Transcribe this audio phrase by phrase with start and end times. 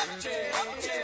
[0.00, 0.99] 억제 억제.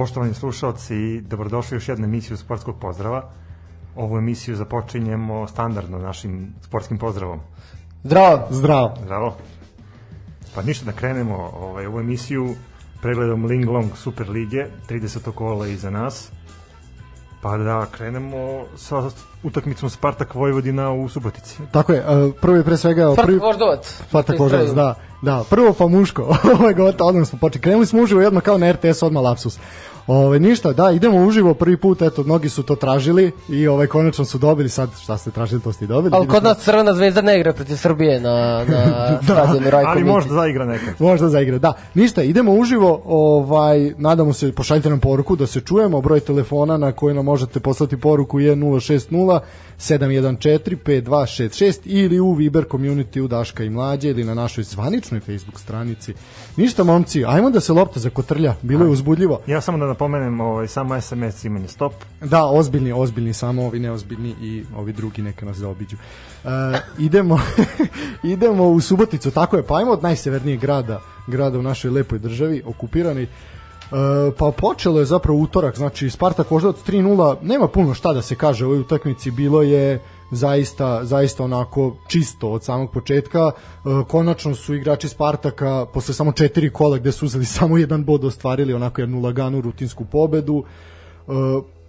[0.00, 3.28] Poštovani slušalci, dobrodošli u još jednu emisiju Sportskog pozdrava.
[3.96, 7.40] Ovu emisiju započinjemo standardno našim sportskim pozdravom.
[8.04, 8.46] Zdravo.
[8.50, 8.94] Zdravo.
[9.02, 9.36] Zdravo.
[10.54, 12.54] Pa ništa da krenemo ovaj, ovu emisiju
[13.02, 15.32] pregledom Ling Long Super Lige, 30.
[15.32, 16.30] kola iza nas.
[17.42, 19.10] Pa da krenemo sa
[19.42, 21.56] utakmicom Spartak Vojvodina u Subotici.
[21.72, 23.02] Tako je, e, prvi pre svega...
[23.02, 23.38] Spartak prvi...
[23.38, 24.02] Voždovac.
[24.08, 24.94] Spartak Voždovac, da.
[25.22, 26.22] Da, prvo pa muško.
[26.58, 27.62] Ovo je gotovo, odmah smo počeli.
[27.62, 29.58] Krenuli smo uživo jedno kao na RTS, odmah lapsus.
[30.10, 34.24] Ove, ništa, da, idemo uživo prvi put, eto, mnogi su to tražili i ovaj konačno
[34.24, 36.14] su dobili, sad šta ste tražili, to ste i dobili.
[36.14, 38.84] Ali kod nas Crvena zvezda ne igra protiv Srbije na, na
[39.26, 40.94] da, stadionu Rajko Ali možda zaigra nekad.
[40.98, 41.72] Možda zaigra, da.
[41.94, 46.92] Ništa, idemo uživo, ovaj, nadamo se, pošaljite nam poruku da se čujemo, broj telefona na
[46.92, 49.40] koji nam možete poslati poruku je 060
[49.80, 55.60] 714 5266 ili u Viber community u Daška i Mlađe ili na našoj zvaničnoj Facebook
[55.60, 56.14] stranici.
[56.56, 59.40] Ništa, momci, ajmo da se lopta zakotrlja, bilo je uzbudljivo.
[59.46, 61.92] Ja samo da napomenem, ovaj, samo SMS imanje stop.
[62.20, 65.96] Da, ozbiljni, ozbiljni, samo ovi neozbiljni i ovi drugi neka nas zaobiđu.
[65.96, 66.48] E,
[66.98, 67.40] idemo,
[68.34, 72.62] idemo u Suboticu, tako je, pa ajmo od najsevernijeg grada, grada u našoj lepoj državi,
[72.66, 73.26] okupirani.
[73.90, 78.34] E, pa počelo je zapravo utorak, znači Spartak Voždovac 3-0, nema puno šta da se
[78.34, 80.00] kaže u ovoj utakmici, bilo je
[80.30, 83.50] zaista zaista onako čisto od samog početka.
[83.50, 83.50] E,
[84.08, 88.74] konačno su igrači Spartaka posle samo četiri kola gde su uzeli samo jedan bod ostvarili
[88.74, 90.64] onako jednu laganu rutinsku pobedu.
[91.28, 91.32] E,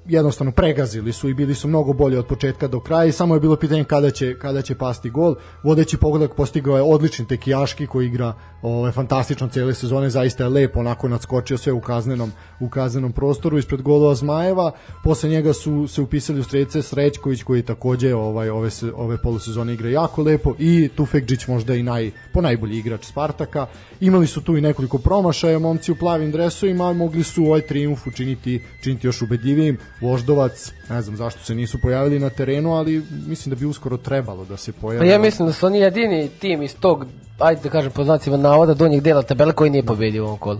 [0.06, 3.40] jednostavno pregazili su i bili su mnogo bolji od početka do kraja i samo je
[3.40, 5.36] bilo pitanje kada će, kada će pasti gol.
[5.64, 10.80] Vodeći pogodak postigao je odlični Tekijaški koji igra ovaj, fantastično cijele sezone, zaista je lepo
[10.80, 14.72] onako nadskočio sve u kaznenom, u kaznenom prostoru ispred golova Zmajeva.
[15.04, 19.74] Posle njega su se upisali u stredice Srećković koji takođe ovaj, ove, se, ove polusezone
[19.74, 23.68] igra jako lepo i Tufekđić možda i naj, po najbolji igrač Spartaka.
[24.00, 28.62] Imali su tu i nekoliko promašaja, momci u plavim dresovima, mogli su ovaj triumf učiniti,
[28.82, 29.78] činiti još ubedljivijim.
[30.02, 34.46] Voždovac, ne znam zašto se nisu pojavili na terenu, ali mislim da bi uskoro trebalo
[34.46, 35.08] da se Pa pojave.
[35.08, 37.06] ja mislim da su oni jedini tim iz tog,
[37.40, 40.60] ajde da kažem po znacima navoda, donjeg dela tabele koji nije pobedio u ovom kolu.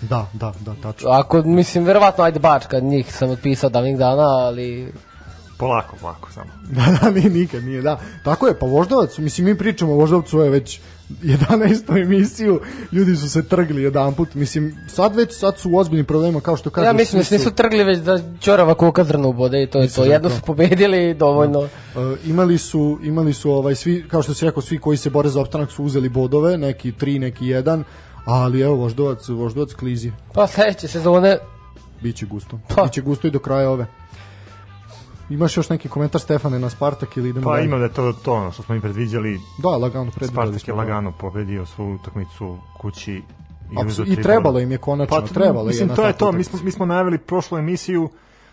[0.00, 1.10] Da, da, da, tačno.
[1.10, 4.92] Ako, mislim, verovatno, ajde Bačka, njih sam otpisao davnih dana, ali
[5.58, 6.50] Polako, polako samo.
[6.76, 8.00] da, da, nije, nikad nije, da.
[8.24, 10.80] Tako je, pa Voždovac, mislim, mi pričamo o Voždovcu je već
[11.22, 12.02] 11.
[12.02, 12.60] emisiju,
[12.92, 16.56] ljudi su se trgli jedan put, mislim, sad već, sad su u ozbiljnim problemima, kao
[16.56, 16.86] što kažu.
[16.86, 19.78] ja mislim da se su- nisu trgli već da Ćorava kuka zrno ubode i to
[19.78, 20.00] je to.
[20.00, 21.58] da je Jedno su pobedili i dovoljno.
[21.58, 21.68] Uh,
[22.26, 25.40] imali su imali su ovaj svi kao što se rekao svi koji se bore za
[25.40, 27.82] opstanak su uzeli bodove, neki 3, neki 1,
[28.24, 30.12] ali evo Voždovac, Voždovac klizi.
[30.34, 31.38] Pa sledeće sezone,
[32.02, 32.60] Biće gusto.
[32.68, 32.82] Pa.
[32.84, 33.86] Biće gusto i do kraja ove.
[35.32, 37.64] Imaš još neki komentar Stefane na Spartak ili idemo Pa dalje?
[37.64, 39.40] ima da je to to ono što smo mi predviđali.
[39.58, 40.78] Da, lagano predvideli Spartak je da.
[40.78, 43.22] lagano pobedio svu utakmicu kući i,
[43.76, 46.32] Apsu- i trebalo im je konačno, Pa, trebalo je mislim, na to je to.
[46.32, 48.08] Mi smo, mi smo najavili prošlu emisiju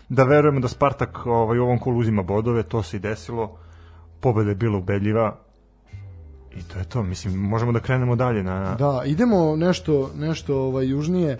[0.08, 3.58] da verujemo da Spartak ovaj, u ovom kolu uzima bodove, to se i desilo.
[4.20, 5.36] Pobeda je bila ubedljiva
[6.56, 7.02] i to je to.
[7.02, 8.74] Mislim, možemo da krenemo dalje na...
[8.74, 11.38] Da, idemo nešto nešto ovaj južnije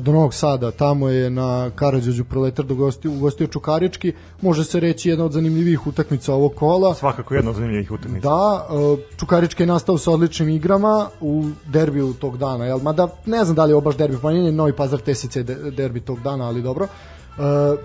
[0.00, 4.12] do Novog Sada, tamo je na Karađorđu proletar dogostio, ugostio Čukarički,
[4.42, 6.94] može se reći jedna od zanimljivijih utakmica ovog kola.
[6.94, 8.28] Svakako jedna od zanimljivih utakmica.
[8.28, 12.78] Da, uh, Čukarički je nastao sa odličnim igrama u derbiju tog dana, jel?
[12.78, 15.70] Mada ne znam da li je ovo baš derbi, pa nije Novi Pazar TSC de-
[15.70, 16.84] derbi tog dana, ali dobro.
[16.84, 17.19] Uh,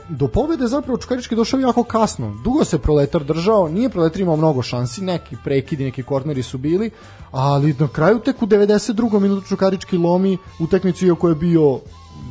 [0.10, 2.36] do pobede zapravo Čukarički došao jako kasno.
[2.44, 6.92] Dugo se Proletar držao, nije Proletar imao mnogo šansi, neki prekidi, neki korneri su bili,
[7.32, 9.20] ali na kraju tek u 92.
[9.20, 11.80] minutu Čukarički lomi utakmicu iako je bio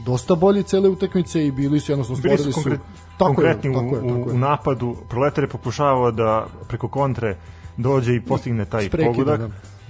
[0.07, 2.81] dosta bolji cele utakmice i bili su jednostavno Bili stvorili su su konkret,
[3.19, 4.35] tako je, konkretni tako je, u, tako u, je.
[4.35, 4.97] u napadu.
[5.09, 7.37] Proletar je pokušavao da preko kontre
[7.77, 9.41] dođe i postigne taj prekida, pogodak.
[9.41, 9.49] da.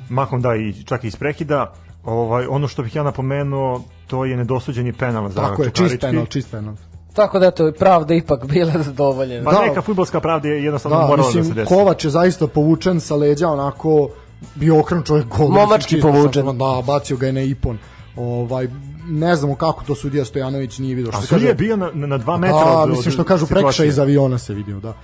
[0.09, 1.73] Mahom da i čak i iz prekida.
[2.05, 6.27] Ovaj, ono što bih ja napomenuo, to je nedosuđeni penal za Tako je, čist penal,
[6.27, 6.75] čist penal.
[7.15, 9.45] Tako da eto, pravda ipak bila zadovoljena.
[9.45, 9.63] Pa Da.
[9.63, 11.69] neka futbolska pravda je jednostavno Da, morala da se mislim, desi.
[11.69, 14.09] Kovač je zaista povučen sa leđa, onako
[14.55, 15.49] bio okren čovjek gol.
[15.49, 16.59] Momački povučen.
[16.59, 17.79] Da, bacio ga je na ipon.
[18.17, 18.69] Ovaj,
[19.09, 21.11] ne znamo kako to sudija Stojanović nije vidio.
[21.15, 23.87] A se sudija je bio na, na, dva metra da, od, mislim što kažu prekršaj
[23.87, 24.95] iz aviona se vidio, da.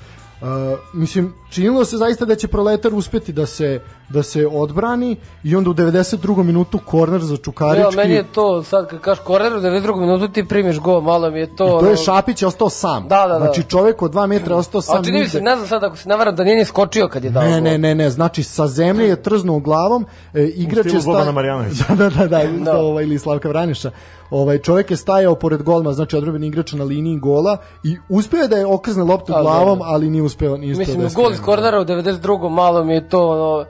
[0.43, 0.49] Uh,
[0.93, 5.71] mislim, činilo se zaista da će Proletar uspeti da se da se odbrani i onda
[5.71, 6.43] u 92.
[6.43, 7.83] minutu korner za Čukarički.
[7.91, 9.97] Ja, meni je to, sad kad kažeš korner, u 92.
[9.97, 11.57] minutu ti primiš go, malo mi je to...
[11.59, 13.03] to ono- je Šapić je ostao sam.
[13.03, 13.39] Da, da, da.
[13.39, 15.01] Znači čovek od 2 metra je ostao sam.
[15.01, 17.09] A čini mi se, ne znam sad ako se ne varam da nije ni skočio
[17.09, 17.63] kad je dao Ne, gol.
[17.63, 21.33] ne, ne, ne, znači sa zemlje je trznuo glavom, e, igrač stilu je sta- Bobana
[21.33, 21.85] Marjanovića.
[21.89, 22.65] da, da, da, da, Da.
[22.65, 22.79] da.
[22.79, 23.91] Ovaj, ili Slavka Vraniša.
[24.31, 28.49] Ovaj čovjek je stajao pored golma, znači odbrambeni igrač na liniji gola i uspeo je
[28.49, 29.85] da je okrzne loptu Ali, glavom, da.
[29.85, 32.51] ali nije uspeo, uspeo Mislim, da je gol iz kornera u 92.
[32.51, 33.65] malo mi je to, ono,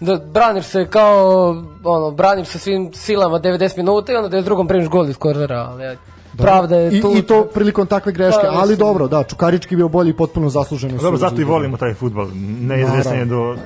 [0.00, 1.50] da braniš se kao,
[1.84, 4.68] ono, braniš se svim silama 90 minuta i onda 92.
[4.68, 6.00] primiš gol iz kornera, ali ajde.
[6.36, 7.12] pravda je I, tu.
[7.16, 10.48] I to prilikom takve greške, Pa, ali mislim- dobro, da, Čukarički bio bolji i potpuno
[10.48, 10.96] zasluženo.
[10.96, 12.28] Dobro, su zato i volimo taj futbol.
[12.60, 13.56] Neizvestan je do,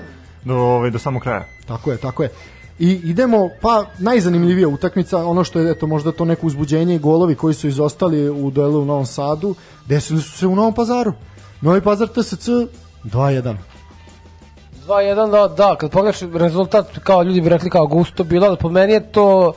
[0.44, 1.44] do, ovaj, do samog kraja.
[1.66, 2.30] Tako je, tako je.
[2.78, 7.34] I idemo, pa najzanimljivija utakmica, ono što je eto možda to neko uzbuđenje i golovi
[7.34, 9.54] koji su izostali u duelu u Novom Sadu,
[9.86, 11.12] desili su se u Novom Pazaru.
[11.60, 12.48] Novi Pazar TSC
[13.04, 13.56] 2-1.
[14.86, 18.68] 2-1, da, da, kad pogledaš rezultat, kao ljudi bi rekli kao gusto bilo, ali po
[18.68, 19.52] meni je to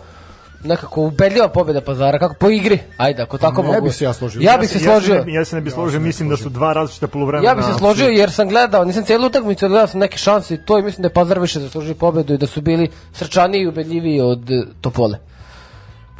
[0.63, 3.81] nekako ubedljiva pobjeda Pazara, kako po igri, ajde, ako tako Ne mogu.
[3.87, 4.41] bi se ja složio.
[4.41, 5.15] Ja bih se složio.
[5.15, 7.49] Ja se, ne, ja se ne bi složio, mislim da su dva različita poluvremena.
[7.49, 10.53] Ja bih se složio jer sam gledao, nisam cijelu utakmicu, ali gledao sam neke šanse
[10.53, 13.61] i to i mislim da je Pazar više zaslužio pobedu i da su bili srčaniji
[13.61, 14.49] i ubedljiviji od
[14.81, 15.17] Topole.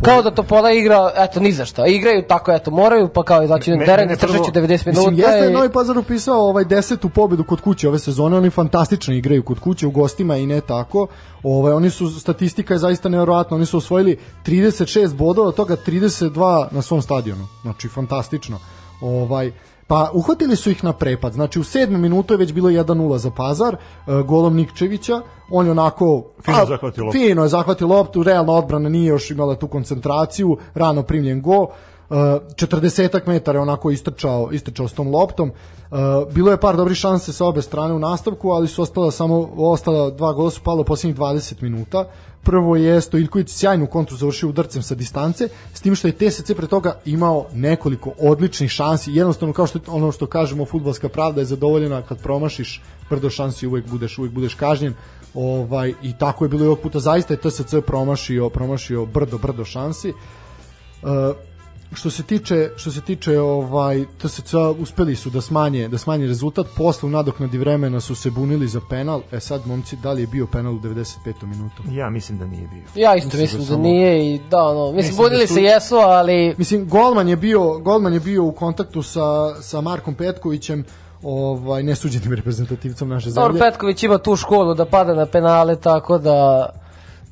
[0.02, 1.88] Kao da Topola igra, eto, ni za šta.
[1.88, 5.10] Igraju tako, eto, moraju, pa kao izaći na Me- teren i trčeći prvo- 90 minuta.
[5.12, 9.14] Mislim, jeste i- Novi Pazar upisao ovaj desetu pobedu kod kuće ove sezone, oni fantastično
[9.14, 11.08] igraju kod kuće u gostima i ne tako.
[11.44, 16.32] Ovaj oni su statistika je zaista neverovatna, oni su osvojili 36 bodova, od toga 32
[16.72, 17.48] na svom stadionu.
[17.62, 18.60] Znači fantastično.
[19.02, 19.52] Ovaj
[19.92, 23.32] Pa uhvatili su ih na prepad, znači u sedmom minutu je već bilo 1-0 za
[23.32, 23.78] Pazar, e,
[24.24, 26.24] golom Nikčevića, on je onako...
[26.46, 27.20] Fino a, zahvatio loptu.
[27.20, 31.68] Fino je zahvatio loptu, realna odbrana nije još imala tu koncentraciju, rano primljen go,
[32.12, 35.52] Uh, 40 metara je onako istrčao, istrčao s tom loptom.
[35.92, 35.98] Uh,
[36.34, 40.10] bilo je par dobrih šanse sa obe strane u nastavku, ali su ostala samo ostala
[40.10, 42.06] dva gola su palo u posljednjih 20 minuta.
[42.44, 46.68] Prvo je Stojilković sjajnu kontru završio udarcem sa distance, s tim što je TSC pre
[46.68, 49.12] toga imao nekoliko odličnih šansi.
[49.12, 53.88] Jednostavno kao što ono što kažemo fudbalska pravda je zadovoljena kad promašiš brdo šansi uvek
[53.88, 54.94] budeš uvek budeš kažnjen.
[55.34, 59.66] Ovaj i tako je bilo i ovog puta zaista je TSC promašio promašio brdo brdo
[59.66, 60.10] šansi.
[60.10, 61.10] Uh,
[61.94, 64.40] što se tiče što se tiče ovaj TSC
[64.80, 68.82] uspeli su da smanje da smanje rezultat posle u nadoknadi vremena su se bunili za
[68.82, 71.06] penal e sad momci da li je bio penal u 95.
[71.44, 72.84] minutu Ja mislim da nije bio.
[72.98, 75.48] Ja isto Mislim mislim, da da, samo- nije i da ono, mislim, Mislim da budili
[75.48, 79.22] su- se jesu, ali mislim golman je bio golman je bio u kontaktu sa
[79.62, 80.86] sa Markom Petkovićem
[81.24, 86.18] ovaj nesuđenim reprezentativcom naše Dobro, zemlje Petković ima tu školu da pada na penale, tako
[86.18, 86.66] da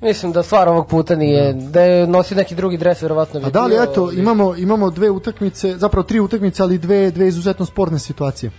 [0.01, 3.49] mislim da stvar ovog puta nije, da je nosio neki drugi dres, verovatno bi A
[3.49, 7.27] da li bio, eto ali- imamo imamo dve utakmice zapravo tri utakmice ali dve dve
[7.27, 8.51] izuzetno sporne situacije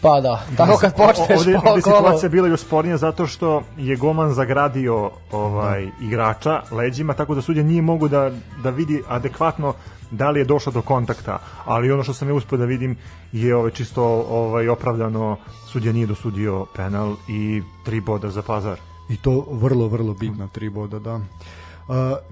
[0.00, 1.80] Pa da, tako kad počneš ovde, kolo.
[1.80, 7.64] situacija bila još spornija zato što je Goman zagradio ovaj igrača leđima tako da sudija
[7.64, 8.30] nije mogu da
[8.62, 9.74] da vidi adekvatno
[10.10, 12.96] da li je došlo do kontakta, ali ono što sam ja uspio da vidim
[13.32, 15.36] je ovaj čisto ovaj opravdano
[15.72, 18.78] sudija nije dosudio penal i tri boda za Pazar.
[19.08, 21.14] I to vrlo, vrlo bitna tri boda, da.
[21.14, 21.22] Uh,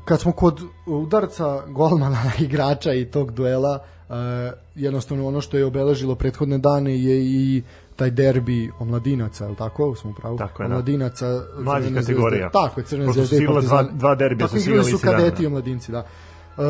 [0.05, 3.79] kad smo kod udarca golmana na igrača i tog duela,
[4.09, 4.15] uh,
[4.75, 7.63] jednostavno ono što je obeležilo prethodne dane je i
[7.97, 9.95] taj derbi omladinaca, je li tako?
[9.95, 10.39] Smo u pravu?
[10.39, 10.75] Tako je, da.
[10.75, 11.27] Omladinaca,
[11.59, 12.13] Mlađih Crvene zvezde.
[12.13, 12.51] kategorija.
[12.51, 15.93] Tako je, Crvene su zvezde i dva- dva derbija su igrali su kadeti i omladinci,
[15.93, 16.07] da.
[16.57, 16.65] Uh,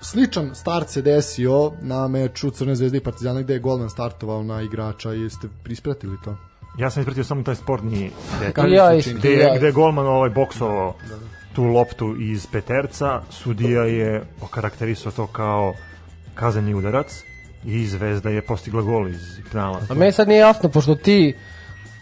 [0.00, 4.62] sličan start se desio na meču Crvene zvezde i Partizana gde je golman startovao na
[4.62, 6.36] igrača i jeste prispratili to?
[6.78, 8.74] Ja sam ispratio samo taj sportni detalj.
[8.74, 9.18] Ja čini?
[9.18, 9.56] gde, ja.
[9.56, 10.94] gde je golman ovaj boksovao
[11.52, 15.74] tu loptu iz peterca, sudija je okarakterisao to kao
[16.34, 17.22] kazani udarac
[17.64, 19.20] i Zvezda je postigla gol iz
[19.52, 19.80] penala.
[19.90, 21.36] A meni sad nije jasno, pošto ti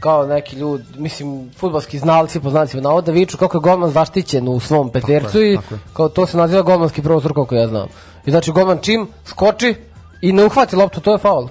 [0.00, 4.60] kao neki ljudi, mislim, futbalski znalci po znacima navoda viču kako je golman zaštićen u
[4.60, 5.80] svom petercu je, i tako je.
[5.92, 7.88] kao to se naziva golmanski prostor koliko ja znam.
[8.26, 9.74] I znači golman čim skoči
[10.22, 11.48] i ne uhvati loptu, to je faul.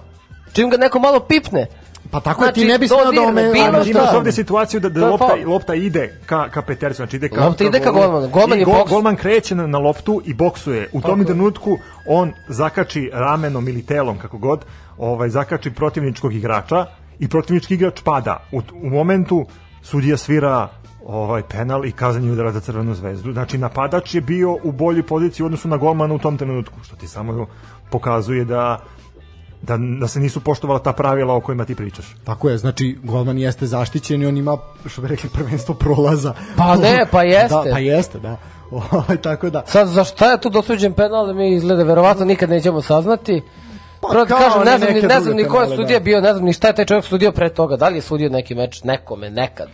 [0.54, 1.68] Čim ga neko malo pipne,
[2.12, 3.44] Pa tako je, ti Znači, ne bi smeo da ome...
[3.74, 7.46] ali imaš ovde situaciju da, da lopta, lopta ide ka, ka petercu, znači ide ka,
[7.46, 8.30] Lopta ide ka golmanu.
[8.30, 10.90] Golman I je boks- golman kreće na, na loptu i boksuje.
[10.94, 14.66] U tom trenutku on zakači ramenom ili telom, kako god,
[14.98, 16.86] ovaj, zakači protivničkog igrača
[17.20, 18.48] i protivnički igrač pada.
[18.52, 19.46] U, u momentu
[19.82, 20.68] sudija svira
[21.06, 23.34] ovaj penal i kazani udarac za crvenu zvezdu.
[23.34, 26.96] Znači napadač je bio u boljoj poziciji u odnosu na golmana u tom trenutku, što
[26.96, 27.48] ti samo
[27.90, 28.80] pokazuje da
[29.68, 32.06] da, da se nisu poštovala ta pravila o kojima ti pričaš.
[32.24, 36.34] Tako je, znači golman jeste zaštićen i on ima, što bi rekli, prvenstvo prolaza.
[36.58, 37.56] Pa ne, pa jeste.
[37.66, 38.38] Da, pa jeste, da.
[38.92, 39.64] Ovaj, tako da.
[39.66, 43.42] Sad, za šta je tu dosuđen penal, mi izgleda verovatno nikad nećemo saznati.
[44.02, 46.04] Pa Prvo kao kažem, ne znam, ni, ne znam ni ko je sudija da.
[46.04, 48.30] bio, ne znam ni šta je taj čovjek sudio pre toga, da li je sudio
[48.30, 49.68] neki meč nekome, nekad.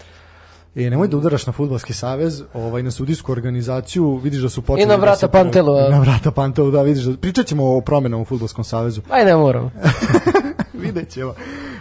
[0.75, 4.84] E, nemoj da udaraš na futbalski savez, ovaj na sudijsku organizaciju, vidiš da su počeli
[4.84, 5.90] I na vrata da se Pantelu, a?
[5.96, 9.01] Na vrata Pantelu, da, vidiš da pričat ćemo o promenama u futbalskom savezu.
[9.10, 9.72] Aj ne moram.
[10.86, 11.34] Vidjet ćemo.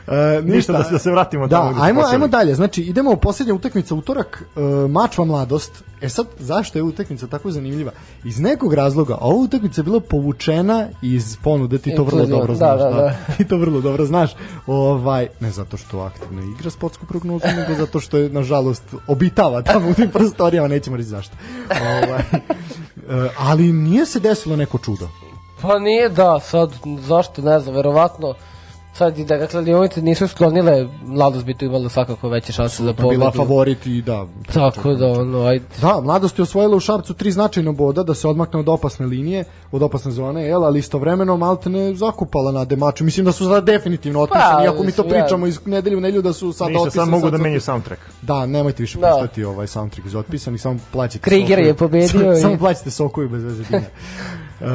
[0.07, 2.55] E, Ništa, da se- da se vratimo Da, ajmo, ajmo dalje.
[2.55, 5.73] Znači, idemo u posljednja utakmica utorak, e, Mačva mladost.
[6.01, 7.93] E sad, zašto je utakmica tako zanimljiva?
[8.25, 12.55] Iz nekog razloga, ova utakmica je bila povučena iz ponude, ti to vrlo dobro da,
[12.55, 12.81] znaš.
[12.81, 13.17] da, da.
[13.37, 14.31] Ti to vrlo dobro znaš.
[14.67, 19.89] Ovaj, ne zato što aktivno igra sportsku prognozu, nego zato što je, nažalost, obitava tamo
[19.89, 21.37] u tim prostorijama, nećemo reći zašto.
[21.83, 22.23] Ovaj,
[23.39, 25.09] ali nije se desilo neko čudo.
[25.63, 28.35] Pa nije da, sad, zašto, ne znam, verovatno,
[28.93, 32.93] sad i da ga kladionice nisu sklonile, mladost bi tu imala svakako veće šanse za
[32.93, 33.19] Pa pobedu.
[33.19, 34.27] bila favorit i da.
[34.49, 35.65] Tako da, ono, ajde.
[35.81, 39.45] Da, mladost je osvojila u Šapcu tri značajno boda da se odmakne od opasne linije,
[39.73, 43.05] od opasne zone, jel, ali istovremeno Maltene zakupala na demaču.
[43.05, 46.03] Mislim da su sada definitivno otpisani, Pa, iako mi to ja- pričamo iz nedelju u
[46.03, 47.03] nedelju da su sada Ništa, otpisani.
[47.03, 47.75] sad mogu da menjaju otpisani.
[47.75, 48.03] soundtrack.
[48.23, 49.27] Da, nemojte više Da.
[49.47, 51.67] ovaj soundtrack iz otpisanih, samo plaćate Kriger sokoju.
[51.67, 53.83] je pobedio Samo, i- samo plaćate sokoju bez veze dinja.
[54.61, 54.67] Uh,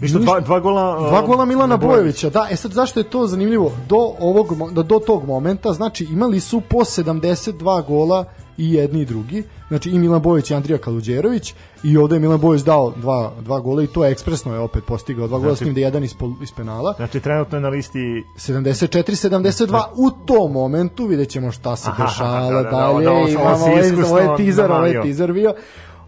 [0.00, 1.08] Ništa, dva, dva gola...
[1.08, 3.72] Dva uh, gola Milana Bojovića, da, e sad zašto je to zanimljivo?
[3.88, 8.24] Do, ovog, da, do tog momenta, znači imali su po 72 gola
[8.56, 12.40] i jedni i drugi, znači i Milan Bojović i Andrija Kaluđerović i ovde je Milan
[12.40, 15.28] Bojović dao dva, dva gola i to je ekspresno je opet postigao.
[15.28, 16.94] Dva gola Znači- s tim da je jedan iz, pol- iz penala.
[16.96, 22.50] Znači, trenutno je na listi 74-72 u tom momentu vidjet ćemo šta se dešava da,
[22.50, 23.04] da, da, dalje.
[23.04, 23.66] da, ovo si imamo ovaj,
[24.10, 25.54] ovaj teaser, ovaj teaser bio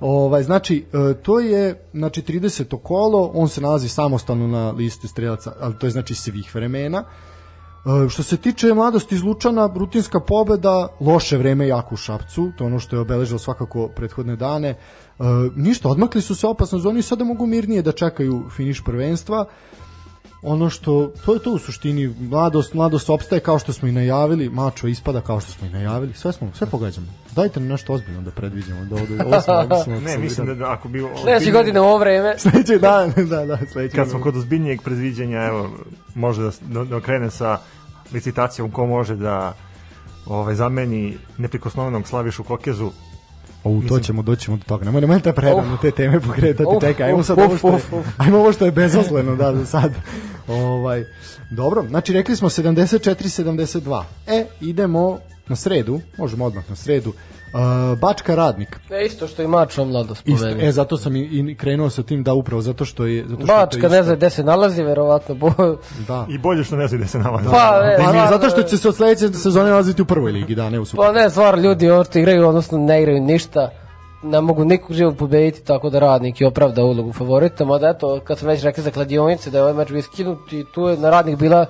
[0.02, 2.82] Ovaj, znači, e, to je znači, 30.
[2.82, 7.04] kolo, on se nalazi samostalno na listi strelaca, ali to je znači svih vremena.
[7.04, 12.64] E, što se tiče mladosti iz Lučana, rutinska pobeda, loše vreme jako u Šapcu, to
[12.64, 14.68] je ono što je obeležilo svakako prethodne dane.
[14.68, 14.76] E,
[15.56, 19.44] ništa, odmakli su se opasno zoni sada mogu mirnije da čekaju finiš prvenstva
[20.42, 24.48] ono što, to je to u suštini, mladost, mladost opstaje kao što smo i najavili,
[24.48, 27.06] mačo ispada kao što smo i najavili, sve smo, sve pogađamo.
[27.34, 30.54] Dajte nam nešto ozbiljno da predviđamo, da ovde, ovo smo, ovo smo Ne, mislim da,
[30.54, 31.04] da ako bi...
[31.22, 35.42] Sledeće godine u ovo vreme, Sledeći dan, da, da, sledeći Kad smo kod ozbiljnijeg predviđanja,
[35.42, 35.70] evo,
[36.14, 37.58] može da, da, da krene sa
[38.12, 39.54] licitacijom ko može da
[40.26, 42.90] ovaj, zameni neprikosnovenog Slavišu Kokezu
[43.64, 44.84] O, to ćemo, doćemo do toga.
[44.84, 46.68] Nemoj, nemoj da predamo te teme pokretati.
[46.76, 49.66] Uf, Čekaj, ajmo sad ovo uf, što je, ajmo ovo što je bezosleno, da, za
[49.66, 49.92] sad.
[50.52, 51.04] Ovaj,
[51.50, 54.02] dobro, znači rekli smo 74-72.
[54.26, 57.12] E, idemo na sredu, možemo odmah na sredu.
[57.52, 58.80] Uh, Bačka radnik.
[58.90, 60.68] ne isto što i mačo mladost Isto, pobedio.
[60.68, 63.24] e, zato sam i, i krenuo sa tim da upravo zato što je...
[63.28, 65.34] Zato što Bačka ne zna gde se nalazi, verovatno.
[65.34, 65.52] Bo...
[66.08, 66.26] Da.
[66.30, 67.44] i bolje što ne zna gde se nalazi.
[67.44, 70.54] Pa, ne, Pa, stvarno, zato što će se od sledeće sezone nalaziti u prvoj ligi,
[70.54, 71.06] da, ne u super.
[71.06, 73.70] Pa ne, stvar, ljudi što igraju, odnosno ne igraju ništa,
[74.22, 78.38] ne mogu nikog živog pobediti, tako da radnik je opravda ulogu favorita, mada eto, kad
[78.38, 81.10] sam već rekli za kladionice da je ovaj meč bio skinut i tu je na
[81.10, 81.66] radnik bila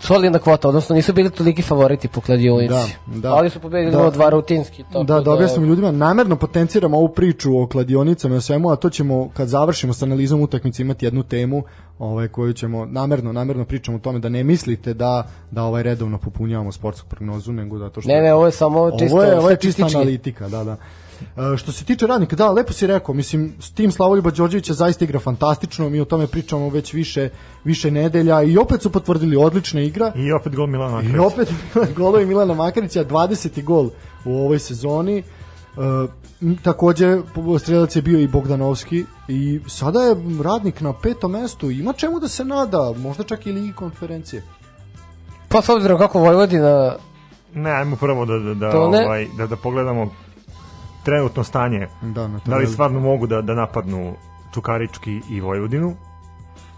[0.00, 2.96] solidna kvota, odnosno nisu bili toliki favoriti po kladionici.
[3.06, 3.34] Da, da.
[3.34, 4.02] Ali su pobedili Da.
[4.02, 4.10] da.
[4.10, 4.82] dva rutinski.
[4.92, 8.90] Tako Da, da objasnim ljudima, namerno potenciramo ovu priču o kladionicama i svemu, a to
[8.90, 11.62] ćemo kad završimo sa analizom utakmice imati jednu temu
[11.98, 16.18] ovaj koju ćemo namerno namerno pričamo o tome da ne mislite da da ovaj redovno
[16.18, 19.50] popunjavamo sportsku prognozu nego zato što Ne, ne, ovo je samo čisto ovo je, ovo
[19.50, 20.76] je čista analitika, da, da.
[21.36, 25.04] E, što se tiče radnika, da, lepo si rekao, mislim, s tim Slavoljuba Đorđevića zaista
[25.04, 27.28] igra fantastično, mi o tome pričamo već više,
[27.64, 30.12] više nedelja i opet su potvrdili odlična igra.
[30.16, 31.22] I opet gol Milana I Makarića.
[31.22, 31.52] opet
[31.96, 33.64] golovi Milana Makarića, 20.
[33.64, 33.90] gol
[34.24, 35.18] u ovoj sezoni.
[35.18, 35.22] E,
[36.62, 37.18] takođe
[37.58, 42.28] strelac je bio i Bogdanovski i sada je radnik na petom mestu ima čemu da
[42.28, 44.42] se nada možda čak i ligi konferencije
[45.48, 46.92] Pa s obzirom kako Vojvodina
[47.54, 50.10] Ne, ajmo prvo da, da, da, ovaj, da, da pogledamo
[51.04, 51.88] trenutno stanje.
[52.02, 54.14] da, na Da li stvarno mogu da, da napadnu
[54.54, 55.94] Čukarički i Vojvodinu?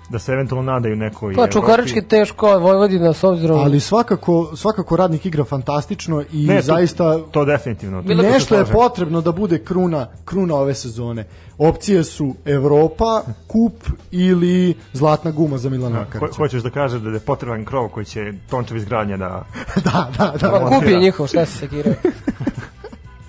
[0.09, 3.59] Da se eventualno nadaju nekoj Pa Čukarički teško, a Vojvodina s obzirom...
[3.61, 8.03] ali svakako svakako radnik igra fantastično i Ne, to- zaista To definitivno.
[8.03, 11.25] Bilo bi se nešto je potrebno da bude kruna kruna ove sezone.
[11.59, 13.73] Opcije su Evropa, kup
[14.11, 16.37] ili zlatna guma za Milana Ho, Makarića.
[16.37, 19.45] hoćeš da kaže da je potreban krov koji će Tončev izgradnja da...
[19.85, 20.51] da, da, da.
[20.51, 21.95] Pa kup je njihov, šta se sekirao.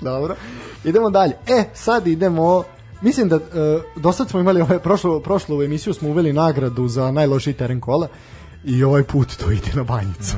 [0.09, 0.35] Dobro.
[0.83, 1.33] Idemo dalje.
[1.47, 2.63] E, sad idemo
[3.01, 3.39] Mislim da e,
[3.95, 8.07] do sad smo imali ovaj prošlo prošlu emisiju smo uveli nagradu za najlošiji teren kola
[8.65, 10.35] i ovaj put to ide na banjicu.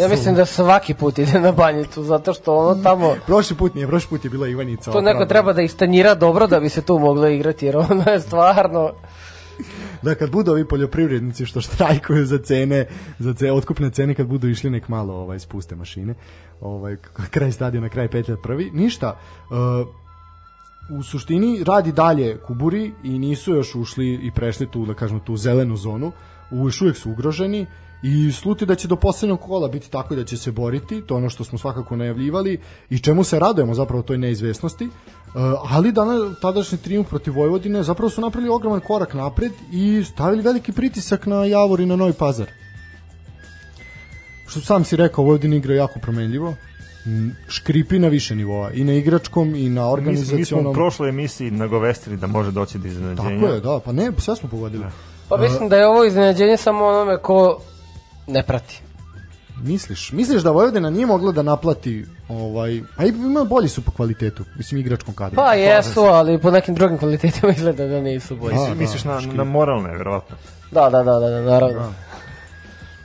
[0.00, 3.14] Ja mislim da svaki put ide na banjicu, zato što ono tamo...
[3.26, 4.92] Prošli put nije, prošli put je bila Ivanica.
[4.92, 5.28] To neko opravdana.
[5.28, 8.92] treba da istanjira dobro da bi se tu moglo igrati, jer ono je stvarno...
[10.02, 12.86] Da kad budu ovi poljoprivrednici što štrajkuju za cene,
[13.18, 16.14] za ce, otkupne cene kad budu išli nek malo ovaj spuste mašine.
[16.60, 16.96] Ovaj
[17.30, 18.70] kraj stadiona, kraj petlja prvi.
[18.74, 19.18] Ništa.
[19.50, 19.88] Uh,
[20.98, 25.36] u suštini radi dalje Kuburi i nisu još ušli i prešli tu, da kažemo, tu
[25.36, 26.12] zelenu zonu.
[26.50, 27.66] Još uvijek su ugroženi
[28.02, 31.18] i sluti da će do poslednjeg kola biti tako da će se boriti, to je
[31.18, 34.84] ono što smo svakako najavljivali i čemu se radujemo zapravo toj neizvesnosti.
[34.84, 34.92] Uh,
[35.70, 40.72] ali dana, tadašnji triumf protiv Vojvodine zapravo su napravili ogroman korak napred i stavili veliki
[40.72, 42.46] pritisak na Javor i na Novi Pazar.
[44.50, 46.54] Što sam si rekao, Vojvodina igra jako promenljivo,
[47.06, 50.66] m, škripi na više nivoa, i na igračkom i na Mi, smo- mi smo organizacionom.
[50.66, 53.40] u prošloj emisiji nagovestili da može doći do iznenađenja.
[53.40, 54.84] Tako je, da, pa ne, sve smo pogodili.
[55.28, 57.60] Pa mislim da je ovo iznenađenje samo onome ko
[58.26, 58.80] ne prati.
[59.58, 60.12] Misliš?
[60.12, 64.80] Misliš da Vojvodina nije mogla da naplati ovaj, a ima bolji su po kvalitetu, mislim
[64.80, 65.36] igračkom kadru.
[65.36, 68.56] Pa jesu, ali po nekim drugim kvalitetima izgleda da nisu bolji.
[68.58, 70.36] Da, Misliš na, na moralne, verovatno.
[70.70, 71.92] Da, da, da, da, da naravno.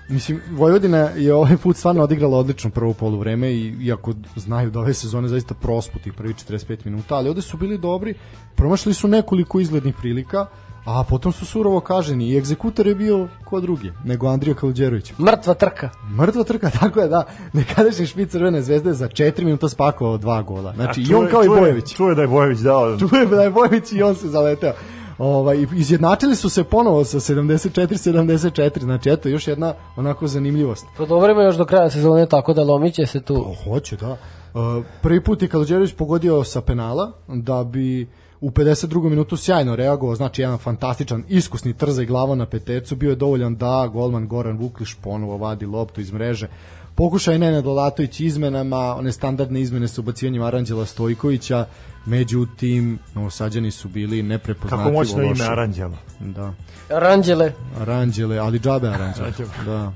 [0.09, 4.93] Mislim, Vojvodina je ovaj put stvarno odigrala odlično prvo poluvreme i iako znaju da ove
[4.93, 8.13] sezone zaista prospu tih prvi 45 minuta, ali ovde su bili dobri,
[8.55, 10.45] promašili su nekoliko izglednih prilika,
[10.85, 15.13] a potom su surovo kaženi i egzekutor je bio ko drugi, nego Andrija Kaluđerović.
[15.19, 15.89] Mrtva trka.
[16.17, 17.25] Mrtva trka, tako je, da.
[17.53, 20.73] Nekadašnji špic Crvene zvezde za 4 minuta spakovao dva gola.
[20.73, 21.95] Znači, i on kao i Bojević.
[21.95, 22.97] Čuje da je Bojević dao.
[23.09, 24.73] Čuje da je Bojević i on se zaleteo.
[25.17, 30.85] Ovaj, izjednačili su se ponovo sa 74-74, znači eto još jedna onako zanimljivost.
[30.95, 33.35] Prodovorimo još do kraja sezone, tako da lomiće se tu.
[33.35, 34.11] O, hoće, da.
[34.11, 38.07] Uh, prvi put je Kaluđerović pogodio sa penala, da bi
[38.41, 39.09] u 52.
[39.09, 43.89] minutu sjajno reagovao, znači jedan fantastičan, iskusni trzaj glava na petercu, bio je dovoljan da
[43.93, 46.47] golman Goran Vukliš ponovo vadi loptu iz mreže.
[46.95, 51.65] Pokušaj Nenad Olatović izmenama, one standardne izmene sa ubacivanjem Aranđela Stojkovića,
[52.05, 55.43] međutim, novosađani su bili neprepoznatljivo Kako moćno ime loši.
[55.43, 55.97] Aranđelo.
[56.19, 56.53] Da.
[56.89, 57.51] Ranđele.
[57.81, 59.31] Aranđele, ali džabe Aranđele.
[59.65, 59.91] da.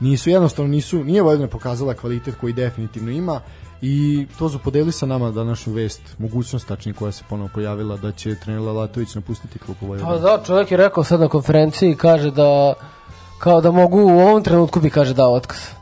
[0.00, 3.40] Nisu jednostavno nisu nije Vojvodina pokazala kvalitet koji definitivno ima
[3.82, 8.12] i to su podelili sa nama današnju vest, mogućnost tačnije koja se ponovo pojavila da
[8.12, 12.30] će trener Lalatović napustiti klub u Pa da, čovjek je rekao sad na konferenciji, kaže
[12.30, 12.74] da
[13.38, 15.79] kao da mogu u ovom trenutku bi kaže dao otkaz.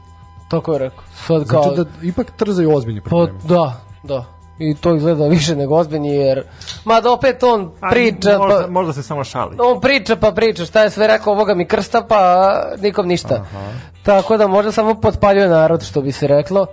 [0.48, 1.04] Tako je rekao.
[1.26, 3.38] Sad kao, Znači da ipak trzaju ozbiljni pa, problemi.
[3.44, 3.72] da,
[4.04, 4.24] da.
[4.58, 6.42] I to izgleda više nego ozbiljni jer
[6.84, 9.56] mada opet on A, priča možda, pa, možda se samo šali.
[9.61, 13.34] on priča pa priča šta je sve rekao ovoga mi krsta pa nikom ništa.
[13.34, 13.70] Aha.
[14.02, 16.66] Tako da možda samo potpaljuje narod što bi se reklo.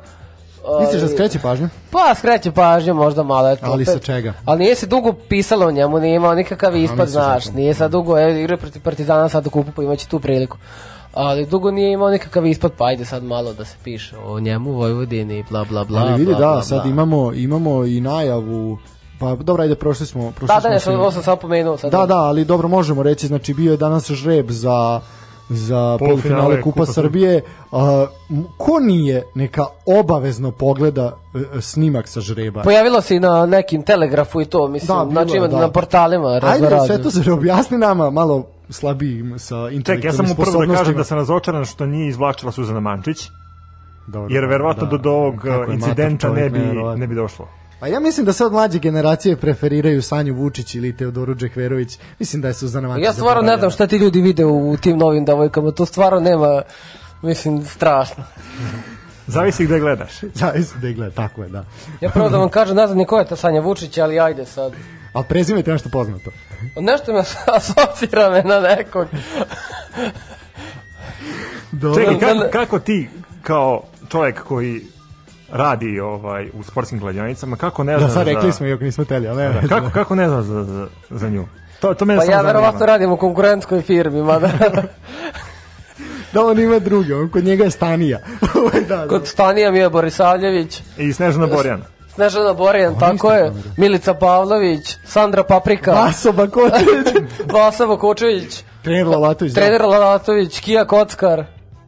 [0.80, 1.70] Misliš da Ali- skreće pažnju?
[1.92, 3.50] Pa skreće pažnju možda malo.
[3.50, 3.94] Eto, Ali opet.
[3.94, 4.34] sa čega?
[4.46, 7.46] Ali nije se dugo pisalo o njemu, nije imao nikakav ispad, znaš.
[7.46, 10.58] da Nije sad dugo, evo igra protiv Partizana sad u kupu, pa imaće tu priliku.
[11.16, 14.72] Ali dugo nije imao nikakav ispad, pa ajde sad malo da se piše o njemu,
[14.72, 16.02] Vojvodini, bla bla bla.
[16.02, 16.92] Ali vidi bla, da, bla, sad bla.
[16.92, 18.78] imamo imamo i najavu
[19.20, 21.38] Pa dobro, ajde, prošli smo, prošli Da, da, smo ja se- sam, ovo sam samo
[21.38, 21.92] pomenuo sad.
[21.92, 25.02] Da, da, ali dobro možemo reći, znači bio je danas žreb za
[25.50, 27.42] za Polufinale Kupa, Kupa Srbije.
[27.72, 28.06] A,
[28.58, 31.18] ko nije neka obavezno pogleda
[31.58, 32.62] e, snimak sa žreba?
[32.62, 35.60] Pojavilo se i na nekim telegrafu i to, mislim, Da, bilo znači da.
[35.60, 40.38] na portalima Ajde, sve to se objasni nama malo slabijim sa Ček, ja intelektualnim sam
[40.38, 43.30] mu prvo da kažem da sam razočaran što nije izvlačila Suzana Mančić,
[44.08, 45.36] Dobro, jer verovatno do, do ovog
[45.74, 46.60] incidenta ne bi,
[46.98, 47.48] ne bi došlo.
[47.80, 52.00] Pa ja mislim da sad mlađe generacije preferiraju Sanju Vučić ili Teodoru Džehverović.
[52.20, 54.98] Mislim da je Suzana Mančić Ja stvarno ne znam šta ti ljudi vide u tim
[54.98, 56.62] novim devojkama, to stvarno nema,
[57.22, 58.24] mislim, strašno.
[59.28, 60.12] Zavisi gde gledaš.
[60.42, 61.66] Zavisno da je gleda, tako je, da.
[62.02, 64.46] Ja prvo da vam kažem, ne znam ni ko je ta Sanja Vučić, ali ajde
[64.46, 64.74] sad.
[65.14, 66.32] A prezime ti nešto poznato.
[66.76, 67.20] Nešto me
[67.58, 69.08] asocira me na nekog.
[71.72, 72.04] Dobro.
[72.04, 73.10] Čekaj, kako, kako ti
[73.42, 74.82] kao čovjek koji
[75.52, 79.06] radi ovaj u sportskim kladionicama, kako ne Da, znaš sad rekli za, smo, iako nismo
[79.06, 79.50] teli, ali ne.
[79.50, 81.48] da, kako, kako ne znaš za, za, za nju?
[81.80, 84.52] To, to mene Pa ja verovatno radim u konkurentskoj firmi, mada
[86.34, 88.20] Da, on ima drugi, on kod njega je Stanija.
[88.60, 89.08] Ovaj, da, da.
[89.08, 91.86] kod Stanija mi je Borisavljević, I Snežana Borjana.
[92.16, 97.08] Snežana Borjan, tako je, Milica Pavlović, Sandra Paprika, Vaso Bakočević.
[97.54, 99.54] Vasa Vukočević, Trener Lalatović.
[99.54, 99.62] da.
[99.62, 101.44] trener Lalatović, Kija Kockar,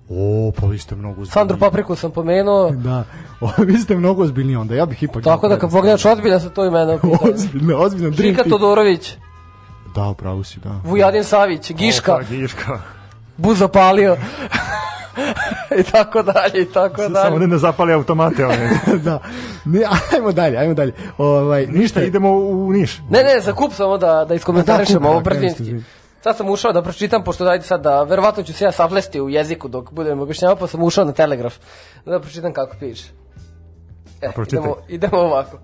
[0.09, 1.31] O, pa vi ste mnogo ozbiljni.
[1.31, 3.03] Sandru Papriku sam pomenuo, Da,
[3.41, 5.23] o, vi ste mnogo ozbiljni onda, ja bih ipak...
[5.23, 6.97] tako da kad pogledaš ozbilja sa to imena.
[7.33, 8.11] Ozbiljno, ozbiljno.
[8.11, 8.43] Žika.
[8.43, 9.17] Todorović,
[9.95, 10.69] Da, upravo si, da.
[10.83, 12.79] Vujadin Savić, Giška, Opa, Giška.
[13.37, 14.17] Buzo palio.
[15.79, 17.39] I tako dalje, i tako Samo dalje.
[17.39, 18.45] ne ne zapali automate.
[18.45, 18.79] One.
[19.05, 19.19] da.
[19.65, 19.81] Ne,
[20.13, 20.93] ajmo dalje, ajmo dalje.
[21.17, 23.01] Ovaj, Ništa, idemo u, Niš.
[23.09, 25.75] Ne, ne, za kup samo da, da iskomentarišemo Da, ovo da, brzinski.
[26.21, 29.29] Sad sam ušao da pročitam, pošto dajte sad da, verovatno ću se ja saplesti u
[29.29, 31.55] jeziku dok budem objašnjavao, pa sam ušao na telegraf.
[32.05, 33.07] Da pročitam kako piše.
[34.21, 34.59] E, pročitaj.
[34.59, 35.57] idemo, idemo ovako.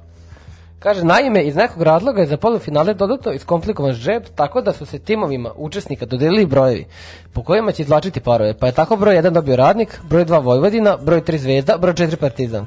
[0.84, 5.00] Kaže, naime, iz nekog razloga je za polufinale dodato iskomplikovan žreb, tako da su se
[5.00, 6.86] timovima učesnika dodelili brojevi,
[7.34, 8.54] po kojima će izvlačiti parove.
[8.54, 12.16] Pa je tako broj 1 dobio radnik, broj 2 Vojvodina, broj 3 Zvezda, broj 4
[12.16, 12.66] Partizan.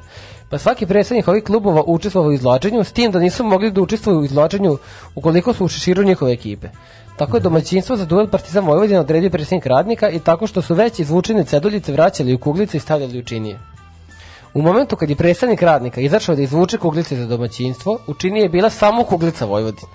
[0.51, 4.19] Pa svaki predsednik ovih klubova učestvovao u izvlačenju, s tim da nisu mogli da učestvuju
[4.19, 4.79] u izvlačenju
[5.15, 6.69] ukoliko su u šeširu njihove ekipe.
[7.17, 10.99] Tako je domaćinstvo za duel Partizan Vojvodina odredio predsjednik radnika i tako što su već
[10.99, 13.76] izvučene ceduljice vraćali u kuglice i stavljali u činije.
[14.57, 18.49] U momentu kad je predstavnik radnika izašao da izvuče kuglice za domaćinstvo, u čini je
[18.49, 19.89] bila samo kuglica Vojvodine.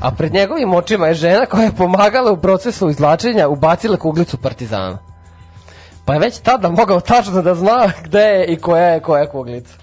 [0.00, 4.98] A pred njegovim očima je žena koja je pomagala u procesu izvlačenja ubacila kuglicu Partizana.
[6.04, 9.74] Pa je već tada mogao tačno da zna gde je i koja je koja kuglica.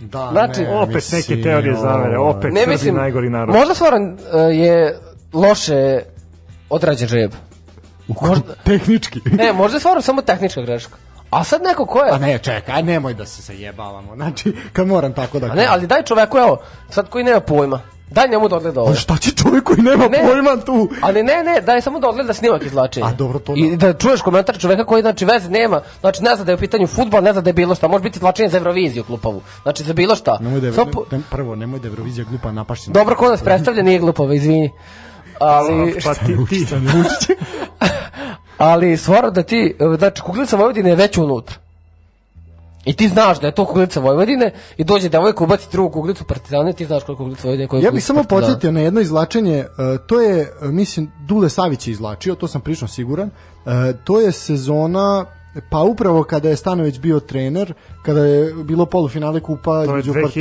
[0.00, 3.54] Da, Znači, ne, Opet mislim, neke teorije zavere, opet Ne Srbi mislim, najgori narod.
[3.56, 3.98] možda stvarno
[4.32, 4.98] e, je
[5.32, 6.02] loše
[6.70, 7.32] odrađen žreb.
[8.22, 9.20] Možda- tehnički.
[9.32, 10.96] Ne, možda je stvarno samo tehnička greška.
[11.36, 12.10] A sad neko ko je...
[12.12, 14.14] A ne, čekaj, aj nemoj da se zajebavamo.
[14.14, 15.46] Znači, kad moram tako da...
[15.46, 16.58] A ne, ali daj čoveku, evo,
[16.90, 17.80] sad koji nema pojma.
[18.10, 18.90] Daj njemu da odgleda ovo.
[18.90, 20.22] A šta će čovjek koji nema Ne.
[20.24, 20.88] pojma tu?
[21.00, 23.06] Ali ne, ne, daj samo da odgleda snimak izvlačenja.
[23.06, 23.60] A, dobro, to da.
[23.60, 26.58] I da čuješ komentar čoveka koji znači veze nema, znači ne zna da je u
[26.58, 29.42] pitanju fudbal, ne zna da je bilo šta, može biti izvlačenje za Euroviziju klupavu.
[29.62, 30.38] Znači za bilo šta.
[30.40, 32.94] Nemoj da je, Samo po- ne, prvo, nemoj da je Eurovizija glupa napašćena.
[32.94, 34.70] Dobro ko nas predstavlja nije glupava, izvini.
[35.40, 36.66] Ali, Pa ti, ti,
[38.58, 41.56] ali stvarno da ti, znači kuglica Vojvodine je već unutra.
[42.84, 46.70] I ti znaš da je to kuglica Vojvodine i dođe devojka ubaci drugu kuglicu Partizana
[46.70, 47.68] i ti znaš koliko je kuglica Vojvodine.
[47.68, 49.66] koliko je Ja bih samo podsjetio na jedno izlačenje, e,
[50.06, 53.30] to je, e, mislim, Dule Savić je izlačio, to sam prilično siguran.
[53.66, 55.24] E, To je sezona,
[55.70, 60.12] pa upravo kada je Stanović bio trener, kada je bilo polufinale kupa to je između
[60.12, 60.32] Part-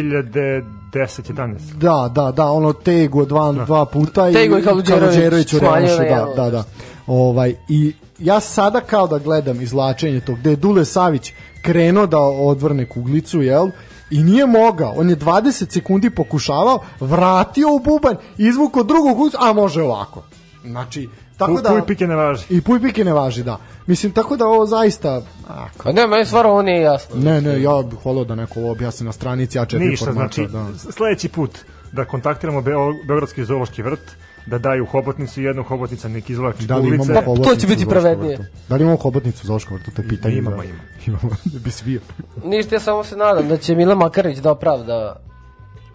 [0.93, 1.57] 2010-11.
[1.73, 6.03] Da, da, da, ono Tego dva, dva puta Tego i Kaluđerović Kaluđerović u revanšu, da,
[6.03, 6.33] jedno.
[6.35, 6.63] da, da.
[7.07, 12.19] Ovaj, I ja sada kao da gledam izlačenje tog, gde je Dule Savić krenuo da
[12.19, 13.69] odvrne kuglicu, jel?
[14.11, 19.53] I nije mogao, on je 20 sekundi pokušavao, vratio u bubanj, izvukao drugu kuglicu, a
[19.53, 20.23] može ovako.
[20.63, 21.69] Znači, tako da...
[21.69, 22.43] Puj pike ne važi.
[22.49, 23.57] I puj pike ne važi, da.
[23.87, 25.21] Mislim, tako da ovo zaista...
[25.49, 27.15] A, Pa ne, meni stvarno ovo nije jasno.
[27.15, 30.51] ne, ne, ja bih volio da neko ovo objasni na stranici A4 Ništa, formata, znači,
[30.51, 30.91] da.
[30.91, 31.59] sledeći put
[31.91, 34.11] da kontaktiramo Beo- Beogradski zoološki vrt,
[34.45, 38.51] da daju hobotnicu, jednu hobotnica nek izvlači Da imamo Pa, to će biti pravednije.
[38.69, 39.91] Da li imamo hobotnicu Zoološkom vrtu?
[39.91, 40.37] To je pitanje.
[40.37, 40.63] Imamo, da.
[40.63, 40.79] imamo.
[41.07, 42.01] Imamo, da bi svio.
[42.45, 45.15] Ništa, ja samo se nadam da će Mila Makarić da opravda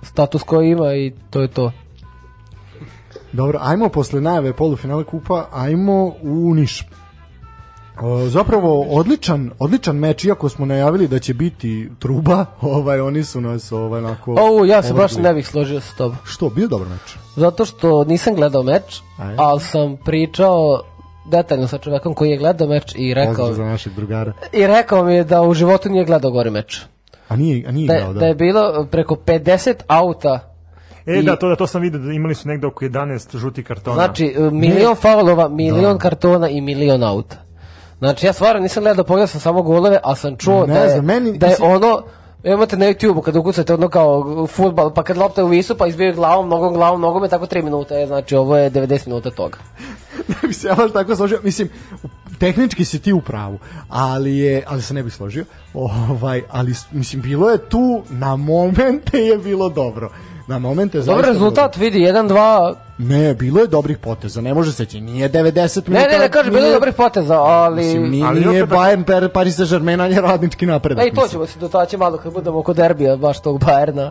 [0.03, 1.73] status koji ima i to je to.
[3.33, 6.87] Dobro, ajmo posle najave polufinale kupa, ajmo u Niš.
[8.03, 13.41] O, zapravo odličan odličan meč iako smo najavili da će biti truba, ovaj oni su
[13.41, 15.23] nas ovaj onako Ovo, ja se baš ovrgli.
[15.23, 16.17] ne bih složio sa tobom.
[16.25, 17.17] Što, bio dobar meč.
[17.37, 19.01] Zato što nisam gledao meč,
[19.37, 20.81] ali sam pričao
[21.27, 24.33] detaljno sa čovekom koji je gledao meč i rekao, Pozdrav za našeg drugara.
[24.53, 26.81] i rekao mi je da u životu nije gledao gori meč.
[27.29, 28.21] A nije, a nije Da, igrao, je- da.
[28.21, 30.47] da je bilo preko 50 auta
[31.07, 33.65] E, I- da, to, da, to sam vidio da imali su negde oko 11 žutih
[33.65, 33.95] kartona.
[33.95, 37.37] Znači, e, milion faulova, milion kartona i milion auta.
[38.01, 40.91] Znači, ja stvarno nisam gledao, pogledao sam samo golove, ali sam čuo Ne da je,
[40.91, 42.03] znam, meni- da je mislim- ono,
[42.45, 46.13] imate na YouTube-u kada ukucate ono kao futbal, pa kad lopta u visu, pa izbije
[46.13, 49.59] glavom, nogom, glavom, nogom je tako 3 minuta, je, znači ovo je 90 minuta toga.
[50.29, 51.41] ne bi se ja baš tako složio.
[51.43, 51.69] Mislim,
[52.39, 53.59] tehnički si ti u pravu,
[53.89, 55.45] ali je, ali se ne bi složio.
[55.75, 60.11] Ovaj, ali mislim bilo je tu na momente je bilo dobro.
[60.51, 64.41] Na momente je Dobar zaista rezultat, vidi, 1-2, bilo- Ne, bilo je dobrih poteza.
[64.41, 65.37] Ne može se će, nije 90
[65.79, 66.13] ne, minuta.
[66.13, 67.77] ne, ne, kaže, bilo je dobrih poteza, ali...
[67.77, 71.05] Mislim, nije, Ali nije opet- Bayern, Per, Paris Saint-Germain, ali je radnički napredak.
[71.05, 74.11] E, i to ćemo se dotaći malo kad budemo oko derbija, baš tog Bajerna.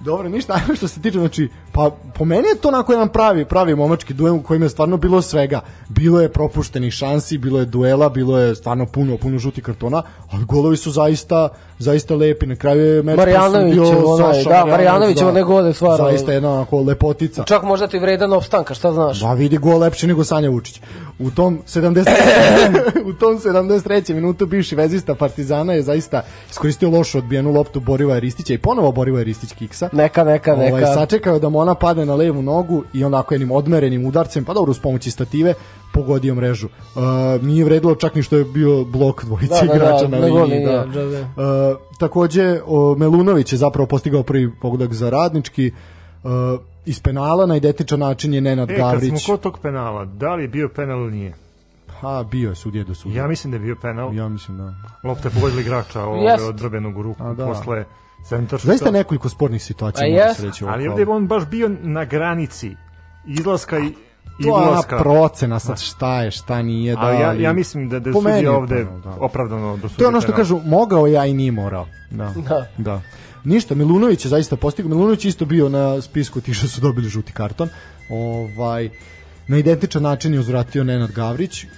[0.00, 3.44] Dobro, ništa, ajmo što se tiče, znači, pa po meni je to onako jedan pravi,
[3.44, 5.60] pravi momački duel u kojem je stvarno bilo svega.
[5.88, 10.44] Bilo je propuštenih šansi, bilo je duela, bilo je stvarno puno, puno žutih kartona, ali
[10.44, 12.46] golovi su zaista, zaista lepi.
[12.46, 16.32] Na kraju je meč Marjanovićev, presudio onaj, Saša da, Marjanovićev, onaj gol je stvarno- Zaista
[16.32, 17.44] jedna onako lepotica.
[17.44, 19.20] Čak možda ti vredan opstanka, šta znaš?
[19.22, 20.80] Ba vidi gol lepši nego Sanja Vučić.
[21.18, 22.04] U tom 73.
[23.10, 24.14] u tom 73.
[24.14, 29.24] minutu bivši vezista Partizana je zaista iskoristio lošu odbijenu loptu Borivoja Ristića i ponovo Borivoja
[29.24, 29.87] Ristić kiksa.
[29.92, 30.74] Neka, neka, neka.
[30.74, 34.44] Ovaj, sačekao je da mu ona padne na levu nogu i onako jednim odmerenim udarcem,
[34.44, 35.54] pa dobro uz pomoći stative,
[35.92, 36.66] pogodio mrežu.
[36.66, 37.02] Uh,
[37.42, 40.26] nije vredilo čak ni što je bio blok dvojice Da, da, da, igrača na na
[40.26, 40.64] liniji.
[40.66, 40.84] Da.
[40.84, 41.20] da, da.
[41.20, 45.72] Uh, takođe, o, Melunović je zapravo postigao prvi pogodak za radnički.
[46.24, 46.30] Uh,
[46.86, 49.08] iz penala na identičan način je Nenad E, kad Gavrić.
[49.24, 51.34] smo kod tog penala, da li je bio penal ili nije?
[52.00, 53.14] Ha, bio je sudije do suda.
[53.14, 54.14] Ja mislim da je bio penal.
[54.14, 54.74] Ja mislim da.
[55.04, 56.44] Lopta je pogodila igrača Jest.
[56.48, 57.46] odrobenog u ruku A, da.
[57.46, 57.84] posle
[58.24, 60.40] centar Zaista nekoliko spornih situacija A jest.
[60.40, 62.76] se reći Ali ovde je on baš bio na granici
[63.28, 63.86] izlaska i,
[64.38, 64.98] i To ulaska.
[64.98, 66.94] procena sad šta je, šta nije.
[66.94, 69.10] Da, Ali ja, ja mislim da, da Po je ovde da.
[69.10, 70.38] opravdano dosudio To je ono što penal.
[70.38, 71.86] kažu, mogao ja i nije morao.
[72.10, 72.32] Da.
[72.38, 72.66] Da.
[72.78, 73.00] da.
[73.44, 74.88] Ništa, Milunović je zaista postigao.
[74.88, 77.68] Milunović je isto bio na spisku tih što su dobili žuti karton.
[78.10, 78.90] Ovaj,
[79.48, 81.64] na identičan način je uzvratio Nenad Gavrić.
[81.64, 81.70] Uh,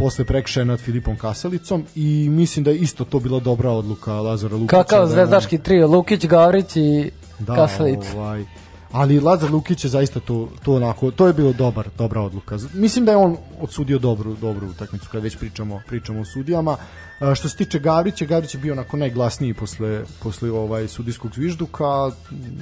[0.00, 4.56] posle prekšaja nad Filipom Kasalicom i mislim da je isto to bila dobra odluka Lazara
[4.56, 4.76] Lukića.
[4.76, 8.04] Kakav da je on- zvezdaški trio, Lukić, Gavrić i da, Kasalic.
[8.14, 8.44] Ovaj,
[8.92, 12.58] ali Lazar Lukić je zaista to, to onako, to je bilo dobar, dobra odluka.
[12.74, 16.76] Mislim da je on odsudio dobru, dobru utakmicu kad već pričamo, pričamo o sudijama.
[17.20, 22.10] A, što se tiče Gavrića, Gavrić je bio onako najglasniji posle, posle ovaj sudijskog zvižduka.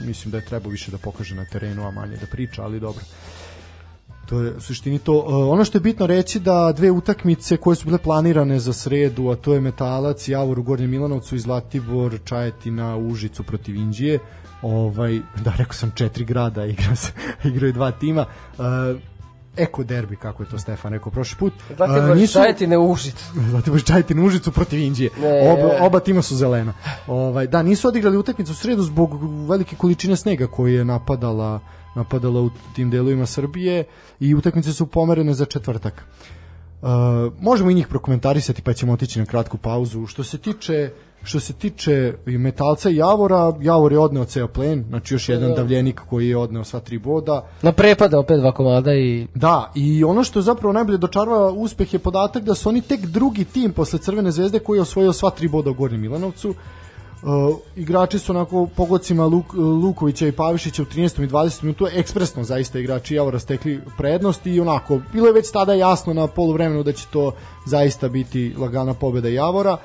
[0.06, 3.04] Mislim da je trebao više da pokaže na terenu, a manje da priča, ali dobro.
[4.28, 5.26] To je u suštini to.
[5.30, 9.28] E, ono što je bitno reći da dve utakmice koje su bile planirane za sredu,
[9.28, 14.18] a to je Metalac, Javor u Gornjem Milanovcu i Zlatibor, Čajetina, Užicu protiv Indije.
[14.62, 17.12] Ovaj, da, rekao sam četiri grada, igra se,
[17.44, 18.24] igraju dva tima.
[18.58, 18.62] E,
[19.56, 21.52] eko derbi, kako je to Stefan rekao prošli put.
[21.76, 22.32] Zlatibor A, nisu...
[22.32, 23.24] Čajetine u Užicu.
[23.50, 25.10] Zlatibor Čajetin Užicu protiv Indije.
[25.20, 25.50] Ne.
[25.52, 26.72] Oba, oba tima su zelena.
[27.06, 31.60] Ovaj, da, nisu odigrali utakmicu u sredu zbog velike količine snega koji je napadala
[31.98, 33.84] napadala u tim delovima Srbije
[34.20, 36.04] i utakmice su pomerene za četvrtak.
[36.82, 36.88] Uh,
[37.40, 40.06] možemo i njih prokomentarisati pa ćemo otići na kratku pauzu.
[40.06, 40.90] Što se tiče
[41.22, 45.48] što se tiče i Metalca i Javora, Javor je odneo ceo plen, znači još jedan
[45.48, 45.54] Da.
[45.54, 47.46] davljenik koji je odneo sva tri boda.
[47.62, 49.26] Na prepada opet dva komada i...
[49.34, 53.44] Da, i ono što zapravo najbolje dočarava uspeh je podatak da su oni tek drugi
[53.44, 56.50] tim posle Crvene zvezde koji je osvojio sva tri boda u Gornjem Milanovcu.
[56.50, 56.56] Uh,
[57.76, 61.24] igrači su onako pogocima Luk, Lukovića i Pavišića u 13.
[61.24, 61.62] i 20.
[61.62, 66.26] minutu ekspresno zaista igrači Javora stekli prednost i onako bilo je već tada jasno na
[66.26, 67.32] poluvremenu da će to
[67.66, 69.76] zaista biti lagana pobeda Javora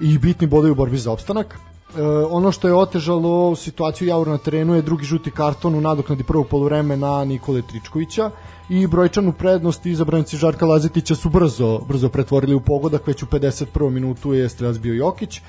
[0.00, 1.58] i bitni bodovi u borbi za opstanak.
[1.96, 6.24] E, ono što je otežalo situaciju Javora na terenu je drugi žuti karton u nadoknadi
[6.24, 8.30] prvog poluvremena Nikole Tričkovića
[8.68, 13.90] i brojčanu prednost izabranici Žarka Lazetića su brzo brzo pretvorili u pogodak, već u 51.
[13.90, 15.40] minutu je strelac bio Jokić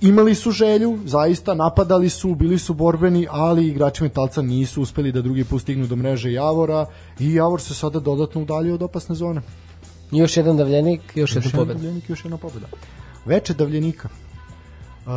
[0.00, 5.22] imali su želju, zaista napadali su, bili su borbeni, ali igrači Metalca nisu uspeli da
[5.22, 6.86] drugi put stignu do mreže Javora
[7.18, 9.40] i Javor se sada dodatno udaljio od opasne zone.
[10.12, 11.74] I još jedan davljenik, još, Još jedna jedan pobeda.
[11.74, 12.66] davljenik, još jedna pobeda.
[13.24, 14.08] Veče davljenika.
[15.06, 15.12] Uh,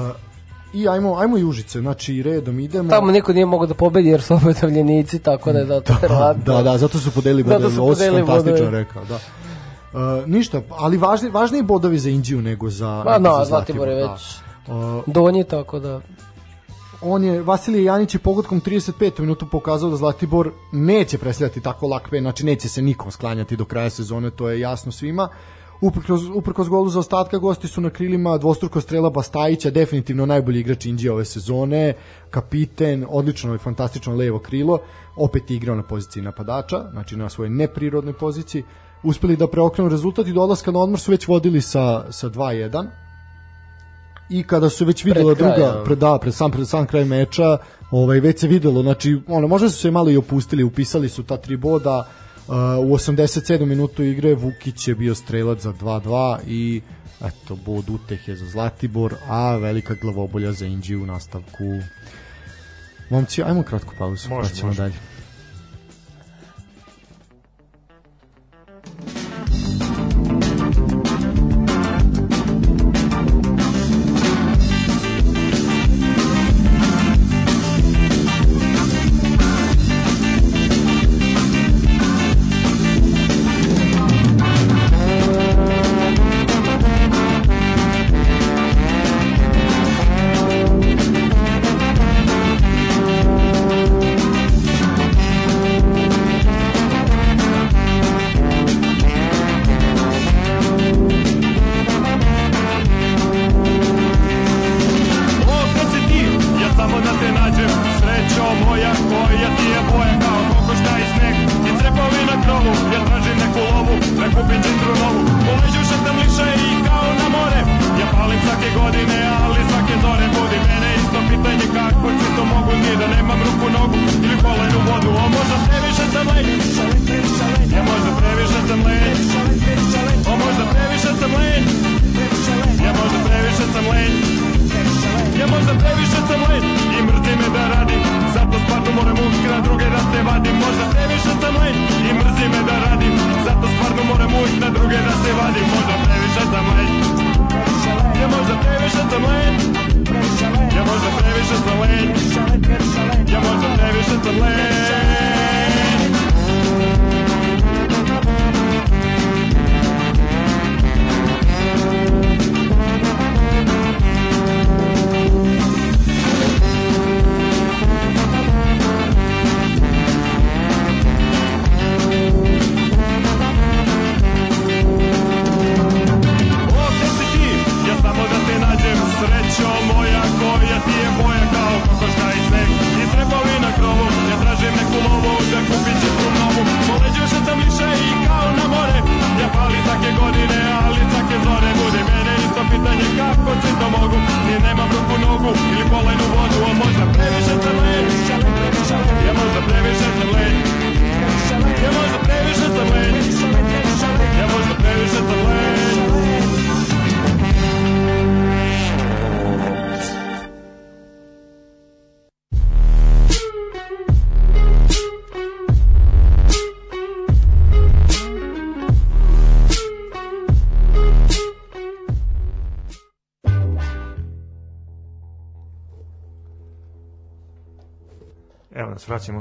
[0.74, 2.90] I ajmo, ajmo i Užice, znači redom idemo.
[2.90, 6.00] Tamo niko nije mogao da pobedi jer su opet davljenici, tako da je zato da,
[6.02, 6.54] verovatno.
[6.54, 8.72] da, da, zato su podelili Zato bodove, su fantastično bodove.
[8.72, 9.16] rekao, da.
[9.94, 13.96] Uh, ništa, ali važni, važniji bodovi za Indiju nego za, nego no, za Zlatibor je
[13.96, 14.18] da.
[14.70, 16.02] Uh, donji, tako da...
[17.02, 19.20] on je Vasilije Janić je pogodkom 35.
[19.20, 23.66] minutu pokazao da Zlatibor neće predstavljati tako lak pen, znači neće se nikom sklanjati do
[23.66, 25.30] kraja sezone, to je jasno svima.
[25.82, 30.86] Uprkos, uprkos golu za ostatka gosti su na krilima dvostruko strela Bastajića, definitivno najbolji igrač
[30.86, 31.94] Indije ove sezone,
[32.30, 34.80] kapiten, odlično i fantastično levo krilo,
[35.16, 38.64] opet je igrao na poziciji napadača, znači na svojoj neprirodnoj poziciji,
[39.04, 42.88] uspeli da preokrenu rezultat i do odlaska na odmor su već vodili sa, sa 2-1
[44.30, 45.84] i kada su već videla Pred kraj, druga ja.
[45.84, 47.58] pred da pred sam pred sam kraj meča,
[47.92, 51.38] ovaj već se videlo, znači ono možda su se malo i opustili, upisali su ta
[51.38, 52.08] tri boda.
[52.48, 53.66] Uh, u 87.
[53.66, 56.82] minutu igre Vukić je bio strelac za 2-2 i
[57.22, 61.80] eto bod utehe za Zlatibor, a velika glavobolja za Indiju u nastavku.
[63.10, 64.82] Momci, ajmo kratku pauzu, Može, pa ćemo može.
[64.82, 64.94] dalje.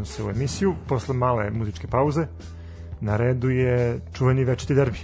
[0.09, 0.75] Se u emisiju.
[0.89, 2.27] Posle male muzičke pauze,
[3.01, 4.99] na redu je čuveni večiti derbi.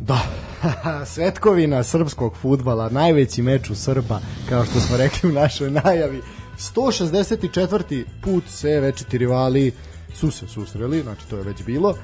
[0.00, 0.18] Da,
[1.12, 6.20] svetkovina srpskog futbala, najveći meč u Srba, kao što smo rekli u našoj najavi.
[6.58, 8.04] 164.
[8.22, 9.72] put sve večiti rivali
[10.14, 11.94] su se susreli, znači to je već bilo.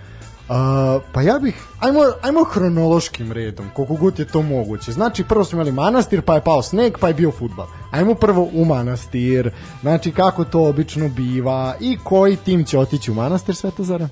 [0.48, 4.92] Uh, pa ja bih, ajmo, ajmo hronološkim redom, koliko god je to moguće.
[4.92, 7.66] Znači, prvo smo imali manastir, pa je pao sneg, pa je bio futbal.
[7.90, 13.14] Ajmo prvo u manastir, znači kako to obično biva i koji tim će otići u
[13.14, 14.08] manastir Svetozara?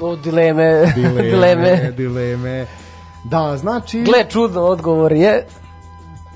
[0.00, 1.92] O, dileme, Dileme, dileme.
[1.96, 2.66] dileme.
[3.24, 4.02] Da, znači...
[4.02, 5.46] Gle, čudno, odgovor je,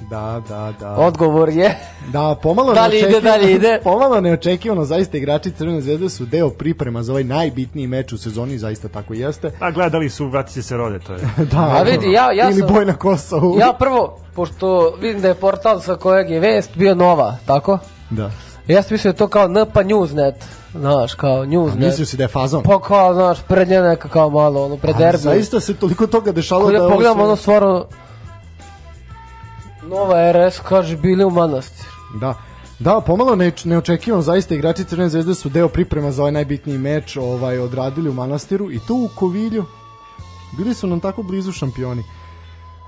[0.05, 0.91] Da, da, da.
[0.91, 1.79] odgovor je,
[2.09, 3.81] Da, pomalo Dalje ide, neočekivano- dalje ide.
[3.85, 8.59] Pomalo neočekivano, zaista igrači Crvene zvezde su deo priprema za ovaj najbitniji meč u sezoni,
[8.59, 9.51] zaista tako jeste.
[9.61, 11.19] A gledali su Vratiće se rode, to je.
[11.47, 13.59] Da, A vidi, ja- ja ili sam- boj na Kosovu.
[13.59, 17.79] ja prvo, pošto vidim da je portal sa kojeg je vest bio Nova, tako?
[18.11, 18.31] Da.
[18.67, 20.33] Ja sam mislio da to kao NP Newsnet,
[20.73, 21.77] znaš, kao A Newsnet.
[21.79, 22.63] mislio si da je fazon.
[22.63, 25.19] Pa kao, znaš, prednje neka kao malo, ono, pred derbi.
[25.19, 26.79] Zaista se toliko toga dešalo Kada da...
[26.79, 27.85] da ovo pogledam sve- ono stvarno
[29.89, 31.87] Nova RS kaže bili u manastir.
[32.21, 32.35] Da.
[32.79, 37.17] Da, pomalo ne, neočekivano, zaista igrači Crvene zvezde su deo priprema za ovaj najbitniji meč
[37.17, 39.65] ovaj, odradili u Manastiru i tu u Kovilju
[40.59, 42.03] bili su nam tako blizu šampioni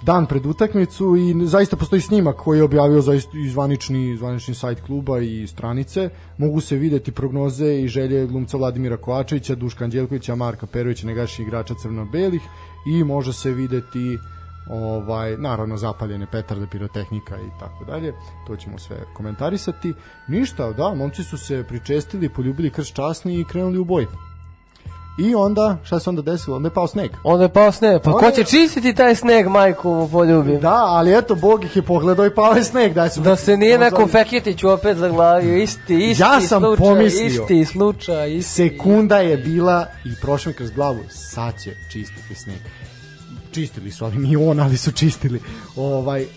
[0.03, 4.80] dan pred utakmicu i zaista postoji snimak koji je objavio zaista i zvanični, zvanični sajt
[4.80, 6.11] kluba i stranice.
[6.38, 11.74] Mogu se videti prognoze i želje glumca Vladimira Kovačevića, Duška Anđelkovića, Marka Perovića, negašnjih igrača
[11.82, 12.42] crno-belih
[12.86, 14.18] i može se videti
[14.69, 18.14] ovaj naravno zapaljene petarde pirotehnika i tako dalje
[18.47, 19.95] to ćemo sve komentarisati
[20.29, 24.07] ništa da momci su se pričestili poljubili krst časni i krenuli u boj
[25.19, 28.03] i onda šta se onda desilo onda je pao sneg Onda je pao sneg.
[28.03, 30.61] Pa Onda ko je- će čistiti taj sneg, majku poljubim?
[30.61, 32.93] Da, ali eto, Bog ih je pogledao i pao je sneg.
[32.93, 37.27] Da, su, Da se nije nekom Feketiću opet zaglavio, isti, isti Ja sam slučaj, pomislio.
[37.43, 38.53] isti slučaj, isti.
[38.53, 42.59] Sekunda je bila i prošlo mi kroz glavu, sad će čistiti sneg.
[43.57, 45.41] Čistili su, ali nije on, ali su čistili.
[45.77, 46.29] Ovaj, uh,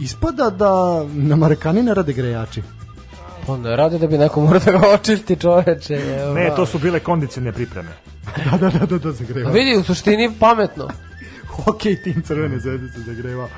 [0.00, 2.62] ispada da na Marekani ne rade grejači.
[3.62, 5.94] Ne radi da bi neko morao da ga očisti čoveče.
[5.94, 7.88] evo, Ne, to su bile kondicione pripreme.
[8.50, 9.50] da, da, da, da, da, A zagreva.
[9.50, 10.88] vidi, u suštini pametno.
[11.64, 13.48] Hokej tim crvene zvezde se zagreva.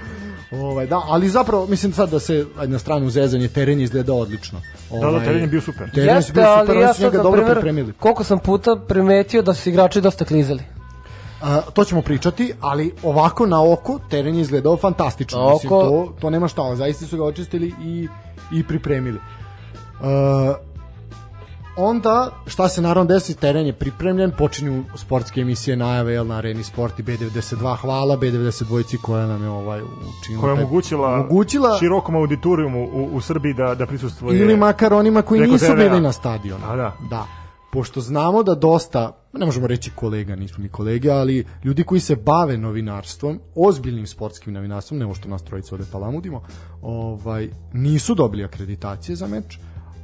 [0.50, 4.60] Ovaj, da, ali zapravo, mislim sad da se na stranu zezanje, teren izgleda odlično.
[4.90, 5.90] Ovaj, Da, da, teren je bio super.
[5.90, 7.92] Teren je bio super, ali ja su njega dobro pripremili.
[7.92, 10.79] koliko sam puta primetio da su igrači dosta klizali.
[11.42, 15.44] A, to ćemo pričati, ali ovako na oko teren je izgledao fantastično.
[15.44, 18.08] Na Mislim, oko- to, to nema šta, zaista su ga očistili i,
[18.52, 19.18] i pripremili.
[20.00, 20.06] Uh,
[21.76, 26.64] onda, šta se naravno desi, teren je pripremljen, počinju sportske emisije najave jel, na Areni
[26.64, 29.82] Sport i B92, hvala B92 koja nam je ovaj
[30.20, 30.40] učinila.
[30.42, 34.38] Koja je omogućila, omogućila širokom auditorijumu u, u Srbiji da, da prisustvuje...
[34.38, 36.64] ili makar onima koji nisu bili na stadionu.
[36.68, 36.92] A, da.
[37.10, 37.26] Da.
[37.72, 42.16] Pošto znamo da dosta, ne možemo reći kolega, nismo mi kolege, ali ljudi koji se
[42.16, 46.42] bave novinarstvom, ozbiljnim sportskim novinarstvom, ne ovo što nas trojica ovde palamudimo,
[46.82, 49.58] ovaj, nisu dobili akreditacije za meč,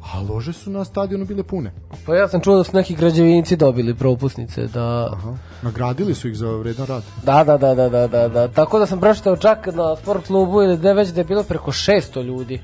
[0.04, 1.72] a lože su na stadionu bile pune.
[2.06, 5.08] Pa ja sam čuo da su neki građevinci dobili propusnice da...
[5.12, 5.36] Aha.
[5.62, 7.02] Nagradili su ih za vredan rad.
[7.24, 8.48] Da, da, da, da, da, da, da.
[8.48, 11.42] Tako da sam pročitao čak na sport klubu ili da je već da je bilo
[11.42, 12.60] preko 600 ljudi.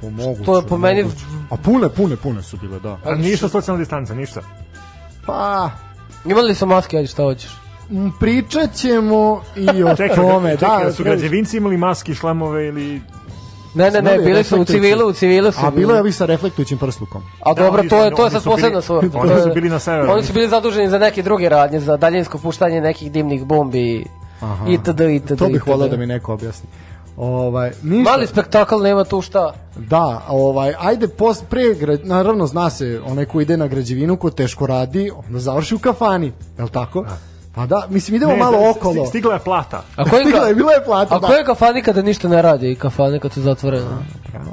[0.00, 1.24] Po moguće, To je po meni- moguće.
[1.50, 2.98] A pune, pune, pune su bile, da.
[3.04, 4.40] A ništa socijalna distanca, ništa.
[5.26, 5.70] Pa,
[6.24, 7.50] Imali su maske, ajde šta hoćeš.
[7.90, 10.50] m, pričat ćemo i o Čekaj, tome.
[10.50, 13.02] čekaj, da, da, su građevinci imali maske, šlamove ili...
[13.74, 15.60] Ne, ne, ne, bili su u civilu, u civilu su.
[15.62, 17.22] A bilo je ovi sa reflektujućim prslukom.
[17.40, 19.18] A Da, dobro, to je to je sad posebna sorta.
[19.18, 20.12] oni su bili na severu.
[20.12, 24.04] Oni su bili zaduženi za neke druge radnje, za daljinsko puštanje nekih dimnih bombi
[24.40, 24.64] Aha.
[24.68, 25.00] itd.
[25.00, 25.38] itd.
[25.38, 26.68] To bih volao da mi neko objasni.
[27.20, 28.10] Ovaj, ništa.
[28.10, 29.52] Mali spektakl, nema tu šta.
[29.76, 31.62] Da, ovaj, ajde, pos, pre,
[32.04, 36.32] naravno zna se, onaj ko ide na građevinu, ko teško radi, onda završi u kafani,
[36.58, 37.04] je li tako?
[37.54, 39.06] Pa da, mislim, idemo malo sti- okolo.
[39.06, 39.82] Stigla je plata.
[39.96, 41.26] A koji Stigla je, bila je plata, A da.
[41.26, 43.86] koje kafani kada ništa ne radi i kafane kad su zatvorene?
[44.32, 44.52] Bravo,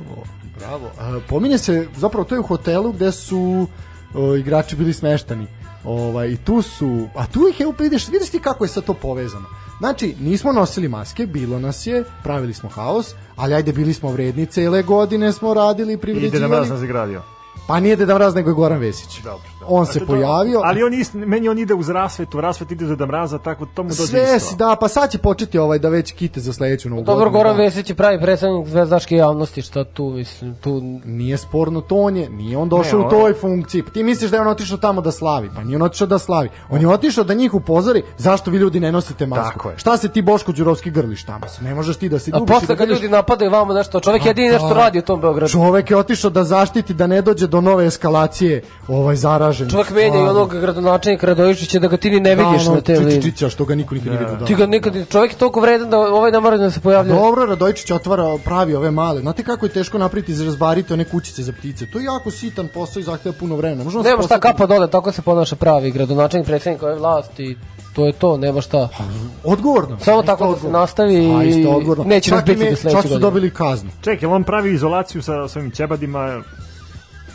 [0.59, 0.89] bravo.
[0.99, 3.67] A, pominje se, zapravo to je u hotelu gde su
[4.15, 5.47] o, igrači bili smeštani.
[5.85, 8.93] Ovaj, I tu su, a tu ih je, vidiš, vidiš ti kako je sad to
[8.93, 9.45] povezano.
[9.79, 14.45] Znači, nismo nosili maske, bilo nas je, pravili smo haos, ali ajde, bili smo vredni,
[14.45, 16.49] cele godine smo radili, I Deda privređivali.
[16.49, 17.21] Mraz nas igradio.
[17.67, 19.21] Pa nije Deda Mraz, nego je Goran Vesić.
[19.23, 19.56] Dobro.
[19.67, 20.61] On se pojavio.
[20.63, 23.89] Ali on ist, meni on ide uz rasvetu, rasvet ide do mraza, tako to mu
[23.89, 24.49] dođe Sve isto.
[24.49, 27.37] si, da, pa sad će početi ovaj da već kite za sledeću novu Dobro, godinu,
[27.37, 27.63] Goran da.
[27.63, 30.81] Vesić je pravi predstavnik zvezdaške javnosti, šta tu, mislim, tu...
[31.05, 33.83] Nije sporno to on je, nije on došao Ne, u toj funkciji.
[33.83, 36.19] Pa Ti misliš da je on otišao tamo da slavi, pa nije on otišao da
[36.19, 36.49] slavi.
[36.69, 39.53] On je otišao da njih upozori zašto vi ljudi ne nosite masku.
[39.53, 39.77] Tako je.
[39.77, 41.45] Šta se ti Boško Đurovski grliš tamo?
[41.61, 43.99] Ne možeš ti da se A ljubiš i da posle kad ljudi napadaju vamo nešto,
[43.99, 44.73] čovek jedini nešto Da.
[44.73, 45.51] radi u tom Beogradu.
[45.51, 49.56] Čovek je otišao da zaštiti da ne dođe do nove eskalacije ovaj zaražen.
[49.71, 53.21] Čovek menja i onog gradonačelnika Radojičića da ga ti ni ne vidiš na te liniji.
[53.21, 54.35] Čičića što ga niko nikad nije vidio.
[54.35, 54.45] Da.
[54.45, 57.15] Ti ga nikad, čovek je toliko vredan da ovaj ne mora da se pojavlja.
[57.15, 59.21] Dobro, Radojičić otvara, pravi ove male.
[59.21, 61.85] Znate kako je teško napraviti izrazbariti one kućice za ptice?
[61.85, 63.83] To je jako sitan posao i zahteva puno vremena.
[63.83, 67.57] Možemo se Nema šta kapa dole, tako se ponaša pravi gradonačelnik, predsednik ove vlasti.
[67.93, 68.89] To je to, nema šta.
[69.43, 69.99] Odgovorno.
[69.99, 70.79] Samo tako da se odgovorno.
[70.79, 73.89] nastavi Zaista i neće nas biti do sledeće Čak su dobili kaznu.
[74.01, 76.41] Čekaj, on pravi izolaciju sa svojim ćebadima,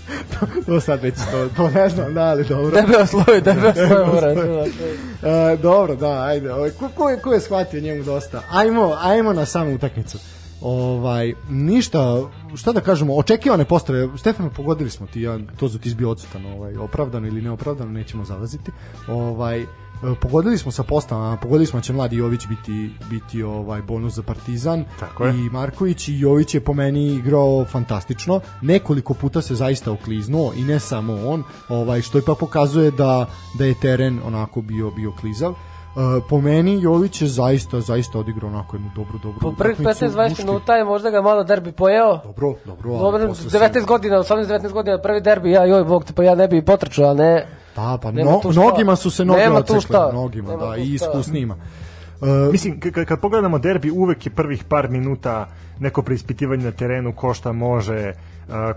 [0.67, 2.81] To sad već to, to ne znam, da, ali dobro.
[2.81, 4.29] Debeo sloj, debeo sloj mora.
[4.33, 6.53] E, dobro, da, ajde.
[6.53, 8.43] Ovaj, ko, ko, je, ko je shvatio njemu dosta?
[8.51, 10.19] Ajmo, ajmo na samu utakmicu.
[10.61, 12.23] Ovaj, ništa,
[12.57, 16.47] šta da kažemo, očekivane postave, Stefano, pogodili smo ti, ja, to za ti izbio odsutan,
[16.47, 18.71] ovaj, opravdano ili neopravdano, nećemo zalaziti.
[19.09, 19.67] Ovaj,
[20.21, 24.23] pogodili smo sa postavama, pogodili smo da će mladi Jović biti, biti ovaj bonus za
[24.23, 25.39] Partizan Tako je.
[25.39, 28.41] i Marković i Jović je po meni igrao fantastično.
[28.61, 33.27] Nekoliko puta se zaista okliznuo i ne samo on, ovaj što ipak pokazuje da
[33.59, 35.55] da je teren onako bio bio klizav.
[35.93, 40.05] E, po meni Jović je zaista zaista odigrao onako jednu dobru dobru Po prvih utakmicu,
[40.07, 40.45] 15-20 muški.
[40.45, 42.17] minuta je možda ga malo derbi pojeo.
[42.17, 42.91] Dobro, dobro.
[42.91, 46.35] Dobro, posle se- 19 godina, 18-19 godina, prvi derbi, ja, joj, bog te, pa ja
[46.35, 47.47] ne bi potrčao, a ne...
[47.77, 51.07] Da, pa Nema no, mnogima su se noge odsekle, mnogima, Nema da, i šta.
[51.07, 51.57] iskusnijima.
[52.23, 57.35] E, Mislim, kad pogledamo derbi, uvek je prvih par minuta neko preispitivanje na terenu, ko
[57.35, 58.13] šta može,
[58.51, 58.73] a,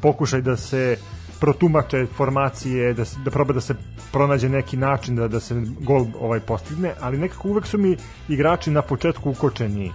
[0.00, 0.96] pokušaj da se
[1.40, 3.74] protumače formacije, da, se, da proba da se
[4.12, 7.96] pronađe neki način da, da se gol ovaj postigne, ali nekako uvek su mi
[8.28, 9.92] igrači na početku ukočeni.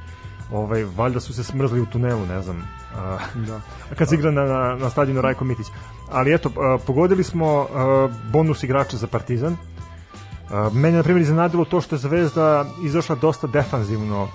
[0.52, 2.68] Ovaj, valjda su se smrzli u tunelu, ne znam.
[2.96, 3.62] A, Da.
[3.98, 5.68] kad se igra na, na, na stadionu Rajko Mitić.
[6.12, 9.58] Ali eto, a, pogodili smo a, bonus igrača za Partizan.
[10.50, 14.28] A, Mene, na primjer, iznenadilo to što je Zvezda izašla dosta defanzivno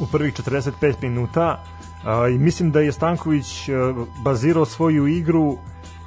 [0.00, 1.64] u prvih 45 minuta
[2.04, 3.94] a, i mislim da je Stanković a,
[4.24, 5.58] bazirao svoju igru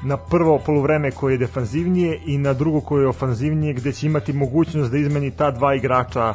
[0.04, 4.34] na prvo poluvreme koje je defanzivnije i na drugo koje je ofanzivnije gde će imati
[4.34, 6.34] mogućnost da izmeni ta dva igrača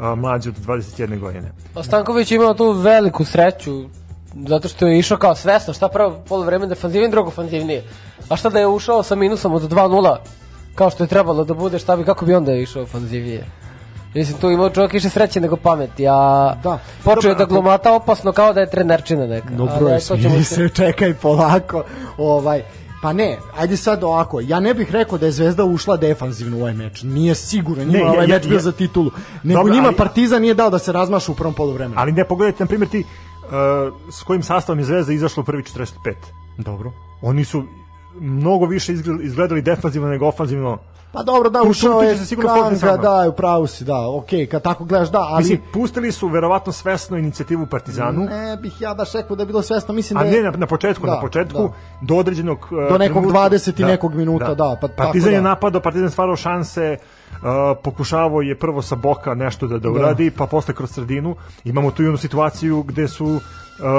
[0.00, 1.52] a, mlađe od 21 godine.
[1.74, 3.84] A Stanković je imao tu veliku sreću,
[4.48, 7.84] zato što je išao kao svesno, šta prvo polovreme defanzivnije, drugo ofanzivnije.
[8.28, 10.16] A šta da je ušao sa minusom od 2-0,
[10.74, 13.44] kao što je trebalo da bude, šta bi, kako bi onda išao ofanzivnije?
[14.14, 16.78] Mislim, tu imao čovjek više sreće nego pameti, a Da.
[17.04, 19.48] počeo je da glumata opasno kao da je trenerčina neka.
[19.50, 21.84] Je, to ćemo smiri se, čekaj polako.
[22.18, 22.62] Ovaj,
[23.04, 26.60] pa ne, ajde sad ovako, ja ne bih rekao da je Zvezda ušla defanzivno u
[26.60, 27.02] ovaj meč.
[27.02, 29.10] Nije sigurno, njima Ne, ne, ovaj ja- meč ja- bio ja- za titulu.
[29.42, 31.94] Nego Dobro, njima ali- Partizan nije dao da se razmašu u prvom poluvremenu.
[31.96, 33.48] Ali ne pogledajte, na primjer, ti uh,
[34.10, 36.14] s kojim sastavom je Zvezda izašla u prvi 45.
[36.58, 36.92] Dobro.
[37.22, 37.64] Oni su
[38.20, 38.92] mnogo više
[39.22, 40.78] izgledali, defanzivno nego ofanzivno.
[41.12, 44.84] Pa dobro, da, ušao je sigurno Kanga, da, u pravu si, da, okej, kad tako
[44.84, 45.38] gledaš, da, ali...
[45.38, 48.24] Mislim, pustili su verovatno svesno inicijativu Partizanu.
[48.24, 50.42] ne bih ja baš rekao da je bilo svesno, mislim A da je...
[50.42, 51.72] ne na, na početku, Da, na početku da.
[52.00, 55.40] do određenog uh, Do nekog trenutka- 20 i nekog minuta, da, pa tako Partizan je
[55.40, 55.48] da.
[55.48, 56.98] napadao, Partizan stvarao šanse,
[57.32, 57.38] uh,
[57.82, 61.36] pokušavao je prvo sa boka nešto da da uradi, pa posle kroz sredinu.
[61.64, 63.40] Imamo tu i onu situaciju gde su uh,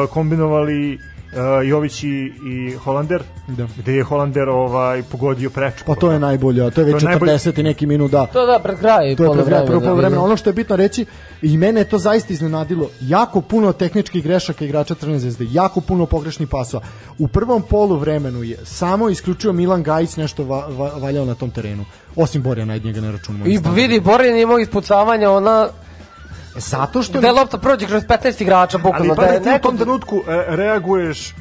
[0.09, 0.99] kombinovali
[1.35, 2.07] uh, Jović i,
[2.45, 3.67] i Holander, Da.
[3.77, 5.83] gde je Holander ovaj pogodio prečku.
[5.85, 7.31] Pa to je najbolje, to je već To je najbolje.
[7.33, 8.25] 40 i neki minut, da.
[8.25, 10.07] To da, pred kraj To je pred kraj prvog da, poluvremena.
[10.07, 10.23] vidim.
[10.23, 11.05] Ono što je bitno reći,
[11.41, 16.05] i mene je to zaista iznenadilo, jako puno tehničkih grešaka igrača Crvene zvezde, jako puno
[16.05, 16.83] pogrešnih pasova.
[17.17, 21.85] U prvom poluvremenu je samo isključio Milan Gajić nešto va, va, valjao na tom terenu.
[22.15, 23.45] Osim Borja Najdnjega ne računamo.
[23.47, 25.69] I vidi, je imao ispucavanja, ona...
[26.55, 27.21] Zato što...
[27.21, 29.15] Da je lopta prođe kroz 15 igrača, Ali bukvalno.
[29.15, 31.33] pa Da da je ti u tom trenutku e, reaguješ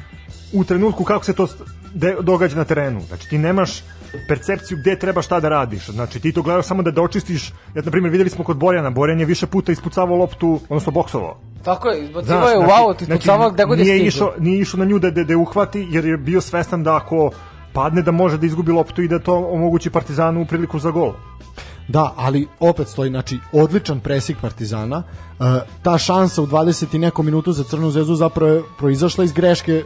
[0.53, 1.47] u trenutku kako se to
[1.93, 3.01] de, događa na terenu.
[3.01, 3.83] Znači ti nemaš
[4.27, 5.89] percepciju gde treba šta da radiš.
[5.89, 7.49] Znači ti to gledaš samo da dočistiš.
[7.75, 11.37] Ja na primjer videli smo kod Borjana, Borjan je više puta ispucavao loptu, odnosno boksovao.
[11.63, 14.27] Tako je, izbacivao je u aut, ispucavao gde god je znači, nije stigao.
[14.27, 17.31] išao, nije išao na nju da, da, da uhvati, jer je bio svestan da ako
[17.73, 21.13] padne da može da izgubi loptu i da to omogući Partizanu u priliku za gol.
[21.87, 25.03] Da, ali opet stoji, znači, odličan presik Partizana.
[25.39, 25.43] E,
[25.83, 29.73] ta šansa u 20 i nekom minutu za Crnu zvezdu zapravo je proizašla iz greške
[29.73, 29.83] e,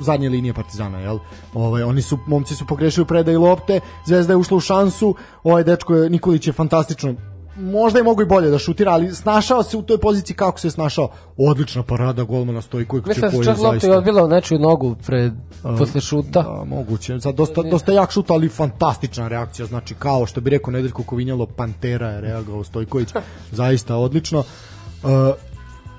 [0.00, 1.18] zadnje linije Partizana, jel?
[1.54, 5.64] Ovaj oni su momci su pogrešili u predaju lopte, Zvezda je ušla u šansu, ovaj
[5.64, 7.14] dečko je Nikolić je fantastično
[7.58, 10.70] možda je mogu i bolje da šutira, ali snašao se u toj poziciji kako se
[10.70, 11.08] snašao.
[11.36, 13.98] Odlična parada golmana Stojkovića Mislim da koji je čak lopta zaista...
[13.98, 15.32] odbila u nečiju nogu pred,
[15.78, 16.42] posle šuta.
[16.42, 17.20] Da, moguće.
[17.20, 19.66] Sad dosta, dosta jak šut, ali fantastična reakcija.
[19.66, 23.08] Znači, kao što bi rekao Nedeljko Kovinjalo, Pantera je reagovao Stojković.
[23.52, 24.38] Zaista odlično.
[24.38, 25.10] Uh,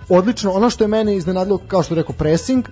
[0.10, 0.51] odlično.
[0.51, 2.66] Ono što je mene iznenadilo, kao što je rekao, pressing,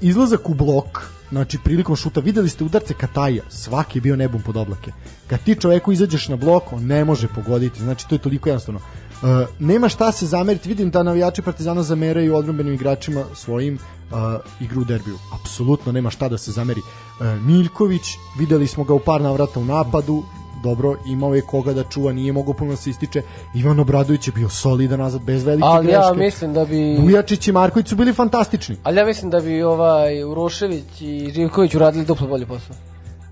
[0.00, 4.56] izlazak u blok, znači prilikom šuta, videli ste udarce Kataja, svaki je bio nebom pod
[4.56, 4.92] oblake.
[5.26, 8.80] Kad ti čoveku izađeš na blok, on ne može pogoditi, znači to je toliko jednostavno.
[9.22, 14.18] Uh, nema šta se zameriti, vidim da navijači Partizana zameraju odbrambenim igračima svojim uh,
[14.60, 15.18] igru u derbiju.
[15.40, 16.80] Apsolutno nema šta da se zameri.
[16.80, 18.02] Uh, Miljković,
[18.38, 20.24] videli smo ga u par navrata u napadu,
[20.62, 23.22] dobro, imao je koga da čuva, nije mogao puno da se ističe.
[23.54, 26.02] Ivan Obradović je bio solidan nazad, bez velike Ali greške.
[26.02, 26.96] ja mislim da bi...
[27.00, 28.76] Vujačić i Marković su bili fantastični.
[28.82, 32.76] Ali ja mislim da bi ovaj Urošević i Živković uradili duplo bolje posao.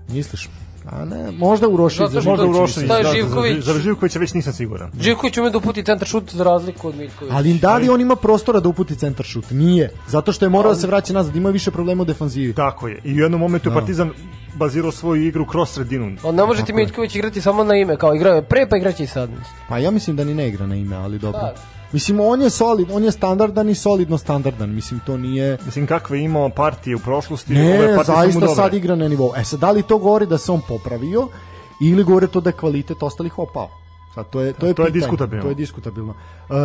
[0.09, 0.49] Misliš?
[0.91, 1.99] A ne, možda Urošić.
[2.09, 3.63] Zato Možda Urošević, da, Živković.
[3.63, 4.91] za, za Živkovića već nisam siguran.
[5.01, 7.35] Živković ume da uputi centar šut za razliku od Miljkovića.
[7.35, 9.45] Ali da li on ima prostora da uputi centar šut?
[9.51, 9.91] Nije.
[10.07, 12.53] Zato što je morao da se vraća nazad, ima više problema u defanzivi.
[12.53, 13.01] Tako je.
[13.03, 14.11] I u jednom momentu je Partizan
[14.57, 16.17] bazirao svoju igru kroz sredinu.
[16.23, 19.03] On ne može ti Miljković igrati samo na ime, kao igrao je pre pa igraće
[19.03, 19.29] i sad.
[19.69, 21.41] Pa ja mislim da ni ne igra na ime, ali dobro.
[21.41, 21.53] Da.
[21.91, 24.69] Mislim, on je solid, on je standardan i solidno standardan.
[24.75, 25.57] Mislim, to nije...
[25.65, 27.53] Mislim, kakve je imao partije u prošlosti.
[27.53, 29.33] ove Ne, mu zaista sad igra na nivou.
[29.37, 31.27] E sad, da li to govori da se on popravio
[31.81, 33.69] ili govori to da je kvalitet ostalih opao?
[34.15, 35.01] Sad, to je, to je, To je pitanje.
[35.01, 35.43] diskutabilno.
[35.43, 36.13] To je diskutabilno.
[36.49, 36.55] Uh,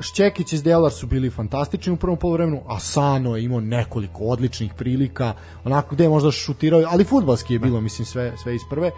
[0.00, 4.74] Šćekić i Delar su bili fantastični u prvom polovremenu, a Sano je imao nekoliko odličnih
[4.74, 5.34] prilika,
[5.64, 8.90] onako gde je možda šutirao, ali futbalski je bilo, mislim, sve, sve iz prve.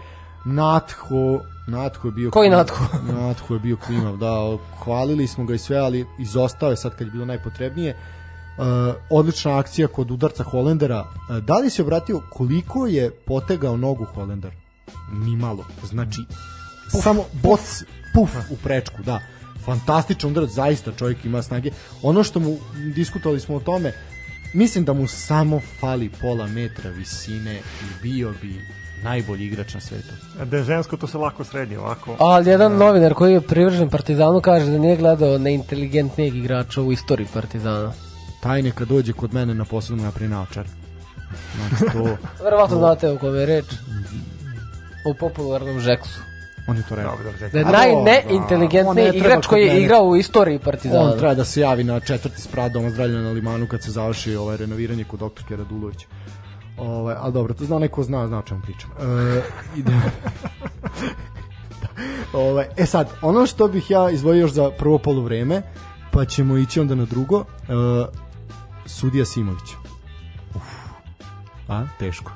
[0.45, 2.31] Natho, Natho je bio...
[2.31, 2.65] Koji klimav.
[2.65, 2.97] Natho?
[3.19, 7.07] Natho je bio klimav, da, hvalili smo ga i sve, ali izostao je sad kad
[7.07, 7.97] je bilo najpotrebnije.
[8.57, 8.65] Uh,
[9.09, 10.99] odlična akcija kod udarca Holendera.
[10.99, 14.51] Uh, da li se obratio koliko je potegao nogu Holender?
[15.11, 15.65] Ni malo.
[15.83, 16.21] Znači,
[17.01, 17.83] samo boc,
[18.13, 19.19] puf u prečku, da.
[19.65, 21.71] Fantastičan udarac, zaista čovjek ima snage.
[22.01, 22.57] Ono što mu,
[22.95, 23.93] diskutovali smo o tome,
[24.53, 28.61] mislim da mu samo fali pola metra visine i bio bi
[29.03, 30.13] najbolji igrač na svetu.
[30.45, 32.15] Da je žensko, to se lako sredi ovako.
[32.19, 37.27] Ali jedan novinar koji je privržen Partizanu kaže da nije gledao neinteligentnijeg igrača u istoriji
[37.33, 37.91] Partizana.
[38.41, 40.65] Taj neka dođe kod mene na posebno napravi naočar.
[41.55, 43.65] Znači to, Verovatno znate o kome je reč.
[45.05, 46.19] O popularnom Žeksu.
[46.67, 47.17] On je to rekao.
[47.17, 51.11] Dobro, dobro, Da je najneinteligentniji treba igrač koji je igrao u istoriji Partizana.
[51.11, 54.35] On treba da se javi na četvrti sprat Doma zdravlja na Limanu kad se završi
[54.35, 56.05] ovaj renoviranje kod doktorke Radulović.
[56.77, 58.89] Ovaj, ali dobro, to zna neko zna, zna o čemu pričam.
[58.91, 59.41] E,
[59.77, 59.91] ide...
[62.33, 65.61] ovaj, e sad, ono što bih ja izdvojio još za prvo poluvreme,
[66.11, 67.45] pa ćemo ići onda na drugo, e,
[68.85, 69.73] sudija Simović.
[70.55, 70.63] Uf.
[71.67, 72.31] A, teško.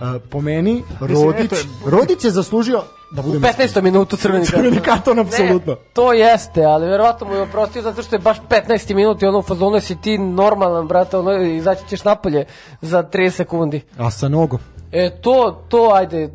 [0.00, 1.50] E, po meni, Rodić,
[1.86, 3.82] Rodić je zaslužio da U budem 15.
[3.82, 4.60] minutu crveni karton.
[4.60, 5.72] crveni karton, apsolutno.
[5.72, 8.94] Ne, to jeste, ali verovatno mu je oprostio zato što je baš 15.
[8.94, 12.44] minut i ono u fazonu si ti normalan, brate, ono, izaći ćeš napolje
[12.80, 13.80] za 30 sekundi.
[13.98, 14.58] A sa nogom.
[14.92, 16.28] E, to, to, ajde,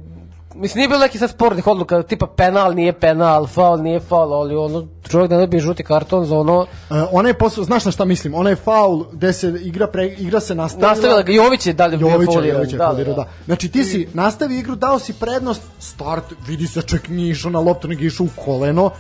[0.56, 4.56] mislim, nije bilo neki sad spornih odluka, tipa penal, nije penal, faul, nije faul, ali
[4.56, 8.06] ono, čovjek ne dobije žuti karton za ono, Uh, ona je posao, znaš na šta
[8.06, 10.90] mislim, ona je faul gde se igra, pre, igra se nastavila.
[10.90, 12.58] nastavila ga, Jović je dalje bio fauliran.
[12.58, 13.28] Jović je fauliran, da.
[13.46, 17.60] Znači ti si nastavi igru, dao si prednost, start, vidi se čak nije išao na
[17.60, 18.92] loptu, nego išao u koleno,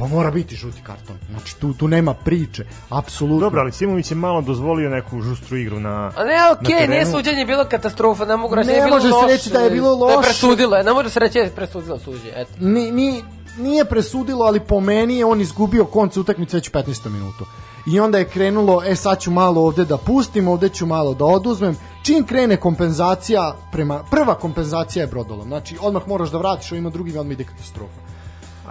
[0.00, 1.16] to mora biti žuti karton.
[1.30, 3.40] Znači tu, tu nema priče, apsolutno.
[3.40, 7.10] Dobro, ali Simović je malo dozvolio neku žustru igru na A ne, okej, nije terenu.
[7.12, 9.26] suđenje bilo katastrofa, ne mogu reći Ne da je bilo može se loše.
[9.28, 10.26] reći da je bilo Da je loše.
[10.28, 12.50] presudilo, je, ne može se reći da je presudilo suđe, eto.
[12.58, 13.22] ni, ni,
[13.58, 17.08] nije presudilo, ali po meni je on izgubio konce utakmice već u 15.
[17.08, 17.44] minutu.
[17.86, 21.24] I onda je krenulo, e sad ću malo ovde da pustim, ovde ću malo da
[21.24, 21.76] oduzmem.
[22.02, 25.46] Čim krene kompenzacija, prema, prva kompenzacija je brodolom.
[25.48, 28.09] Znači, odmah moraš da vratiš, ovo ima drugi, odmah ide katastrofa.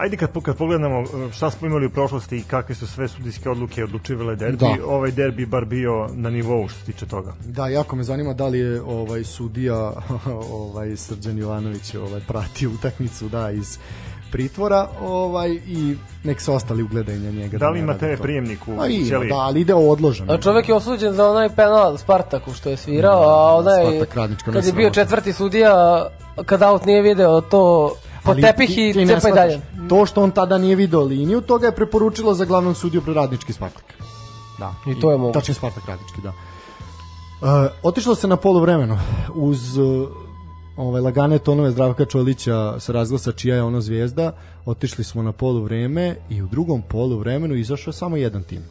[0.00, 3.50] Ajde kad, kad pogledamo uh, šta smo imali u prošlosti i kakve su sve sudijske
[3.50, 4.76] odluke odlučivale derbi, Da.
[4.86, 7.34] ovaj derbi bar bio na nivou što se tiče toga.
[7.44, 9.92] Da, jako me zanima da li je ovaj sudija
[10.64, 13.78] ovaj Srđan Jovanović ovaj prati utakmicu da iz
[14.32, 17.58] pritvora ovaj i nek se ostali ugledaju na njega.
[17.58, 18.22] Da li ne ima TV to.
[18.22, 19.28] prijemnik u Pa ćeliji?
[19.28, 20.32] da, ali ide odloženo.
[20.32, 24.64] A čovjek je osuđen za onaj penal Spartaku što je svirao, a onaj, Spartak kad
[24.66, 26.06] je bio četvrti sudija,
[26.46, 27.94] kad aut nije video to
[28.24, 29.60] po tepih i cepaj dalje.
[29.88, 33.52] To što on tada nije video liniju, to ga je preporučilo za glavnog sudiju Radnički
[33.52, 33.84] Spartak.
[34.58, 34.74] Da.
[34.86, 35.38] I to je moguće.
[35.38, 36.28] Tačni Spartak Radnički, da.
[36.28, 37.48] Uh,
[37.82, 38.98] otišlo se na poluvremeno
[39.34, 40.08] uz uh,
[40.76, 44.32] ovaj lagane tonove Zdravka Čolića sa razglasa čija je ono zvijezda,
[44.64, 48.62] otišli smo na poluvreme i u drugom poluvremenu izašao samo jedan tim.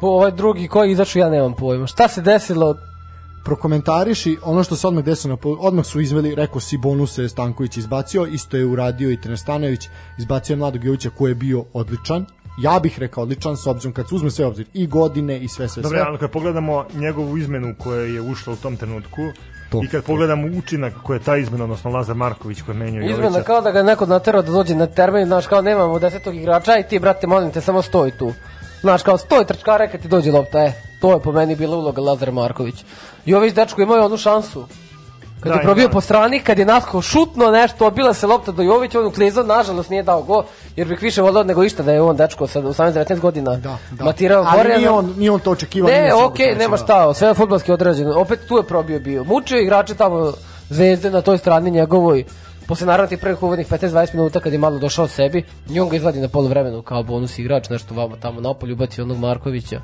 [0.00, 1.86] Po ovaj drugi koji izašao ja nemam pojma.
[1.86, 2.74] Šta se desilo?
[3.44, 8.56] Prokomentariši ono što se odmah desilo, odmah su izveli, rekao si bonuse Stanković izbacio, isto
[8.56, 9.88] je uradio i Trener Stanović,
[10.18, 12.26] izbacio je Mladog Jovića koji je bio odličan,
[12.58, 15.68] ja bih rekao odličan s obzirom kad se uzme sve obzir i godine i sve
[15.68, 16.06] sve Dobro, sve.
[16.08, 19.22] ali kad pogledamo njegovu izmenu koja je ušla u tom trenutku
[19.70, 19.80] To.
[19.84, 23.42] i kad pogledamo učinak koje je ta izmena, odnosno Lazar Marković koji je Izmena Jovića,
[23.42, 26.82] kao da ga neko naterao da dođe na termin, znaš, kao nemamo desetog igrača i
[26.82, 28.32] ti, brate, molim te, samo stoj tu.
[28.80, 32.02] Znaš, kao stoj trčkare kad ti dođe lopta, e, to je po meni bila uloga
[32.02, 32.84] Lazar Marković.
[33.26, 34.64] Jović dečko imao je onu šansu.
[35.40, 35.90] Kad Da, je probio ima.
[35.90, 39.90] po strani, kad je nasko šutno nešto, odbila se lopta do Jovića, on uklizao, nažalost
[39.90, 40.44] nije dao go,
[40.76, 44.04] jer bih više voleo nego išta da je on dečko sa 18-19 godina Da, da.
[44.04, 44.76] matirao Ali gore.
[44.76, 45.90] nije on, nije on to očekivao.
[45.90, 46.82] Ne, okej, mogu nema da.
[46.84, 48.14] šta, sve je fudbalski odrađeno.
[48.16, 49.24] Opet tu je probio bio.
[49.24, 50.32] Mučio igrače tamo
[50.68, 52.24] zvezde na toj strani njegovoj.
[52.66, 55.96] Posle naravno tih prvih uvodnih 15-20 minuta kad je malo došao sebi, i on ga
[55.96, 59.80] izvadi na poluvremenu kao bonus igrač, nešto vamo tamo napolju ubaci onog Markovića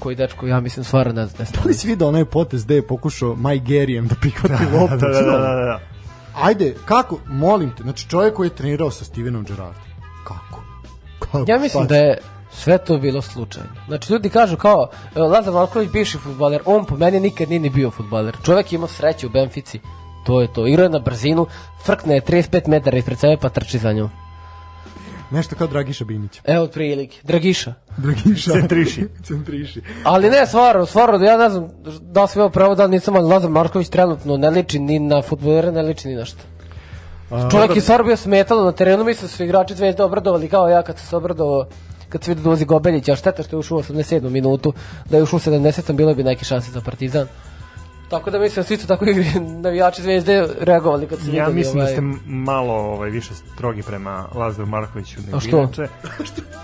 [0.00, 1.46] koji dečko, ja mislim, stvara ne znam.
[1.54, 4.96] Da li si vidio onaj potez gde je pokušao Maj Gerijem da prihvati loptu?
[4.96, 5.80] da, da, da, da, da.
[6.34, 9.82] Ajde, kako, molim te, znači čovjek koji je trenirao sa Stevenom Gerrardom.
[10.24, 10.62] Kako?
[11.18, 11.44] kako?
[11.48, 12.18] Ja mislim da je
[12.52, 13.70] sve to bilo slučajno.
[13.86, 17.70] Znači ljudi kažu kao e, Lazar Marković bivši fudbaler, on po meni nikad nije ni
[17.70, 18.36] bio fudbaler.
[18.44, 19.80] Čovjek je imao sreće u Benfici.
[20.26, 20.66] To je to.
[20.66, 21.46] Igrao je na brzinu,
[21.84, 24.10] frkne je 35 metara ispred sebe pa trči za njom.
[25.30, 26.40] Nešto kao Dragiša Binić.
[26.44, 27.18] Evo otprilike.
[27.22, 27.74] Dragiša.
[27.96, 28.52] Dragiša.
[28.60, 29.06] Centriši.
[29.24, 29.82] Centriši.
[30.04, 31.68] Ali ne, stvarno, stvarno, da ja ne znam
[32.00, 35.70] da sam imao pravo da nisam, ali Lazar Marković trenutno ne liči ni na futbolera,
[35.70, 36.42] ne liči ni na šta.
[37.50, 40.82] Čovjek je stvarno bio smetalo na terenu, mislim da su igrači Zvezde obradovali kao ja
[40.82, 41.66] kad sam se obradovao
[42.08, 44.28] kad se vidi dolazi Gobeljić, a šteta što je ušao u 87.
[44.28, 44.72] minutu,
[45.10, 45.92] da je ušao u 70.
[45.92, 47.26] bilo bi neke šanse za Partizan.
[48.10, 49.26] Tako da mislim da su isto tako igri
[49.64, 51.92] navijači Zvezde reagovali kad su Ja videli mislim da ovaj...
[51.92, 55.58] ste malo ovaj, više strogi prema Lazaru Markoviću nego A što?
[55.58, 55.88] inače.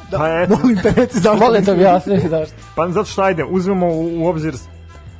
[0.19, 1.45] Pa eto, Molim te, reci zašto.
[1.45, 2.55] Molim te objasni zašto.
[2.77, 4.55] Pa zato što ajde, uzmemo u, u obzir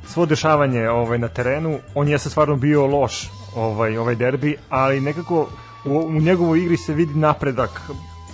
[0.07, 5.01] svo dešavanje ovaj, na terenu, on je se stvarno bio loš ovaj, ovaj derbi, ali
[5.01, 5.47] nekako
[5.85, 7.81] u, u njegovoj igri se vidi napredak.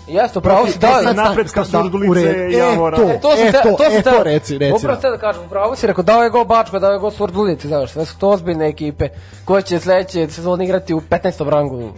[0.07, 2.57] Jeste, pravo si, da, sad napretka da, Surdulice, redu.
[2.57, 2.97] Javora.
[2.97, 4.75] E, to, E, to e, to, e, to reci, reci.
[4.75, 7.67] Upravo te da kažem, upravo si rekao, dao je go Bačko, dao je go Surdulici,
[7.67, 9.09] znaš, sve su to ozbiljne ekipe
[9.45, 11.49] koje će sledeće sezone igrati u 15.
[11.49, 11.91] rangu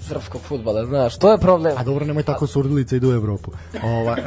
[0.00, 1.74] srpskog futbala, znaš, to je problem.
[1.78, 3.50] A dobro, nemoj tako surdulica idu u Evropu.
[3.82, 4.22] Ovaj,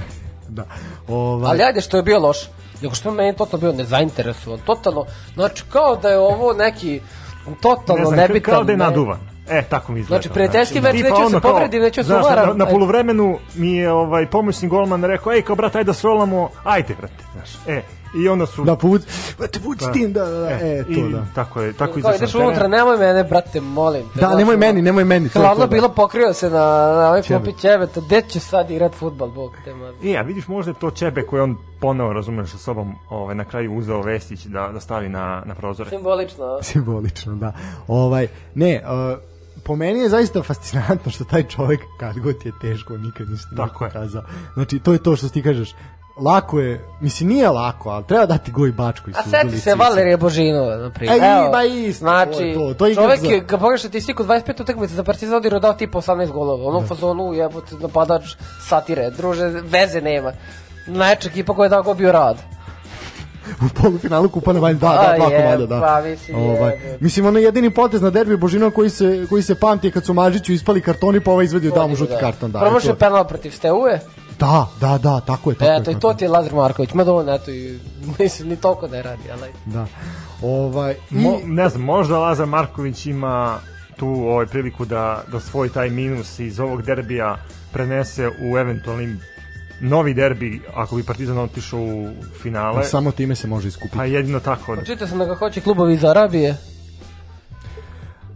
[0.49, 0.65] da.
[1.07, 2.37] Ovaj, Ali ajde što je bio loš,
[2.81, 7.01] nego što je meni totalno bio nezainteresovan, totalno, znači kao da je ovo neki
[7.61, 8.53] totalno Ne znam, nebitan.
[8.53, 9.36] kao da je ne- naduvan.
[9.49, 10.21] E, tako mi izgleda.
[10.21, 12.65] Znači, prijateljski meč, Tipa neću ono se kao, povredim, neću se znaš, na, na Ajde.
[12.65, 17.23] poluvremenu mi je ovaj pomoćni golman rekao, ej, kao brat, ajde da srolamo, ajde, brate,
[17.33, 17.49] znaš.
[17.67, 17.81] E,
[18.15, 18.63] i onda su...
[18.63, 19.07] da povuci,
[19.51, 21.25] te povuci s tim, da, da, da, e, to i da.
[21.35, 22.47] Tako je, tako Kao izašao ideš na teren.
[22.47, 24.19] unutra, nemoj mene, brate, molim te.
[24.19, 25.29] Da, nemoj meni, nemoj meni.
[25.29, 25.71] to je to, Hladno da.
[25.75, 26.59] bilo, pokrio se na,
[26.95, 27.39] na ovaj Ćebe.
[27.39, 30.11] klopi ćebeta, gde će sad igrat futbal, bog te mazi.
[30.11, 33.45] E, a vidiš možda je to Čebe koje on poneo, razumeš, sa sobom ovaj, na
[33.45, 35.89] kraju uzeo Vestić da, da stavi na, na prozore.
[35.89, 36.59] Simbolično.
[36.61, 37.53] Simbolično, da.
[37.87, 39.36] Ovaj, ne, uh,
[39.67, 43.57] po meni je zaista fascinantno što taj čovjek kad god je teško nikad ništa nije
[43.59, 43.89] Tako je.
[43.89, 44.23] pokazao.
[44.53, 45.75] Znači, to je to što ti kažeš.
[46.19, 50.17] Lako je, mislim nije lako, ali treba dati goj bačko i A seti se Valerije
[50.17, 51.23] Božinova, na primjer.
[51.23, 54.23] E, Evo, ba isto, znači, to to, to je čovek za- je, kad pogledaš statistiku,
[54.23, 56.63] 25 utakmica za Partizan odigrao dao tipa 18 golova.
[56.63, 60.31] U onom fazonu jebote napadač satire, druže, veze nema.
[60.87, 62.56] Najjača ekipa koja je dao bio rad.
[63.61, 65.81] U polufinalu kupa na Valj, da, da, dva je, komada, da.
[65.81, 69.87] pa, mislim, ovaj, mislim, ono jedini potez na derbi Božinova koji se, koji se pamti
[69.87, 72.59] je kad su Mažiću ispali kartoni, pa ovaj izvedio da mu žuti karton, da.
[72.59, 73.99] Promašio i to- penal protiv Steue.
[74.39, 75.77] Da, da, da, tako je, tako je.
[75.77, 76.93] Eto, i to ti je Lazar Marković.
[76.93, 77.79] Mada on, eto, i,
[78.19, 79.51] mislim, ni toliko ne radi, ali...
[79.65, 79.85] Da.
[80.41, 83.59] Ovaj, i, Mo, ne znam, možda Lazar Marković ima
[83.95, 87.37] tu ovaj priliku da, da svoj taj minus iz ovog derbija
[87.73, 89.19] prenese u eventualnim
[89.79, 92.83] novi derbi ako bi Partizan otišao u finale.
[92.83, 93.97] samo time se može iskupiti.
[93.97, 94.77] Pa jedino tako.
[94.85, 96.57] Čitao sam da ga hoće klubovi iz Arabije.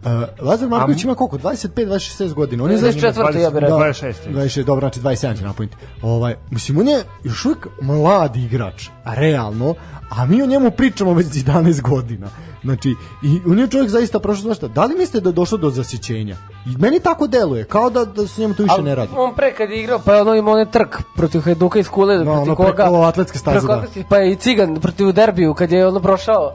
[0.04, 1.38] Uh, Lazar Marković ima koliko?
[1.38, 2.64] 25, 26 godina.
[2.64, 3.38] On je zaista 24.
[3.38, 3.78] ja bih rekao.
[3.78, 4.14] 26.
[4.28, 5.76] 26, dobro, znači 27 će napuniti.
[6.02, 9.74] Ovaj, mislim, on je još uvijek mlad igrač, realno,
[10.10, 12.28] a mi o njemu pričamo već 11 godina.
[12.64, 15.58] Znači, i on je čovjek zaista prošao znaš šta, da li mislite da je došlo
[15.58, 16.36] do zasićenja?
[16.66, 19.12] I meni tako deluje, kao da, da se njemu to više Ali ne radi.
[19.16, 22.18] On pre kad je igrao, pa je ono imao onaj trk protiv Hajduka iz Kule,
[22.18, 22.72] No, protiv ono koga...
[22.72, 23.84] preko atletske staze, da.
[24.08, 26.52] Pa je i Cigan protiv derbiju, kad je ono prošao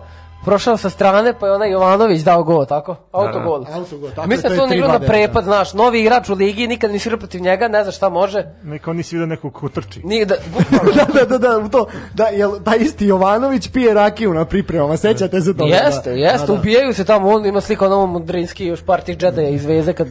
[0.48, 2.96] prošao sa strane, pa je onaj Jovanović dao gol, tako?
[3.12, 3.66] Autogol.
[3.74, 6.34] Autogol, tako je, Mislim to da je to 3-2 na prepad, znaš, novi igrač u
[6.34, 8.44] ligi, nikad nisi igrao protiv njega, ne zna šta može.
[8.64, 10.02] Neka on nisi vidio nekog ko trči.
[10.04, 10.36] Nije da,
[10.96, 15.42] da, da, da, da, to, da, jel, taj isti Jovanović pije rakiju na pripremama, sećate
[15.42, 15.76] se toga?
[15.76, 16.60] Jeste, da, jeste, da, da.
[16.60, 20.08] ubijaju se tamo, on ima sliku onom Mudrinski još par tih džedaja iz veze kad,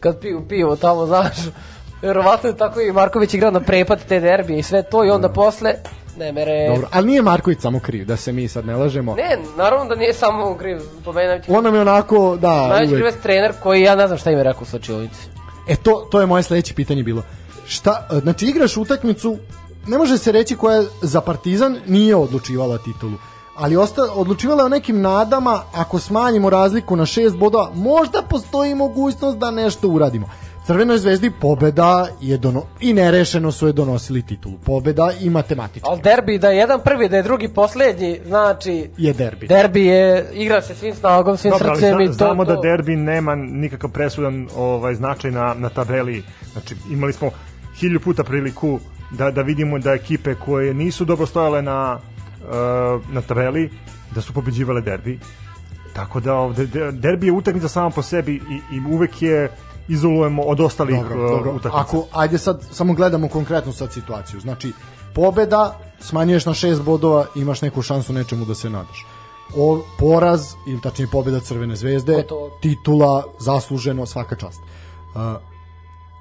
[0.00, 1.36] kad piju pivo tamo, znaš.
[2.02, 5.28] Verovatno je tako i Marković igrao na prepad te derbije i sve to i onda
[5.28, 5.74] posle
[6.18, 6.68] Ne, mere...
[6.68, 9.14] Dobro, ali nije Marković samo kriv, da se mi sad ne lažemo.
[9.14, 10.78] Ne, naravno da nije samo kriv.
[11.04, 13.02] Po meni najveći, On nam je onako, da, najveći uvek.
[13.04, 15.28] krivac trener koji ja ne znam šta im je rekao u slučajovici.
[15.68, 17.22] E to, to je moje sledeće pitanje bilo.
[17.66, 19.36] Šta, znači igraš utakmicu,
[19.86, 23.12] ne može se reći koja za Partizan nije odlučivala titulu,
[23.56, 28.74] ali osta, odlučivala je o nekim nadama, ako smanjimo razliku na šest bodova, možda postoji
[28.74, 30.28] mogućnost da nešto uradimo.
[30.68, 34.58] Crvenoj zvezdi pobeda je dono, i nerešeno su je donosili titulu.
[34.64, 38.90] Pobeda i matematički Ali derbi da je jedan prvi, da je drugi poslednji, znači...
[38.96, 39.46] je derbi.
[39.46, 42.12] Derbi je, igra se svim snagom, svim Dobro, ali srcem zna, i to...
[42.12, 42.54] znamo to.
[42.54, 46.22] da derbi nema nikakav presudan ovaj, značaj na, na tabeli.
[46.52, 47.30] Znači, imali smo
[47.78, 53.20] hilju puta priliku da, da vidimo da ekipe koje nisu dobro stojale na, uh, na
[53.20, 53.70] tabeli,
[54.14, 55.18] da su pobeđivale derbi.
[55.94, 59.50] Tako da ovde, de- derbi je utakmica sama po sebi i, i uvek je
[59.88, 61.50] izolujemo od ostalih Dobro, uh, dobro.
[61.50, 61.80] utakmica.
[61.80, 64.40] Ako, ajde sad, samo gledamo konkretnu sad situaciju.
[64.40, 64.72] Znači,
[65.14, 69.06] pobeda, smanjuješ na šest bodova, imaš neku šansu nečemu da se nadaš.
[69.56, 72.50] O, poraz, ili tačnije pobeda Crvene zvezde, Gotovo.
[72.60, 74.60] titula, zasluženo, svaka čast.
[75.14, 75.22] Uh,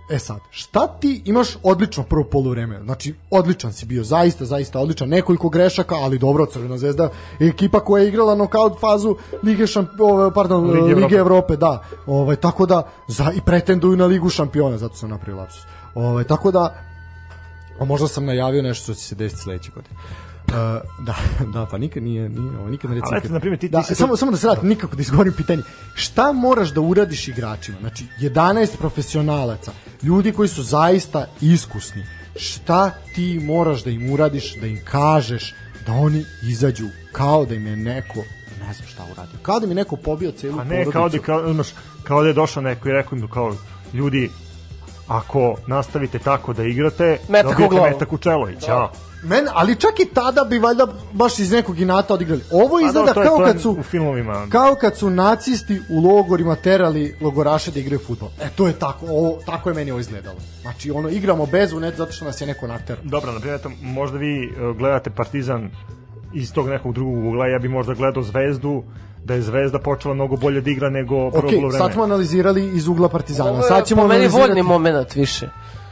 [0.10, 5.10] E sad, šta ti imaš odlično prvo poluvreme, znači odličan si bio, zaista, zaista odličan,
[5.10, 10.34] nekoliko grešaka, ali dobro, Crvena zvezda ekipa koja je igrala nokaut fazu Lige, šamp, ove,
[10.34, 11.16] pardon, Lige Lige, Evrope.
[11.16, 15.62] Evrope, da, ovaj, tako da, za, i pretenduju na Ligu šampiona, zato sam napravio lapsus.
[15.96, 16.76] Ovaj, tako da,
[17.80, 19.96] a možda sam najavio nešto što će se desiti sledeće godine.
[20.48, 20.54] Uh,
[21.00, 21.16] da,
[21.54, 23.72] da, pa nikad nije, nije ovo, nikad ne reci Ali eto, na primjer, ti- ti
[23.72, 25.64] da, si tu- samo, samo da se vratim, nikako da izgovorim pitanje.
[25.96, 27.78] Šta moraš da uradiš igračima?
[27.80, 29.72] Znači, 11 profesionalaca,
[30.04, 35.54] ljudi koji su zaista iskusni, šta ti moraš da im uradiš, da im kažeš
[35.86, 38.20] da oni izađu kao da im je neko
[38.60, 39.40] ne znam šta uradio.
[39.42, 40.92] Kao da mi neko pobio celu A ne, porodicu.
[40.92, 41.68] kao da, kao, znaš,
[42.04, 43.56] kao da je došao neko i rekao im kao,
[43.94, 44.30] ljudi,
[45.08, 47.90] ako nastavite tako da igrate, Metak u dobijete glavu.
[47.90, 48.92] metak u čelo i ćao.
[49.28, 52.42] Men, ali čak i tada bi valjda baš iz nekog inata odigrali.
[52.52, 54.48] Ovo Pa izgleda je- kao kad su u filmovima.
[54.50, 58.30] kao kad su nacisti u logorima terali logoraše da igraju fudbal.
[58.42, 60.38] E to je tako, ovo, tako je meni ovo izgledalo.
[60.62, 63.04] Znači ono igramo bez net zato što nas je neko naterao.
[63.06, 65.70] Dobro, na primjer, eto, možda vi e, gledate Partizan
[66.34, 68.84] iz tog nekog drugog ugla, ja bi možda gledao Zvezdu,
[69.24, 71.78] da je Zvezda počela mnogo bolje da igra nego prvo Ok, polovreme.
[71.78, 73.50] sad smo analizirali iz ugla Partizana.
[73.50, 74.50] Ovo je Sad ćemo po meni analizirati...
[74.50, 75.50] voljni moment više.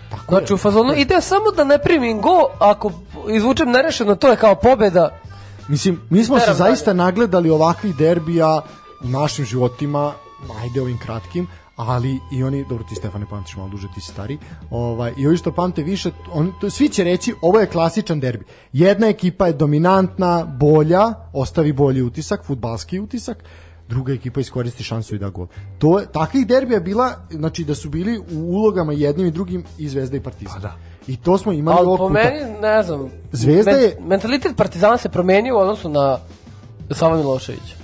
[0.09, 0.55] Tako Znači je.
[0.55, 2.91] u fazonu ide samo da ne primim go, ako
[3.29, 5.19] izvučem nerešeno, to je kao pobeda.
[5.67, 8.61] Mislim, mi smo se Teram zaista nagledali ovakvih derbija
[9.03, 10.13] u našim životima,
[10.61, 14.37] ajde ovim kratkim, ali i oni, dobro ti Stefane pamtiš malo duže, ti si stari,
[14.71, 18.45] ovaj, i ovi što pamte više, on, to, svi će reći ovo je klasičan derbi.
[18.73, 23.43] Jedna ekipa je dominantna, bolja, ostavi bolji utisak, futbalski utisak,
[23.89, 25.47] druga ekipa iskoristi šansu i da gol.
[25.77, 29.89] To je, takvih derbija bila, znači da su bili u ulogama jednim i drugim i
[29.89, 30.53] Zvezda i Partizan.
[30.53, 30.75] Pa da.
[31.07, 32.13] I to smo imali Ali ovog po puta.
[32.13, 36.17] meni, ne znam, Zvezda je- mentalitet Partizana se promenio u odnosu na
[36.91, 37.75] Sava Miloševića.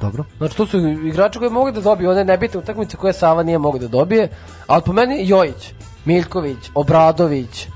[0.00, 0.24] Dobro.
[0.38, 3.78] Znači to su igrači koji mogu da dobiju one nebitne utakmice koje Sava nije mogu
[3.78, 4.28] da dobije,
[4.66, 5.72] ali po meni Jojić,
[6.04, 7.68] Miljković, Obradović, e,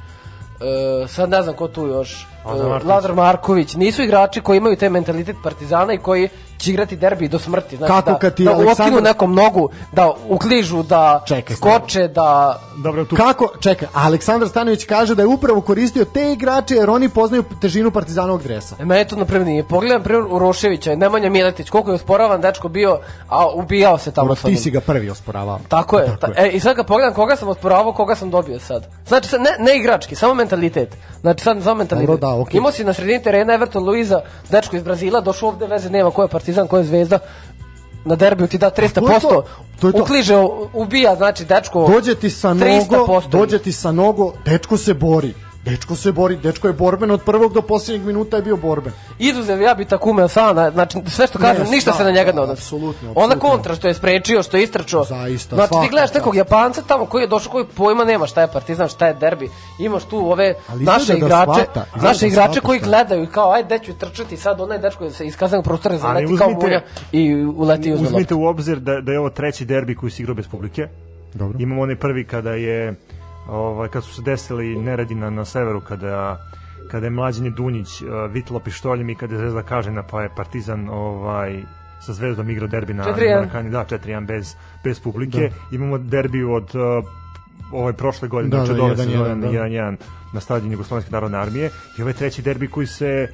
[1.08, 2.88] sad ne znam ko tu još, Lazar e, Marković.
[2.88, 6.28] Lazar Marković, nisu igrači koji imaju taj mentalitet Partizana i koji
[6.60, 7.76] će igrati derbi do smrti.
[7.76, 12.08] Znači Kako da, kad ti da Aleksandar- okinu nekom nogu, da ukližu, da Čekaj, skoče,
[12.08, 12.60] da...
[12.76, 17.08] Dobro, tu Kako, čekaj, Aleksandar Stanović kaže da je upravo koristio te igrače jer oni
[17.08, 18.76] poznaju težinu partizanovog dresa.
[18.78, 19.64] E, meni to na primjer nije.
[19.64, 22.98] Pogledam primjer Uroševića, Nemanja Miletić, koliko je usporavan dečko bio,
[23.28, 24.24] a ubijao se tamo.
[24.24, 25.60] Dobro, sa ti si ga prvi osporavao.
[25.68, 26.06] Tako je.
[26.06, 28.86] Tako ta, e, I sad kad pogledam koga sam osporavao, koga sam dobio sad.
[29.06, 30.96] Znači, sad, ne, ne igrački, samo mentalitet.
[31.20, 32.06] Znači, sad samo mentalitet.
[32.06, 32.58] Dobro, da, okej.
[32.58, 36.22] Imao si na sredini terena Everton Luiza, dečko iz Brazila, došao ovde, veze nema ko
[36.22, 37.18] je Partizan, ko je Zvezda.
[38.04, 38.94] Na derbiju ti da 300%.
[38.94, 39.44] to je to,
[39.80, 40.02] to je to.
[40.02, 40.34] Ukliže,
[40.72, 41.88] ubija, znači, dečko...
[41.88, 43.28] Dođe ti sa nogo, 300%.
[43.28, 45.34] dođe ti sa nogo, dečko se bori.
[45.64, 48.92] Dečko se bori, dečko je borben od prvog do posljednjeg minuta je bio borben.
[49.18, 52.10] Izuzev ja bi tako umeo sana, znači sve što kažem, Ne, ništa sta- se na
[52.10, 52.60] njega ne odnosi.
[52.60, 55.04] apsolutno, Ona kontra što je sprečio, što je istračao.
[55.04, 56.14] Zaista, Znači ti svaka gledaš čast.
[56.14, 59.50] nekog Japanca tamo koji je došao, koji pojma nema šta je Partizan, šta je derbi.
[59.78, 63.22] Imaš tu ove Ali naše da igrače, shvata, izgleda naše da igrače shvata koji gledaju
[63.22, 66.50] i kao aj deću trčati sad onaj dečko se iskazan prostor za Ali leti kao
[66.50, 66.80] munja
[67.12, 70.34] i uleti uz uzmite u obzir da, da je ovo treći derbi koji se igrao
[70.34, 70.88] bez publike.
[71.34, 71.58] Dobro.
[71.60, 72.94] Imamo onaj prvi kada je
[73.48, 76.46] ovaj kad su se desili neredi na, na severu kada
[76.90, 80.88] kada je mlađeni Dunjić uh, vitlo pištoljem i kada je Zvezda kažena pa je Partizan
[80.88, 81.62] ovaj
[82.00, 83.30] sa Zvezdom igrao derbi na, 4:1.
[83.30, 85.50] na Marakani, da 4-1 bez bez publike.
[85.72, 87.04] Imamo derbi od uh,
[87.72, 89.46] ovaj prošle godine, Da, znači da, ove 1:1, sezone da.
[89.46, 89.96] 1-1
[90.32, 93.28] na stadionu Jugoslovenske narodne armije i ovaj treći derbi koji se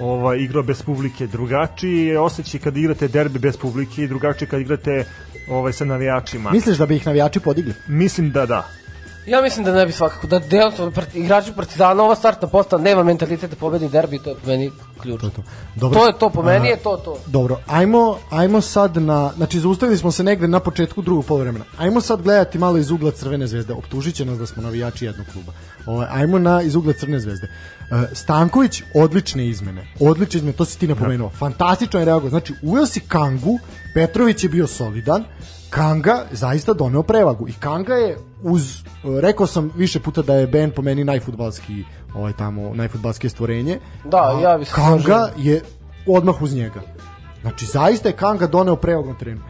[0.00, 4.60] ovaj igrao bez publike drugačiji je osjećaj kad igrate derbi bez publike i drugačije kad
[4.60, 5.04] igrate
[5.48, 6.50] ovaj sa navijačima.
[6.50, 7.74] Misliš da bi ih navijači podigli?
[7.88, 8.79] Mislim da da.
[9.26, 13.02] Ja mislim da ne bi svakako, da jednostavno part- igrači Partizana, ova startna postava nema
[13.04, 15.20] mentalitet da pobedi derbi, to je po meni ključ.
[15.20, 15.42] To To, to.
[15.74, 16.00] Dobro.
[16.00, 17.18] je to, po meni A, je to to.
[17.26, 21.64] Dobro, ajmo, ajmo sad na, znači zaustavili smo se negde na početku drugog poluvremena.
[21.78, 23.72] Ajmo sad gledati malo iz ugla Crvene zvezde.
[23.72, 25.52] Optužit će nas da smo navijači jednog kluba.
[25.86, 27.46] Ovaj, ajmo na iz ugla Crvene zvezde.
[27.46, 29.86] E, Stanković, odlične izmene.
[30.00, 31.30] Odlične izmene, to si ti napomenuo.
[31.30, 32.30] Fantastično je reagovao.
[32.30, 33.58] Znači, uveo si Kangu,
[33.94, 35.24] Petrović je bio solidan,
[35.70, 38.82] Kanga zaista doneo prevagu i Kanga je uz
[39.20, 43.78] rekao sam više puta da je Ben po meni najfudbalski ovaj tamo najfudbalske stvorenje.
[44.04, 45.62] Da, ja bih Kanga je
[46.06, 46.80] odmah uz njega.
[47.42, 49.40] Znači, zaista je Kanga doneo preog na terenu.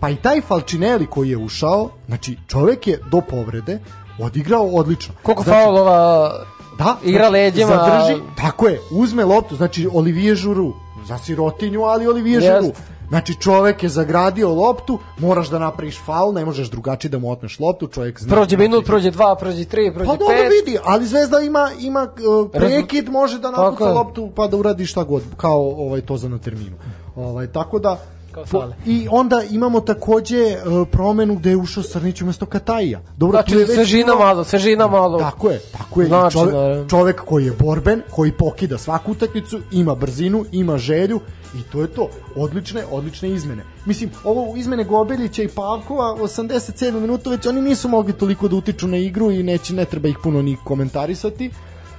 [0.00, 3.78] Pa i taj Falčinelli koji je ušao, znači čovek je do povrede
[4.18, 5.14] odigrao odlično.
[5.22, 6.32] Koliko znači, faulova
[6.78, 10.74] da, igra znači, leđima, Zadrži, tako je, uzme loptu, znači Olivier Žuru,
[11.06, 12.42] za sirotinju, ali Olivier.
[12.42, 12.72] Žuru.
[13.08, 17.58] Znači čovek je zagradio loptu, moraš da napraviš faul, ne možeš drugačije da mu otmeš
[17.58, 18.34] loptu, čovek zna.
[18.34, 20.52] prođe minut, prođe dva, prođe tri, prođe Pa dobro pet.
[20.52, 22.08] vidi, ali Zvezda ima ima
[22.42, 26.28] uh, prekid, može da napuca loptu pa da uradi šta god, kao ovaj to za
[26.28, 26.76] na terminu.
[27.16, 27.98] Ovaj tako da
[28.38, 28.74] Kao po- Sale.
[28.86, 33.00] I onda imamo takođe uh, promenu gde je ušao Srnić umesto Kataija.
[33.16, 35.18] Dobro, Znači, tu je već svežina bilo- malo, svežina malo.
[35.18, 36.06] Tako je, tako je.
[36.06, 36.88] Znači, čovek, naravno.
[36.88, 41.20] čovek koji je borben, koji pokida svaku utakmicu, ima brzinu, ima želju
[41.54, 42.08] i to je to.
[42.36, 43.64] Odlične, odlične izmene.
[43.86, 48.88] Mislim, ovo izmene Gobelića i Pavkova 87 minuta već oni nisu mogli toliko da utiču
[48.88, 51.50] na igru i neće ne treba ih puno ni komentarisati.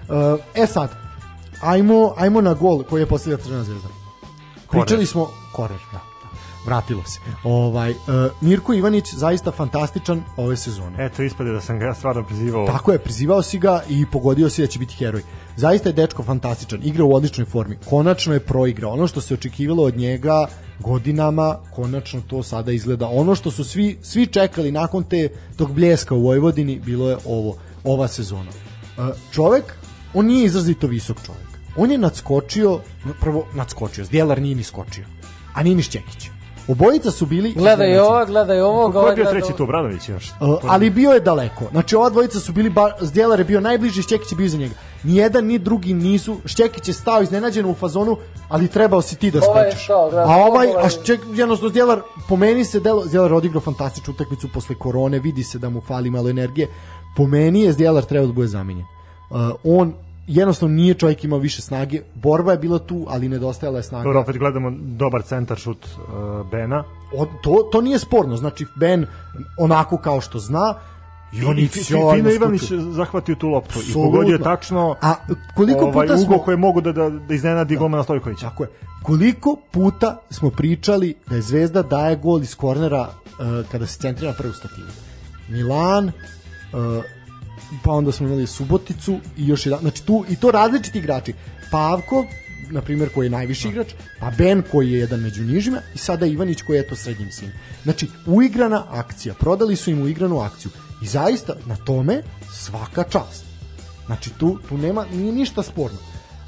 [0.09, 0.15] Uh,
[0.55, 0.89] e sad,
[1.61, 3.87] ajmo, ajmo na gol koji je postavila Crvena zvezda.
[4.71, 6.08] Pričali smo Korer, da.
[6.65, 7.19] Vratilo se.
[7.43, 7.97] Ovaj uh,
[8.41, 11.05] Mirko Ivanić zaista fantastičan ove sezone.
[11.05, 12.67] Eto, ispade da sam ga stvarno prizivao.
[12.67, 15.23] Tako je, prizivao si ga i pogodio si da će biti heroj.
[15.55, 17.77] Zaista je dečko fantastičan, igra u odličnoj formi.
[17.89, 18.91] Konačno je proigrao.
[18.91, 20.47] Ono što se očekivalo od njega
[20.79, 23.07] godinama, konačno to sada izgleda.
[23.07, 27.57] Ono što su svi, svi čekali nakon te tog bljeska u Vojvodini, bilo je ovo,
[27.83, 28.51] ova sezona.
[28.51, 29.01] E,
[29.31, 29.63] Čovek,
[30.13, 31.49] on nije izrazito visok čovek.
[31.77, 32.79] On je nadskočio,
[33.19, 35.05] prvo nadskočio, Zdjelar nije ni skočio,
[35.53, 36.29] a nije ni Šćekić.
[36.69, 38.91] Obojica su bili Gledaj ova, gledaj ovo.
[38.91, 40.31] Ko je bio treći tu, Obradović još?
[40.41, 41.65] Uh, ali bio je daleko.
[41.71, 44.73] Znači ova dvojica su bili ba, Zdjelar je bio najbliži, Šćekić je bio iza njega.
[45.03, 46.37] Ni jedan ni drugi nisu.
[46.45, 48.17] Šćekić je stao iznenađeno u fazonu,
[48.49, 49.89] ali trebao si ti da skočiš.
[49.89, 54.47] a ovaj, a Šćek, jednostavno Zdjelar, po meni se delo, Zdjelar je odigrao fantastičnu utakmicu
[54.53, 56.67] posle korone, vidi se da mu fali malo energije.
[57.17, 58.85] Po meni je Zdjelar trebao da bude zamenjen.
[59.29, 59.93] Uh, on
[60.29, 62.01] jednostavno nije čovjek imao više snage.
[62.15, 64.03] Borba je bila tu, ali nedostajala je snaga.
[64.03, 66.83] Dobro, opet gledamo dobar centar šut uh, Bena.
[67.17, 68.37] Od, to, to nije sporno.
[68.37, 69.05] Znači, Ben
[69.59, 70.73] onako kao što zna,
[71.33, 72.61] I, Ivanić Fi- Fi- sjajno Fino Ivanić
[72.95, 74.03] zahvatio tu loptu i Apsolutno.
[74.11, 75.13] pogodio tačno A
[75.55, 78.49] koliko ovaj puta smo koji mogu da, da, da iznenadi golmana Stojkovića.
[78.49, 78.69] Tako je.
[79.03, 84.33] Koliko puta smo pričali da je Zvezda daje gol iz kornera uh, kada se centrira
[84.37, 84.87] prvu stativu.
[85.49, 87.03] Milan, uh,
[87.83, 91.33] pa onda smo imali Suboticu i još jedan, znači tu i to različiti igrači.
[91.71, 92.25] Pavko,
[92.71, 93.87] na primjer koji je najviši igrač,
[94.19, 97.51] pa Ben koji je jedan među nižima i sada Ivanić koji je to srednji sin.
[97.83, 102.21] Znači uigrana akcija, prodali su im uigranu akciju i zaista na tome
[102.53, 103.45] svaka čast.
[104.05, 105.97] Znači tu, tu nema, nije ništa sporno.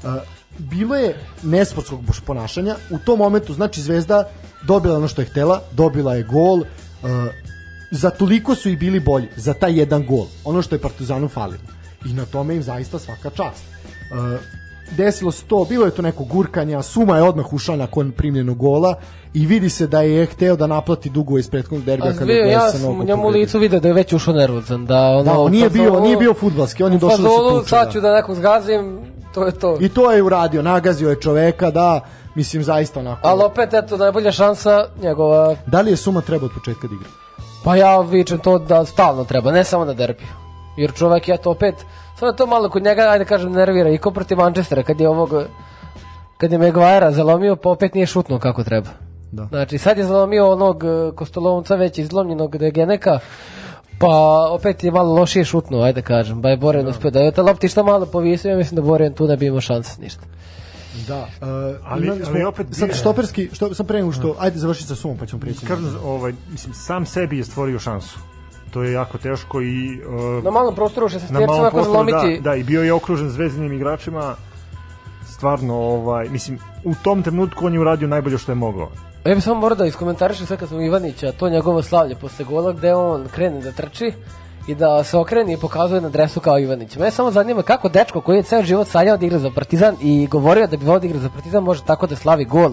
[0.02, 0.10] Uh,
[0.58, 4.30] bilo je nesportskog ponašanja, u tom momentu znači Zvezda
[4.62, 6.66] dobila ono što je htela, dobila je gol, uh,
[7.92, 11.62] za toliko su i bili bolji, za taj jedan gol, ono što je Partizanu falilo.
[12.04, 13.64] I na tome im zaista svaka čast.
[14.10, 14.40] Uh,
[14.96, 18.94] desilo se to, bilo je to neko gurkanja, Suma je odmah ušao nakon primljenog gola
[19.34, 22.70] i vidi se da je hteo da naplati dugo iz prethodnog derbija kada je ja
[22.70, 25.22] sam njemu u licu video da je već ušao nervozan, da ono...
[25.22, 27.58] Da, on nije u bio, fazonu- nije bio fudbalski, on je došao da se fazonu,
[27.58, 27.68] tuče.
[27.68, 29.00] Sad ću da nekog zgazim,
[29.34, 29.76] to je to.
[29.80, 32.00] I to je uradio, nagazio je čoveka, da,
[32.34, 33.28] mislim zaista onako.
[33.28, 35.56] Ali opet, eto, najbolja šansa njegova...
[35.66, 37.21] Da li je Suma treba od početka da igra?
[37.64, 40.28] Pa ja vičem to da stalno treba, ne samo na derbiju.
[40.76, 41.74] Jer čovek je to opet,
[42.18, 43.90] sada to malo kod njega, ajde kažem, nervira.
[43.90, 45.30] I ko protiv Manchestera, kad je ovog,
[46.36, 48.88] kad je Maguire zalomio, pa opet nije šutno kako treba.
[49.32, 49.46] Da.
[49.46, 53.18] Znači, sad je zalomio onog eh, Kostolovca već izlomljenog Degeneka,
[53.98, 56.40] pa opet je malo lošije šutno, ajde kažem.
[56.40, 59.12] Ba je Boren uspio da je ta lopti što malo povisio, ja mislim da Boren
[59.12, 60.22] tu ne bi imao šanse ništa.
[61.08, 61.48] Da, uh,
[61.84, 65.16] Ali- imali ali opet sad štoperski, što sam pre nego što, ajde završi sa Sumom
[65.16, 68.18] pa ćemo na- Kažem, ovaj, mislim, sam sebi je stvorio šansu.
[68.70, 70.00] To je jako teško i...
[70.38, 73.30] Uh, Na malom prostoru na 16 malom ako prostoru, da, da, i bio je okružen
[73.30, 74.34] zvezdanim igračima
[75.26, 78.88] stvarno, ovaj, mislim, u tom trenutku on je uradio najbolje što je mogao.
[79.24, 82.72] Ja bih samo morao da iskomentarišem sve kad sam Ivanića, to njegovo slavlje posle gola
[82.72, 84.12] gde on krene da trči
[84.66, 86.96] i da se okrene i pokazuje na dresu kao Ivanić.
[86.96, 90.26] Mene samo zanima kako dečko koji je ceo život sanjao da igra za Partizan i
[90.26, 92.72] govorio da bi volio da igra za Partizan može tako da slavi gol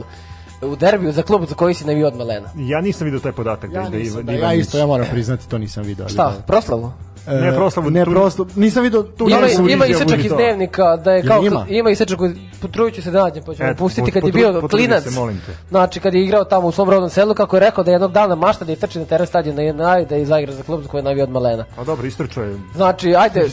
[0.62, 2.50] u derbiju za klub za koji si navio od malena.
[2.56, 5.08] Ja nisam vidio taj podatak Ja, da, da, nisam, Ivan- da, ja isto, ja moram
[5.12, 6.04] priznati, to nisam video.
[6.04, 6.42] ali Šta, da.
[6.42, 6.92] proslavu?
[7.28, 10.32] E, Ne proslavu, ne tu- proslavu, nisam vidio tu Ima, ima izjavu isečak ni iz
[10.32, 11.66] dnevnika da je kao ima?
[11.70, 15.04] ima isečak koji potrudit ću se da nađem pa Eto, pustiti kad je bio klinac.
[15.04, 15.52] se, molim te.
[15.70, 18.36] Znači kad je igrao tamo u svom rodnom selu kako je rekao da jednog dana
[18.36, 21.04] mašta da istrči na teren stadiona i naj da zaigra za klub za koji je
[21.04, 21.66] navio od malena.
[21.78, 22.56] A dobro, istrčao je.
[22.76, 23.46] Znači, ajde,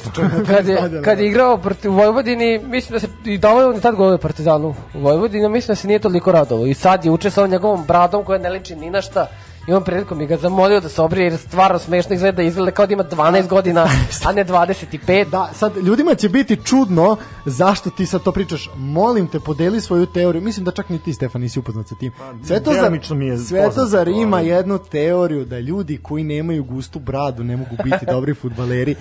[0.47, 3.81] kad je, Stadiona, kad je igrao protiv Vojvodini, mislim da se i davao on i
[3.81, 6.67] tad golove Partizanu u Vojvodini, mislim da se nije toliko radovao.
[6.67, 9.27] I sad je učestvovao njegovom bradom koja ne liči ni na šta.
[9.69, 12.87] I on prilikom mi ga zamolio da se obrije jer stvarno smešno izgleda, izgleda kao
[12.87, 13.89] da ima 12 godina,
[14.27, 15.25] a ne 25.
[15.25, 18.71] Da, sad ljudima će biti čudno zašto ti sad to pričaš.
[18.77, 20.43] Molim te, podeli svoju teoriju.
[20.43, 22.13] Mislim da čak ni ti, Stefan, nisi upoznat sa tim.
[22.45, 27.45] Svetozar, delimično mi je Svetozar ima ali- jednu teoriju da ljudi koji nemaju gustu bradu
[27.45, 28.95] ne mogu biti dobri futbaleri.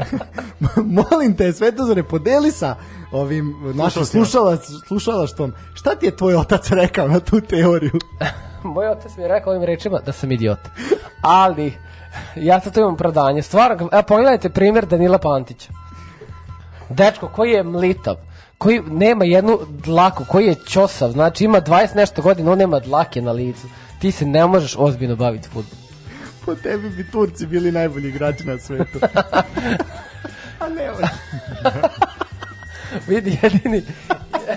[1.10, 2.76] Molim te, Svetozare, podeli sa
[3.12, 3.74] ovim našim
[4.04, 4.24] Slušalcima.
[4.24, 4.56] slušala,
[4.88, 5.52] slušalaštvom.
[5.74, 7.92] Šta ti je tvoj otac rekao na tu teoriju?
[8.74, 10.58] Moj otac mi je rekao ovim rečima da sam idiot.
[11.20, 11.74] Ali,
[12.36, 13.42] ja sad tu imam opravdanje.
[13.42, 15.68] Stvarno, evo pogledajte primjer Danila Pantića.
[16.88, 18.16] Dečko koji je mlitav,
[18.58, 23.22] koji nema jednu dlaku, koji je ćosav, znači ima 20 nešto godina, on nema dlake
[23.22, 23.66] na licu.
[24.00, 25.84] Ti se ne možeš ozbiljno baviti futbolom.
[26.44, 28.98] Po tebi bi Turci bili najbolji igrači na svetu.
[30.60, 30.90] A ne,
[33.06, 33.82] Vidi, jedini,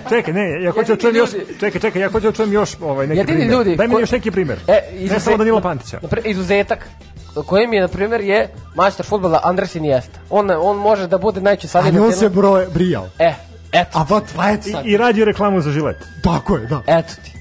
[0.08, 1.30] Čekaj, ne, ja hoću da čujem još,
[1.60, 3.52] čekaj, čekaj, ja hoću da čujem još ovaj neki Jedini primer.
[3.52, 4.58] ljudi Daj mi ko- još neki primer.
[4.66, 6.00] E, ne izuzet- samo Danilo Pantića.
[6.24, 6.88] Izuzetak
[7.36, 10.18] koji mi je, na primjer, je majstor futbola Andres Iniesta.
[10.30, 13.08] On, on može da bude najveći a savjet on se broje, brijao.
[13.18, 13.32] E,
[13.72, 14.86] eto, A vat, vat sad.
[14.86, 15.96] I, I radio reklamu za žilet.
[16.22, 16.82] Tako je, da.
[16.88, 17.32] eto ti.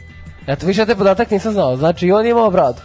[0.47, 1.77] Eto, više te podatak nisam znao.
[1.77, 2.81] Znači, i on je imao bradu.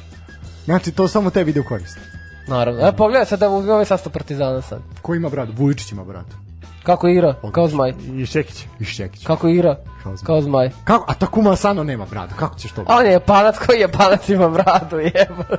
[0.65, 1.99] Znači, to samo tebi ide u korist.
[2.47, 2.87] Naravno.
[2.89, 4.79] E, pogledaj sad da uzme ovaj sastav Partizana sad.
[5.03, 5.53] Ko ima bradu?
[5.57, 6.48] Vujičić ima bradu.
[6.89, 7.35] Kako igra?
[7.53, 7.93] Kao zmaj.
[8.15, 8.67] I Šekić.
[8.81, 9.27] I Šćekić.
[9.27, 9.77] Kako igra?
[10.03, 10.27] Kao zmaj.
[10.27, 10.71] Kao zmaj.
[10.85, 11.05] Kako?
[11.09, 12.35] A Takuma Asano nema bradu.
[12.39, 12.85] Kako ćeš to?
[12.87, 15.59] On je japanac koji japanac ima bradu, jebote.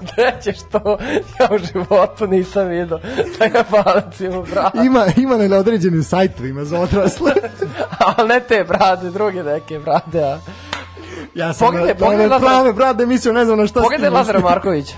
[0.00, 0.98] Gde ćeš to?
[1.40, 2.86] Ja u životu nisam vidio
[3.38, 4.86] da japanac ima bradu.
[4.86, 7.32] Ima, ima na neodređenim sajtovima za odrasle.
[8.16, 10.38] Ali ne te brade, druge neke brade, a.
[11.34, 14.10] ja sam Pogledaj, na, pogledaj na prave brade mislio, ne znam na šta Pogledaj.
[14.10, 14.94] Lazara Markovića.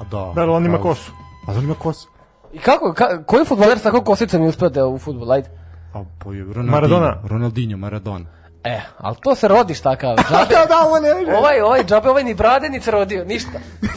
[0.00, 0.32] A da.
[0.34, 1.12] Da, on ima kosu.
[1.46, 2.08] A da li ima kosu?
[2.52, 5.48] I kako, ka, koji futboler sa takvom kosicom je uspio da u futbol, ajde?
[5.94, 6.62] A po Ronaldinho.
[6.62, 7.22] Maradona.
[7.24, 8.24] Ronaldinho, Maradona.
[8.64, 10.16] E, ali to se rodiš takav.
[10.16, 11.36] Da, Džabe, da, da, ovo ne.
[11.36, 13.58] ovaj, ovaj džabe, ovaj ni brade, ni se rodio, ništa.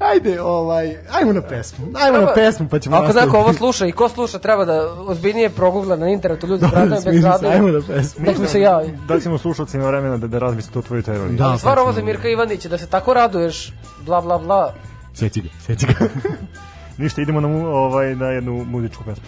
[0.00, 1.86] Ajde, ovaj, ajmo na pesmu.
[1.94, 3.36] Ajmo na Treba- pesmu, pa ćemo Ako neko nastaviti.
[3.38, 7.02] ovo sluša i ko sluša treba da ozbiljnije progugla na internetu ljudi s bradama bez
[7.02, 7.48] Smišli se, brade.
[7.48, 8.24] Ajmo na pesmu.
[8.26, 8.98] Nek mi se javi.
[9.08, 11.36] Da ćemo slušalcima vremena da, da razmislite o tvojoj teoriji.
[11.36, 14.74] Da, Stvarno ovo za Mirka Ivanića, da se tako raduješ, bla bla bla.
[15.14, 15.94] Sjeci ga, sjeci ga.
[16.98, 19.24] Ništa, idemo na, mu, ovaj, na jednu muzičku pesmu.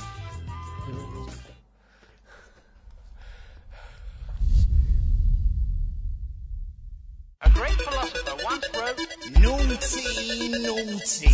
[7.41, 9.01] A great philosopher once wrote,
[9.41, 11.29] Naughty, naughty,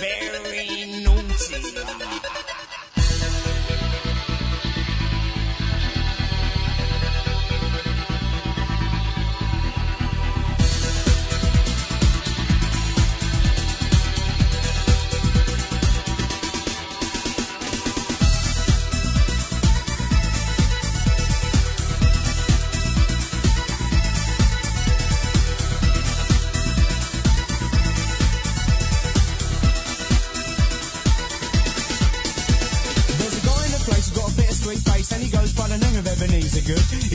[0.00, 0.31] very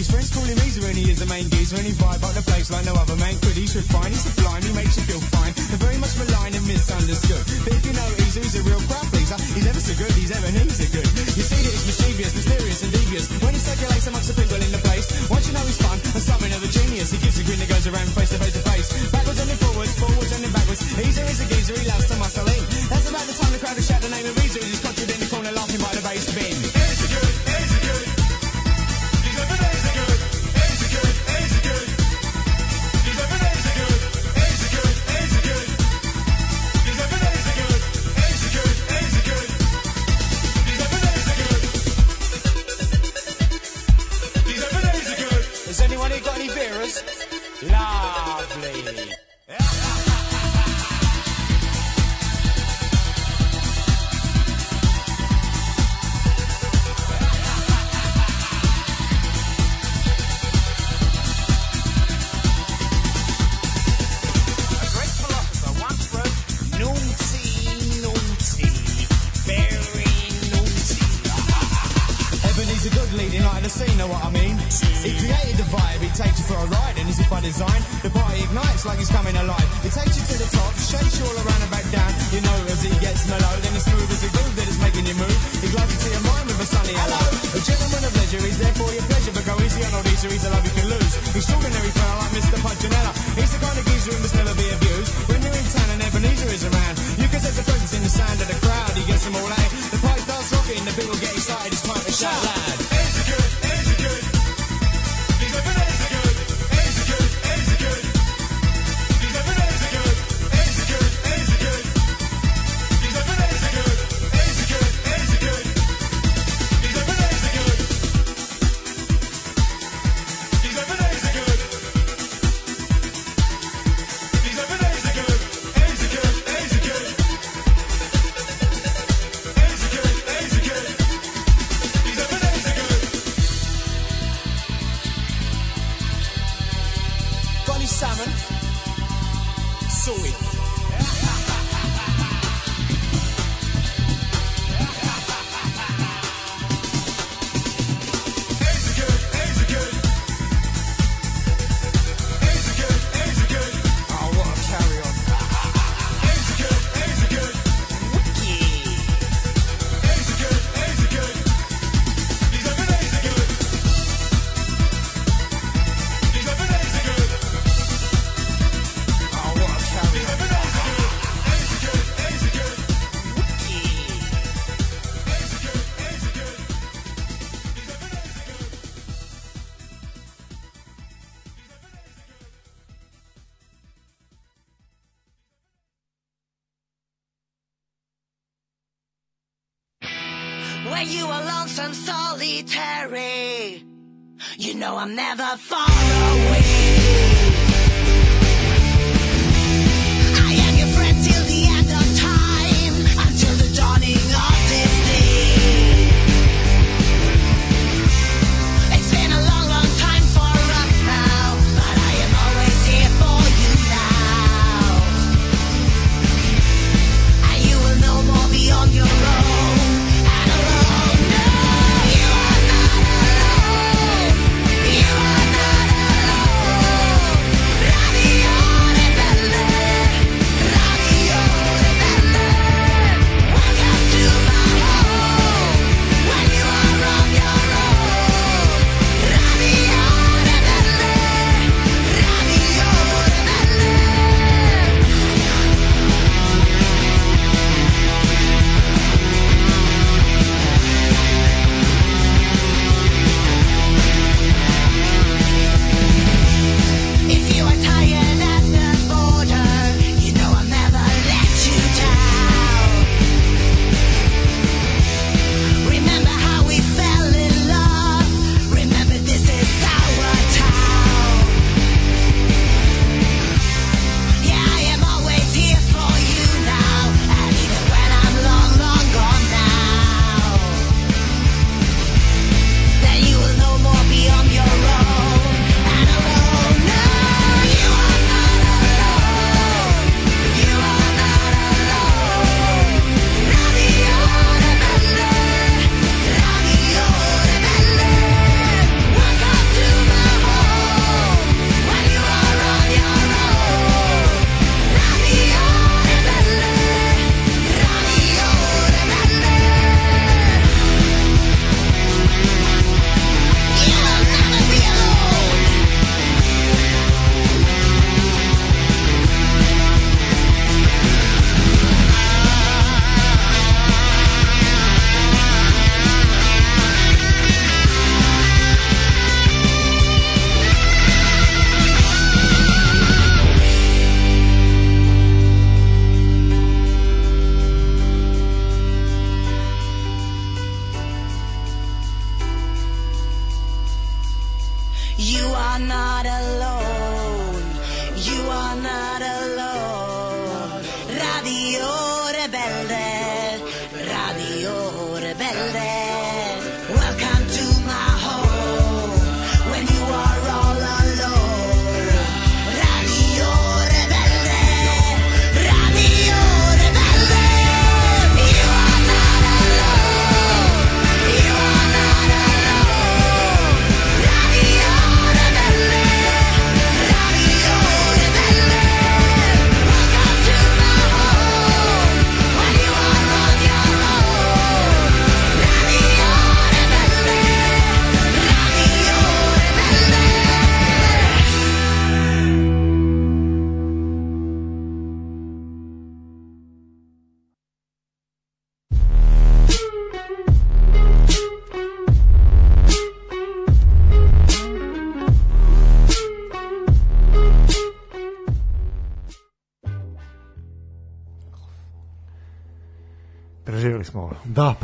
[0.08, 0.56] His friends call him
[0.88, 3.20] and he is the main geezer and he vibe up the place like no other
[3.20, 3.60] man could.
[3.60, 5.52] He's refined, he's sublime, he makes you feel fine.
[5.68, 7.44] They're very much maligned and misunderstood.
[7.68, 9.36] But if you know Easer, he's a real crowd pleaser.
[9.52, 11.12] He's ever so good, he's Ebenezer Good.
[11.36, 13.26] You see that he's mischievous, mysterious and devious.
[13.44, 16.24] When he circulates amongst the people in the place, once you know he's fun and
[16.24, 18.64] something of a genius, he gives a grin that goes around face to face to
[18.64, 18.88] face.
[19.12, 20.88] Backwards and then forwards, forwards and then backwards.
[21.04, 22.64] Easer is a geezer, he loves to muscle in.
[22.88, 24.64] That's about the time the crowd will shout the name of Easer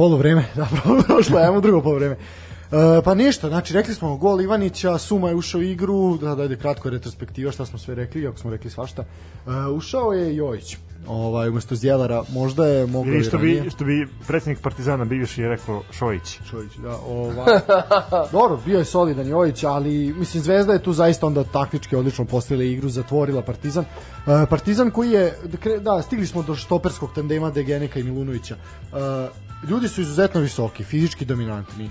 [0.03, 0.67] polovreme, da,
[1.07, 2.15] prošlo, ajmo drugo polovreme.
[2.15, 6.43] E, pa ništa, znači rekli smo gol Ivanića, Suma je ušao u igru, da, da
[6.43, 9.01] ide kratko retrospektiva šta smo sve rekli, ako smo rekli svašta.
[9.01, 10.77] E, ušao je Jojić,
[11.07, 15.41] ovaj, umesto Zjelara, možda je mogao Ili i što bi, što bi predsjednik Partizana bivši
[15.41, 16.39] je rekao Šojić.
[16.49, 17.59] Čović, da, ovaj,
[18.31, 22.63] dobro, bio je solidan Jović, ali mislim Zvezda je tu zaista onda taktički odlično postavila
[22.63, 23.85] igru, zatvorila Partizan.
[23.85, 28.55] E, Partizan koji je, da da, stigli smo do štoperskog tandema Degeneka i Milunovića.
[28.55, 31.85] E, ljudi su izuzetno visoki, fizički dominantni.
[31.85, 31.89] E,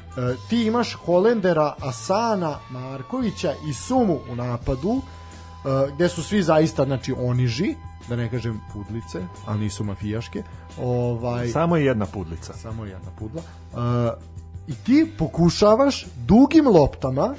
[0.48, 7.14] ti imaš Holendera, Asana, Markovića i Sumu u napadu, e, gde su svi zaista, znači,
[7.18, 7.74] oniži,
[8.08, 10.42] da ne kažem pudlice, ali nisu mafijaške.
[10.80, 12.52] Ovaj, Samo je jedna pudlica.
[12.52, 13.42] samo jedna pudla.
[13.72, 13.78] Uh,
[14.66, 17.34] I ti pokušavaš dugim loptama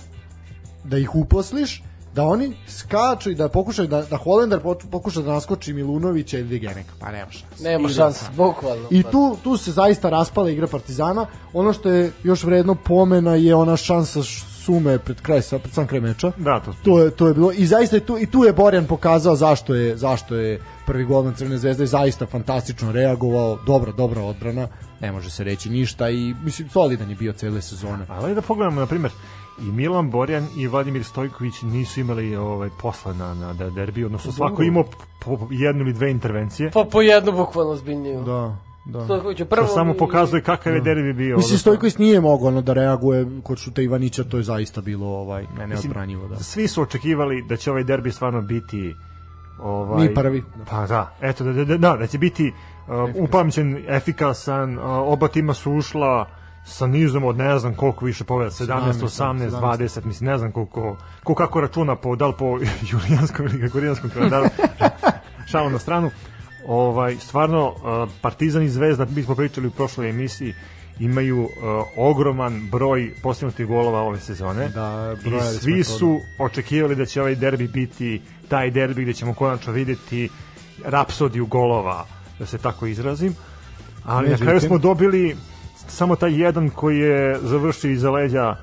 [0.84, 1.84] da ih uposliš,
[2.15, 4.60] da oni skaču i da pokušaju da, da Holender
[4.91, 6.94] pokuša da naskoči Milunovića ili Degeneka.
[6.99, 7.64] Pa nema šanse.
[7.64, 8.35] Nema sam.
[8.35, 8.88] bukvalno.
[8.91, 11.26] I tu, tu se zaista raspala igra Partizana.
[11.53, 14.23] Ono što je još vredno pomena je ona šansa
[14.64, 16.31] sume pred kraj, sa- pred sam kraj meča.
[16.38, 18.85] Da, to, To je to je bilo i zaista je tu i tu je Borjan
[18.85, 24.68] pokazao zašto je zašto je prvi golman Crvene zvezde zaista fantastično reagovao, dobra dobra odbrana,
[24.99, 28.06] ne može se reći ništa i mislim solidan je bio cele sezone.
[28.10, 29.11] Ali da pogledamo, na primjer,
[29.60, 34.32] i Milan Borjan i Vladimir Stojković nisu imali ovaj posla na, na da- derbi, odnosno
[34.32, 36.72] svako imao po po jednu ili dve intervencije.
[36.72, 38.24] Pa po jednu bukvalno zbiljniju.
[38.24, 39.04] Da, da.
[39.04, 39.68] Stojkoviću prvo...
[39.68, 41.38] To samo pokazuje kakav je derbi bio.
[41.38, 45.46] Mislim Stojković nije mogao ono da reaguje kod šuta Ivanića, to je zaista bilo ovaj
[45.68, 46.36] neodbranjivo, da.
[46.36, 48.96] Svi su očekivali da će ovaj derbi stvarno biti
[49.60, 50.44] ovaj Mi prvi.
[50.70, 52.54] Pa da, eto da da da, da, da će biti
[52.88, 56.26] uh, upamćen, efikasan, uh, oba tima su ušla
[56.65, 59.49] sa nizom od ne znam koliko više pogleda, 17, 18, 17.
[59.49, 62.60] 20, mislim ne znam koliko, ko kako računa po, da li po
[62.91, 64.45] julijanskom ili gregorijanskom kalendaru,
[65.52, 66.11] šalu na stranu.
[66.68, 67.76] Ovaj, stvarno, uh,
[68.22, 70.53] Partizan i Zvezda, mi smo pričali u prošloj emisiji,
[70.99, 71.49] imaju uh,
[71.98, 74.69] ogroman broj postignutih golova ove sezone.
[74.69, 75.84] Da, I svi to, da.
[75.84, 80.30] su očekivali da će ovaj derbi biti taj derbi gde ćemo konačno videti
[80.85, 82.06] rapsodiju golova,
[82.40, 83.35] da se tako izrazim.
[84.06, 85.35] Ali na Međutim- kraju smo dobili
[85.88, 88.56] samo taj jedan koji je završio iza leđa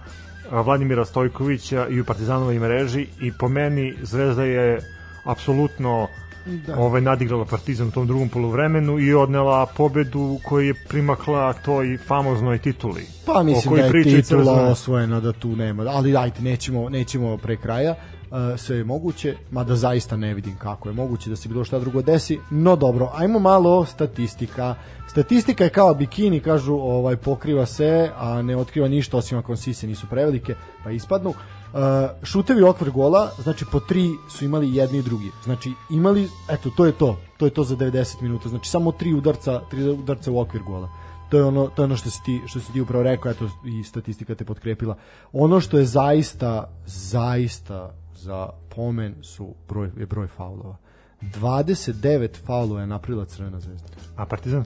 [0.50, 4.78] Vladimira Stojkovića i u Partizanovoj mreži i po meni Zvezda je
[5.24, 6.08] apsolutno
[6.46, 6.78] da.
[6.78, 12.58] ovaj nadigrala Partizan u tom drugom poluvremenu i odnela pobedu koja je primakla toj famoznoj
[12.58, 13.06] tituli.
[13.26, 17.90] Pa mislim da je titula osvojena da tu nema, ali ajte nećemo nećemo pre kraja.
[17.92, 18.19] Uh,
[18.56, 22.02] sve je moguće, mada zaista ne vidim kako je moguće da se bilo šta drugo
[22.02, 24.74] desi, no dobro, ajmo malo statistika.
[25.08, 29.86] Statistika je kao bikini, kažu, ovaj pokriva se, a ne otkriva ništa osim ako sise
[29.86, 30.54] nisu prevelike,
[30.84, 31.30] pa ispadnu.
[31.30, 31.78] Uh,
[32.22, 35.30] šutevi okvir gola, znači po tri su imali jedni i drugi.
[35.44, 37.18] Znači imali, eto, to je to.
[37.36, 38.48] To je to za 90 minuta.
[38.48, 40.88] Znači samo tri udarca, tri udarca u okvir gola.
[41.30, 43.48] To je ono to je ono što si ti što si ti upravo rekao, eto
[43.64, 44.96] i statistika te potkrepila.
[45.32, 50.76] Ono što je zaista zaista za pomen su broj je broj faulova.
[51.22, 53.88] 29 faulova je napravila Crvena zvezda.
[54.16, 54.64] A Partizan?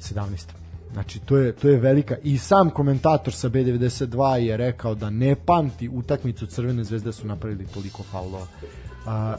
[0.00, 0.46] 17.
[0.92, 5.36] Znači to je to je velika i sam komentator sa B92 je rekao da ne
[5.46, 8.46] pamti utakmicu Crvene zvezde da su napravili toliko faulova.
[9.06, 9.36] A,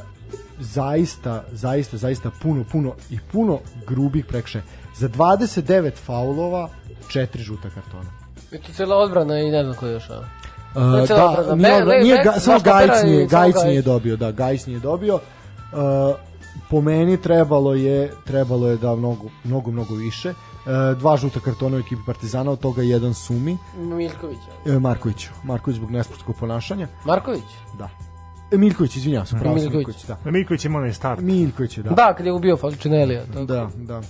[0.60, 4.64] zaista, zaista, zaista puno, puno i puno grubih prekšaja.
[4.98, 6.69] Za 29 faulova,
[7.07, 8.10] četiri žuta kartona.
[8.52, 10.10] I to cijela odbrana i ne znam ko je još.
[10.10, 10.36] a?
[10.76, 14.65] Uh, da, nije, le- nije be- ga, samo Gajic nije, Gajic nije dobio, da, Gajic
[14.65, 15.15] nije dobio.
[15.15, 15.19] Uh,
[16.69, 20.30] po meni trebalo je trebalo je da mnogo mnogo mnogo više.
[20.30, 24.38] Uh, dva žuta kartona u ekipi Partizana, od toga jedan Sumi, Miljković.
[24.65, 25.27] e, Marković.
[25.44, 26.88] Marković zbog nesportskog ponašanja.
[27.06, 27.44] Marković?
[27.77, 27.89] Da.
[28.52, 29.88] E, Miljković, izvinjavam se, pravo sam Miljković.
[29.88, 30.31] Miljković, da.
[30.31, 31.22] Miljković je onaj start.
[31.22, 31.89] Miljković je, da.
[31.89, 33.23] Da, kad je ubio Falčinelija.
[33.34, 33.45] To.
[33.45, 34.02] Da, da.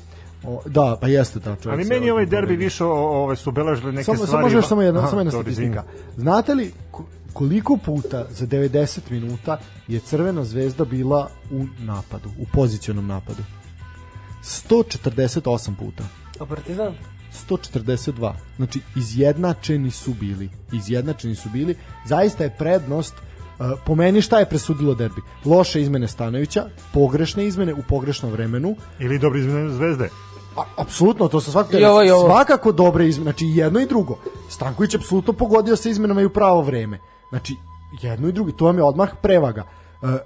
[0.49, 1.79] O, da, pa jeste da čovjek.
[1.79, 4.31] Ali meni ovaj derbi više ove su obeležile neke samo, stvari.
[4.31, 5.83] Samo može još samo jedna, Aha, samo jedna statistika.
[6.17, 12.45] Znate li ko- koliko puta za 90 minuta je Crvena zvezda bila u napadu, u
[12.53, 13.43] pozicionom napadu?
[14.43, 16.03] 148 puta.
[16.39, 16.93] A Partizan?
[17.49, 18.33] 142.
[18.57, 20.49] Znači, izjednačeni su bili.
[20.73, 21.75] Izjednačeni su bili.
[22.05, 23.13] Zaista je prednost
[23.59, 25.21] Uh, po meni šta je presudilo derbi?
[25.45, 30.09] Loše izmene Stanovića, pogrešne izmene u pogrešnom vremenu, Ili dobri izmene zvezde.
[30.57, 32.25] A, apsolutno, to sam svakako I ovo i ovo.
[32.25, 34.17] svakako dobre izmene, znači jedno i drugo.
[34.49, 36.99] Stanković je apsolutno pogodio sa izmenama i u pravo vreme.
[37.29, 37.55] Znači,
[38.01, 39.63] jedno i drugo, to vam je odmah prevaga.
[40.03, 40.17] E,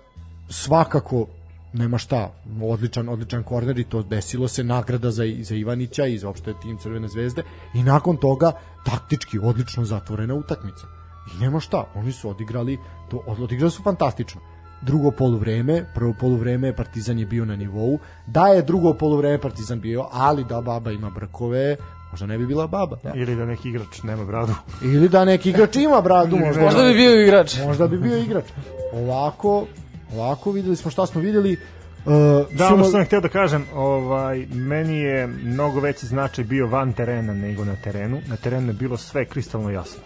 [0.49, 1.25] svakako
[1.73, 6.29] nema šta, odličan, odličan korner i to desilo se nagrada za, za Ivanića i za
[6.29, 7.43] opšte tim Crvene zvezde
[7.73, 8.51] i nakon toga
[8.85, 10.87] taktički odlično zatvorena utakmica.
[11.33, 12.79] I nema šta, oni su odigrali,
[13.09, 14.41] to odigrali su fantastično.
[14.81, 20.07] Drugo poluvreme, prvo poluvreme Partizan je bio na nivou, da je drugo poluvreme Partizan bio,
[20.11, 21.75] ali da baba ima brkove,
[22.11, 22.97] možda ne bi bila baba.
[23.03, 23.13] Da.
[23.15, 24.53] Ili da neki igrač nema bradu.
[24.83, 27.57] Ili da neki igrač ima bradu, možda, Možda bi bio igrač.
[27.59, 28.45] možda bi bio igrač.
[28.93, 29.65] Ovako,
[30.13, 31.57] ovako videli smo šta smo videli.
[32.05, 32.13] Uh, Da,
[32.59, 36.93] sumo- ono što sam htio da kažem, ovaj, meni je mnogo veći značaj bio van
[36.93, 38.21] terena nego na terenu.
[38.27, 40.01] Na terenu je bilo sve kristalno jasno.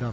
[0.00, 0.12] da.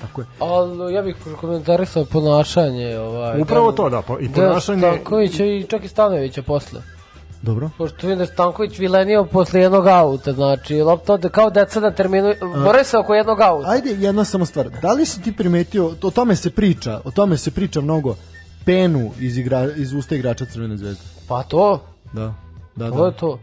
[0.00, 0.26] Tako je.
[0.40, 2.98] Ali ja bih komentarisao ponašanje.
[2.98, 6.80] Ovaj, Upravo da- to, da, po- i da, ponašanje- Stankovića i čak i Stanovića posle.
[7.42, 7.70] Dobro.
[7.78, 11.90] Pošto vidim da je Stanković vilenio posle jednog auta, znači lopta ode kao deca na
[11.90, 12.34] terminu,
[12.64, 13.70] bore se oko jednog auta.
[13.70, 14.70] Ajde, jedna samo stvar.
[14.72, 18.16] Da li si ti primetio, o tome se priča, o tome se priča mnogo,
[18.64, 21.02] penu iz, igra, iz usta igrača Crvene zvezde?
[21.28, 21.80] Pa to,
[22.12, 22.34] Da.
[22.76, 23.16] Da, to je da.
[23.16, 23.38] to.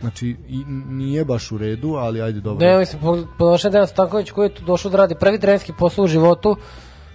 [0.00, 2.66] Znači, i, nije baš u redu, ali ajde dobro.
[2.66, 6.04] Ne, mislim, po- ponašanje Dejan Stanković koji je tu došao da radi prvi trenerski posao
[6.04, 6.56] u životu,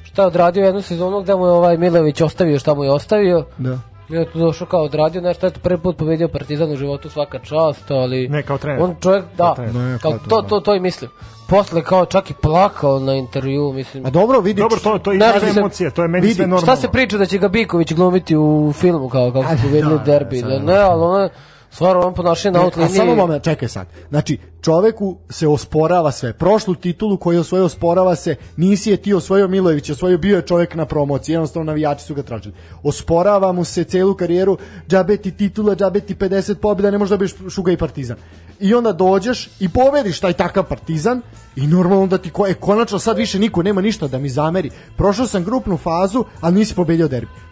[0.03, 3.45] šta je odradio jednu sezonu gde mu je ovaj Milović ostavio šta mu je ostavio.
[3.57, 3.79] Da.
[4.09, 7.39] I je tu došao kao odradio nešto, eto prvi put pobedio Partizan u životu svaka
[7.39, 8.29] čast, ali...
[8.29, 8.81] Ne, kao trener.
[8.83, 9.75] On čovjek, da, trener.
[9.75, 11.11] Ne, kao kao to, to, to i mislim.
[11.49, 14.05] Posle kao čak i plakao na intervju, mislim.
[14.05, 14.61] A dobro, vidi.
[14.61, 15.19] Dobro, to, to je
[15.53, 16.65] se- emocije, to je meni vidi, sve normalno.
[16.65, 20.03] Šta se priča da će ga Biković glumiti u filmu kao kako su pobedili da,
[20.03, 20.41] derbi?
[20.41, 21.29] da, Da, sad, ne, ali ono
[21.75, 23.87] stvarno on ponašanje na Ne, out a samo moment, čekaj sad.
[24.09, 26.33] Znači, čoveku se osporava sve.
[26.33, 30.41] Prošlu titulu koju je osvojio osporava se, nisi je ti osvojio Milojević, osvojio bio je
[30.41, 32.55] čovek na promociji, jednostavno navijači su ga tražili.
[32.83, 34.57] Osporava mu se celu karijeru,
[34.87, 38.17] džabe ti titula, džabe ti 50 pobjeda, ne možeš da biješ šuga i partizan.
[38.59, 41.21] I onda dođeš i pobediš taj takav partizan
[41.55, 44.69] i normalno da ti, ko, e, konačno sad više niko nema ništa da mi zameri.
[44.97, 47.44] Prošao sam grupnu fazu, ali nisi pobedio derbi.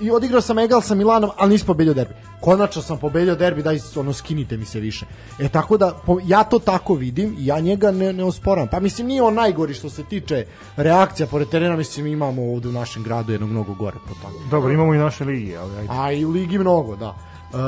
[0.00, 2.14] I odigrao sam Egal sa Milanom, ali nisi pobedio derbi.
[2.40, 5.06] Konačno sam pobedio derbi, daj ono skinite mi se više.
[5.38, 8.68] E tako da po, ja to tako vidim i ja njega ne, ne osporam.
[8.68, 12.72] Pa mislim nije on najgori što se tiče reakcija pored terena, mislim imamo ovde u
[12.72, 14.34] našem gradu jednog mnogo gore po tome.
[14.50, 15.88] Dobro, imamo i naše ligi, ali ajde.
[15.90, 17.08] A i ligi mnogo, da.
[17.08, 17.58] Uh,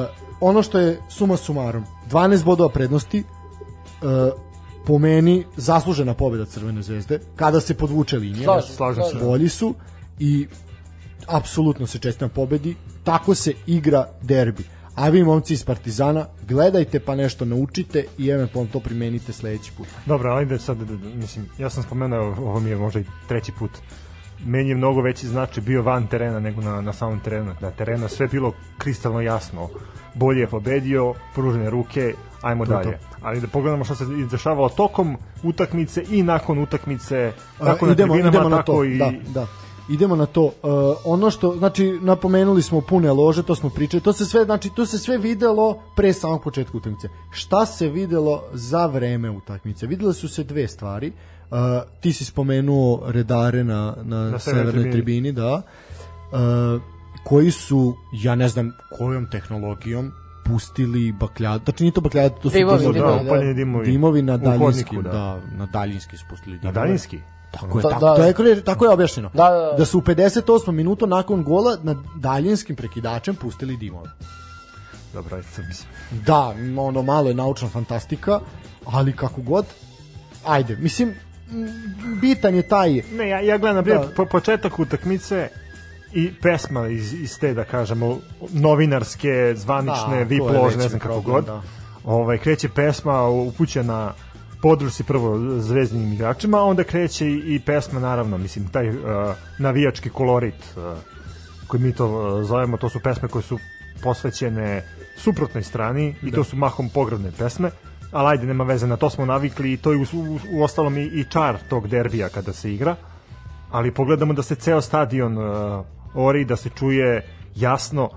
[0.41, 3.25] ono što je suma sumarom, 12 bodova prednosti,
[4.03, 4.09] uh,
[4.87, 8.45] po meni zaslužena pobjeda Crvene zvezde, kada se podvuče linija.
[8.45, 9.25] Slažem, Slažem se.
[9.25, 9.75] bolji su
[10.19, 10.47] i
[11.29, 12.77] apsolutno se čest na pobedi.
[13.05, 14.65] Tako se igra derbi.
[14.95, 19.87] A vi momci iz Partizana, gledajte pa nešto naučite i eventualno to primenite sledeći put.
[20.07, 23.53] Dobro, ajde sad, d- d- mislim, ja sam spomenuo, ovo mi je možda i treći
[23.59, 23.71] put,
[24.45, 27.55] meni je mnogo veći značaj bio van terena nego na, na samom terenu.
[27.61, 29.69] Na terenu sve bilo kristalno jasno.
[30.15, 32.99] Bolje je pobedio, pružene ruke, ajmo To je dalje.
[33.23, 38.51] Ali da pogledamo što se izdešavalo tokom utakmice i nakon utakmice, A, kako na tribinama,
[38.51, 38.85] tako to.
[38.85, 38.99] i...
[38.99, 39.47] Da, da.
[39.89, 40.45] Idemo na to.
[40.45, 40.53] Uh,
[41.05, 44.87] ono što, znači, napomenuli smo pune lože, to smo pričali, to se sve, znači, to
[44.87, 47.09] se sve videlo pre samog početka utakmice.
[47.31, 49.87] Šta se videlo za vreme utakmice?
[49.87, 51.13] Videle su se dve stvari.
[51.51, 51.57] Uh,
[52.01, 54.93] ti si spomenuo redare na, na, Na severnoj tribini.
[54.93, 55.63] tribini, da.
[56.33, 56.83] Uh,
[57.25, 60.13] koji su, ja ne znam kojom tehnologijom
[60.45, 63.53] pustili bakljadu, znači nije to bakljadu, to su Dimovi, dimovi, dimovi, da, da.
[63.55, 63.87] dimovi.
[63.87, 65.11] dimovi na daljinski, da.
[65.11, 65.41] da.
[65.59, 67.19] na daljinski su pustili Na daljinski?
[67.61, 68.33] Tako je, Da, tako, da.
[68.35, 69.31] to je, tako je objašnjeno.
[69.35, 69.85] Da, da, da.
[69.85, 70.71] su u 58.
[70.71, 74.11] minutu nakon gola na daljinskim prekidačem pustili dimove.
[75.15, 75.89] Dobro, ajde mislim.
[76.27, 78.41] Da, ono malo je naučna fantastika,
[78.85, 79.67] ali kako god,
[80.47, 81.15] ajde, mislim,
[82.21, 84.15] bitan je taj Ne, ja, ja gledam, na primjer, Da.
[84.15, 85.49] po, početak utakmice
[86.13, 88.19] i pesma iz, iz te, da kažemo,
[88.51, 91.45] novinarske, zvanične, Da, VIP lože, ne znam kako problem, god.
[91.45, 91.63] da.
[92.05, 94.13] Ovaj, kreće pesma upućena
[94.63, 98.97] podršci prvo zvezdnim igračima, onda kreće i, i pesma, naravno, mislim, taj uh,
[99.59, 100.99] navijački kolorit uh,
[101.67, 103.59] koji mi to uh, zovemo, to su pesme koje su
[104.03, 104.83] posvećene
[105.17, 107.71] suprotnoj strani i to su mahom pogrebne pesme
[108.13, 110.99] ali ajde, nema veze, na to smo navikli i to je u, u, u ostalom
[110.99, 112.97] i, i čar tog derbija kada se igra
[113.71, 118.11] ali pogledamo da se ceo stadion uh, ori, da se čuje jasno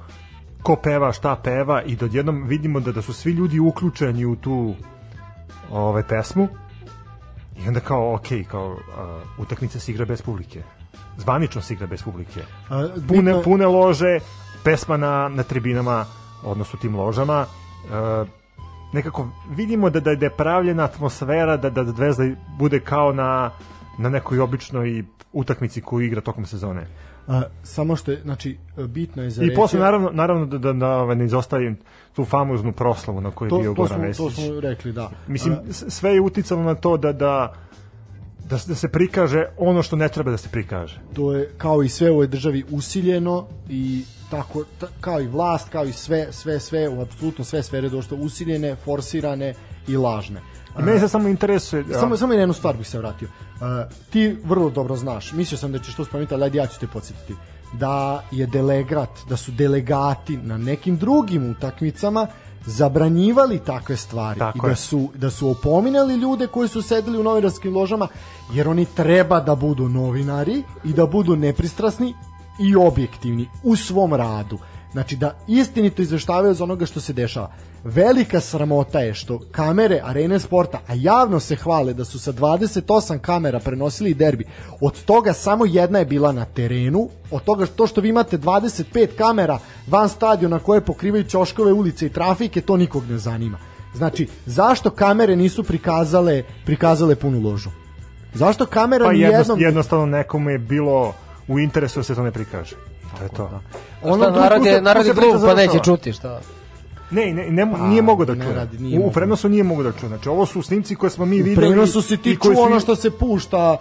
[0.64, 4.36] ko peva, šta peva i da odjednom vidimo da, da su svi ljudi uključeni u
[4.36, 4.76] tu
[5.72, 6.48] ovaj, pesmu
[7.66, 8.80] i onda kao, ok, kao uh,
[9.38, 10.64] utakmica se igra bez publike
[11.18, 14.20] zvanično se igra bez publike A, pune, bitno- pune lože,
[14.64, 16.06] pesma na, na tribinama,
[16.44, 17.46] odnosno tim ložama.
[17.46, 18.26] E,
[18.94, 22.24] nekako vidimo da, da, da je pravljena atmosfera da, da, da Zvezda
[22.58, 23.52] bude kao na,
[23.98, 25.04] na nekoj običnoj
[25.34, 26.88] utakmici koju igra tokom sezone.
[27.28, 30.74] A, samo što je, znači, bitno je za I reći- posle naravno, naravno da, da,
[30.74, 31.78] da ovaj, ne izostavim
[32.14, 34.18] tu famoznu proslavu na kojoj je bio to, Goran Vesić.
[34.18, 35.12] to smo rekli, da.
[35.28, 37.54] Mislim, A, sve je uticalo na to da, da,
[38.46, 41.00] da, se- da se prikaže ono što ne treba da se prikaže.
[41.14, 45.70] to je kao i sve u ovoj državi usiljeno i tako ta, kao i vlast,
[45.70, 49.54] kao i sve sve sve u apsolutno sve sfere došto usiljene, forsirane
[49.88, 50.42] i lažne.
[50.80, 51.86] I meni se samo interesuje...
[52.00, 53.28] Samo samo na jednu stvar bih se vratio.
[53.28, 53.68] Uh,
[54.10, 55.32] ti vrlo dobro znaš.
[55.32, 57.36] Mislio sam da ćeš to spomenuti, ali ajde ja ću te podsjetiti.
[57.74, 62.28] da je delegat, da su delegati na nekim drugim utakmicama
[62.66, 67.24] zabranjivali takve stvari Tako i da su, da su opominjali ljude koji su sedeli u
[67.24, 68.08] novinarskim ložama
[68.54, 72.14] jer oni treba da budu novinari i da budu nepristrasni
[72.60, 74.58] i objektivni u svom radu.
[74.92, 77.52] Znači da istinito izveštavaju za onoga što se dešava.
[77.84, 83.20] Velika sramota je što kamere Arene Sporta, a javno se hvale da su sa 28
[83.20, 84.46] kamera prenosili derbi,
[84.82, 89.08] od toga samo jedna je bila na terenu, od toga to što vi imate 25
[89.18, 93.58] kamera van stadiona koje pokrivaju ćoškove ulice i trafike, to nikog ne zanima.
[93.94, 97.70] Znači, zašto kamere nisu prikazale, prikazale punu ložu?
[98.34, 99.60] Zašto kamera Pa jednost, jednom...
[99.60, 101.14] jednostavno nekome je bilo
[101.48, 102.91] u interesu da se to ne prikaže.
[103.18, 103.62] To je to.
[104.04, 106.40] Ono Šta, drugo- narod je, narod je glup, pa neće čuti, šta?
[107.12, 108.56] Ne, ne, ne, nije mogao da čuje.
[108.56, 110.08] radi, nije u, u prenosu nije mogao da čuje.
[110.08, 111.68] Znači, ovo su snimci koje smo mi U videli.
[111.68, 113.78] prenosu si ti čuo ono što se pušta.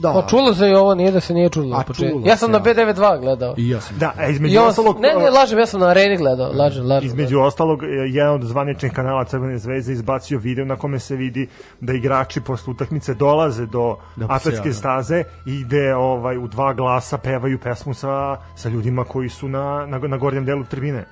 [0.00, 0.12] Da.
[0.12, 1.74] Pa čulo se i ovo, nije da se nije čulo.
[1.74, 2.10] A, na početku.
[2.10, 2.64] čulo Ja se, sam na ja.
[2.64, 3.54] B92 gledao.
[3.56, 3.98] I ja sam.
[3.98, 5.00] Da, a I između on, ostalog...
[5.00, 7.06] ne, ne, lažem, ja sam na areni gledao, lažem, lažem.
[7.06, 11.48] Između ostalog, e, jedan od zvaničnih kanala Crvene zvezde izbacio video na kome se vidi
[11.80, 14.74] da igrači posle utakmice dolaze do Da, atletske sjajno.
[14.74, 19.86] staze i gde ovaj, u dva glasa pevaju pesmu sa, sa ljudima koji su na,
[19.86, 21.04] na, na gornjem delu tribine.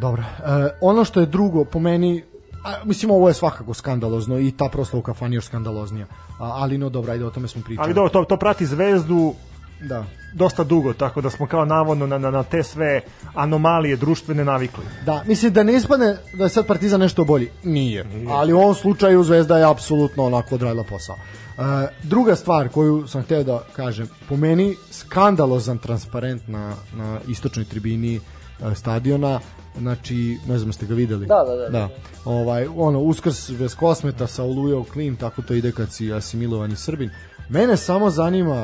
[0.00, 0.22] Dobro.
[0.22, 2.24] E, ono što je drugo, po meni,
[2.64, 6.06] a, mislim ovo je svakako skandalozno i ta proslava u kafani još skandaloznija.
[6.38, 7.84] A, ali no dobro, ajde, o tome smo pričali.
[7.86, 9.34] Ali dobro, to, to prati zvezdu
[9.80, 10.04] Da.
[10.34, 13.00] dosta dugo, tako da smo kao navodno na, na, na te sve
[13.34, 14.84] anomalije društvene navikli.
[15.06, 17.48] Da, mislim da ne ispadne da je sad Partizan nešto bolji.
[17.64, 18.06] Nije.
[18.28, 21.16] Ali u ovom slučaju Zvezda je apsolutno onako odradila posao.
[21.16, 27.64] E, druga stvar koju sam hteo da kažem, po meni skandalozan transparent na, na istočnoj
[27.64, 29.40] tribini e, stadiona,
[29.78, 31.26] znači, ne znam ste ga videli.
[31.26, 31.68] Da, da, da.
[31.68, 31.88] da.
[32.24, 37.10] Ovaj, ono, uskrs bez kosmeta sa olujao klim, tako to ide kad si asimilovani Srbin.
[37.48, 38.54] Mene samo zanima,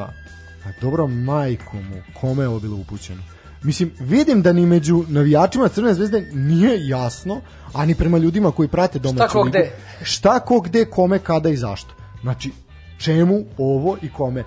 [0.64, 3.22] a dobro majku mu, kome je ovo bilo upućeno?
[3.62, 7.40] Mislim, vidim da ni među navijačima Crvene zvezde nije jasno,
[7.72, 9.48] a ni prema ljudima koji prate domaću ko ligu.
[9.48, 9.72] gde.
[10.02, 11.94] Šta ko gde, kome, kada i zašto.
[12.22, 12.50] Znači,
[12.98, 14.40] čemu ovo i kome.
[14.40, 14.44] E,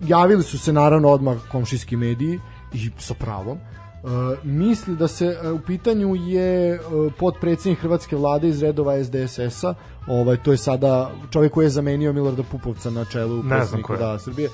[0.00, 2.40] javili su se naravno odmah komšijski mediji
[2.72, 3.58] i sa pravom.
[4.04, 6.80] E, misli da se e, u pitanju je e,
[7.18, 9.74] podpredsjednik Hrvatske vlade iz redova SDSS-a,
[10.06, 13.98] ovaj, to je sada čovjek koji je zamenio Milorada Pupovca na čelu predsjednika je.
[13.98, 14.50] da, Srbije, e,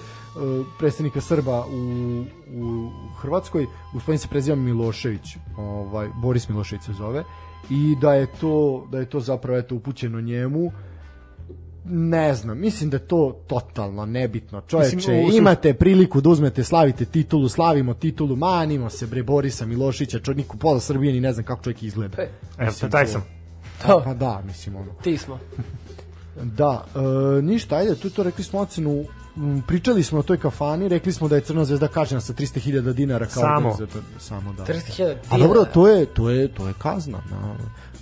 [0.78, 2.24] predsjednika Srba u,
[2.54, 2.90] u
[3.20, 7.24] Hrvatskoj, gospodin se preziva Milošević, ovaj, Boris Milošević se zove,
[7.70, 10.72] i da je to, da je to zapravo eto, upućeno njemu,
[11.84, 14.60] ne znam, mislim da je to totalno nebitno.
[14.60, 19.66] Čoveče, Mislim, su- imate priliku da uzmete, slavite titulu, slavimo titulu, manimo se bre Borisa
[19.66, 22.22] Milošića, čovjek niko pola Srbije ni ne znam kako čovjek izgleda.
[22.58, 23.24] Evo, Mislim, taj sam.
[23.82, 24.92] To, Pa da, mislim ono.
[24.94, 25.38] ti smo.
[26.42, 26.84] Da,
[27.38, 29.04] e, ništa, ajde, tu to rekli smo ocenu,
[29.66, 33.26] pričali smo o toj kafani, rekli smo da je Crna zvezda kažnjena sa 300.000 dinara
[33.26, 33.76] kao Samo.
[34.18, 34.64] Samo da.
[34.64, 35.72] 30.000 A dobro, dinara.
[35.72, 37.18] to je, to je, to je kazna.
[37.30, 37.54] Na,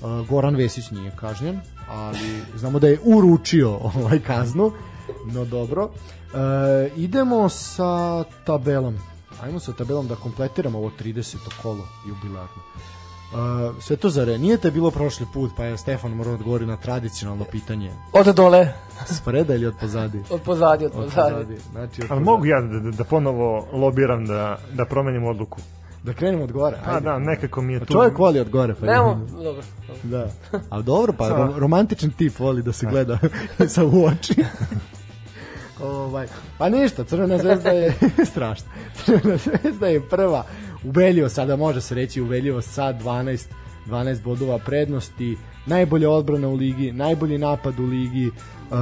[0.03, 2.19] a, Goran Vesić nije kažnjen, ali
[2.57, 4.73] znamo da je uručio ovaj kaznu.
[5.27, 5.89] No dobro.
[6.35, 6.39] E,
[6.97, 8.99] idemo sa tabelom.
[9.43, 11.37] Ajmo sa tabelom da kompletiramo ovo 30.
[11.63, 12.63] kolo jubilarno.
[13.29, 13.37] Uh,
[13.81, 17.93] Svetozare, nije te bilo prošli put, pa je Stefan morao odgovori na tradicionalno pitanje.
[18.13, 18.73] Od dole,
[19.19, 20.23] Spreda ili od pozadi?
[20.31, 21.33] od pozadi, od Od pozadi.
[21.35, 21.57] pozadi.
[21.71, 22.25] Znači, od Ali pozadi.
[22.25, 25.59] mogu ja da, da, da ponovo lobiram da, da promenim odluku.
[26.09, 26.77] Da krenemo od gore.
[26.85, 27.05] A ajde.
[27.05, 27.93] da, nekako mi je Pa tu...
[27.93, 28.75] Čovjek voli od gore.
[28.75, 29.63] Pa Nemo, dobro.
[30.03, 30.31] Da.
[30.71, 33.19] A dobro, pa rom- romantičan tip voli da se gleda
[33.75, 34.35] sa u oči.
[35.83, 36.27] ovaj,
[36.59, 37.95] pa ništa, Crvena zvezda je
[38.33, 38.69] strašno.
[39.05, 40.45] Crvena zvezda je prva
[40.85, 43.47] ubedljivo, sada može se reći ubedljivo sa 12
[43.87, 45.37] 12 bodova prednosti,
[45.67, 48.31] najbolja odbrana u ligi, najbolji napad u ligi,
[48.71, 48.77] uh,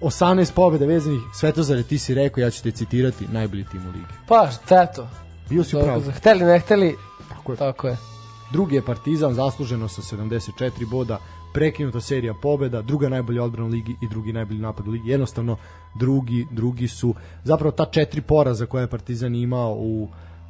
[0.00, 4.14] 18 pobjeda vezanih, Svetozare, ti si rekao, ja ću te citirati, najbolji tim u ligi.
[4.28, 5.08] Pa, šta je to?
[5.48, 6.02] Bio si u pravu.
[6.10, 6.96] Hteli, ne hteli,
[7.28, 7.56] Tako je.
[7.58, 7.96] tako je.
[8.52, 11.18] Drugi je Partizan zasluženo sa 74 boda,
[11.52, 15.10] prekinuta serija pobeda, druga najbolja odbrana u ligi i drugi najbolji napad u ligi.
[15.10, 15.56] Jednostavno
[15.94, 17.14] drugi drugi su
[17.44, 20.08] zapravo ta četiri poraza koje je Partizan imao u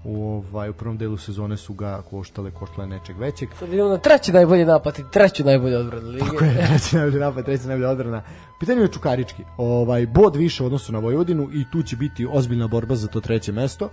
[0.08, 3.48] u ovaj u prvom delu sezone su ga koštale koštale nečeg većeg.
[3.58, 6.24] Sad idemo na treći najbolji napad i treću najbolju odbranu lige.
[6.26, 8.22] Tako je, treći najbolji napad, treći najbolja odbrana.
[8.60, 9.42] Pitanje je Čukarički.
[9.56, 13.20] Ovaj bod više u odnosu na Vojvodinu i tu će biti ozbiljna borba za to
[13.20, 13.84] treće mesto.
[13.84, 13.90] Uh,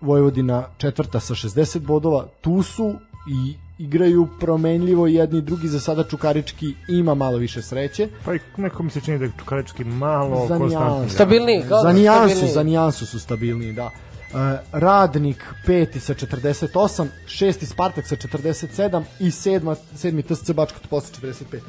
[0.00, 2.94] Vojvodina četvrta sa 60 bodova, tu su
[3.28, 8.82] i igraju promenljivo jedni drugi za sada Čukarički ima malo više sreće Pa i neko
[8.82, 11.10] mi se čini da je Čukarički malo Za konstantniji.
[11.10, 12.54] Stabilniji, kao za da su nijansu, stabilniji.
[12.54, 13.90] za nijansu su stabilniji, da.
[14.34, 21.12] E, radnik peti sa 48, šesti Spartak sa 47 i sedma, sedmi TSC Bačka sa
[21.22, 21.60] 45.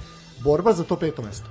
[0.44, 1.48] Borba za to peto mesto.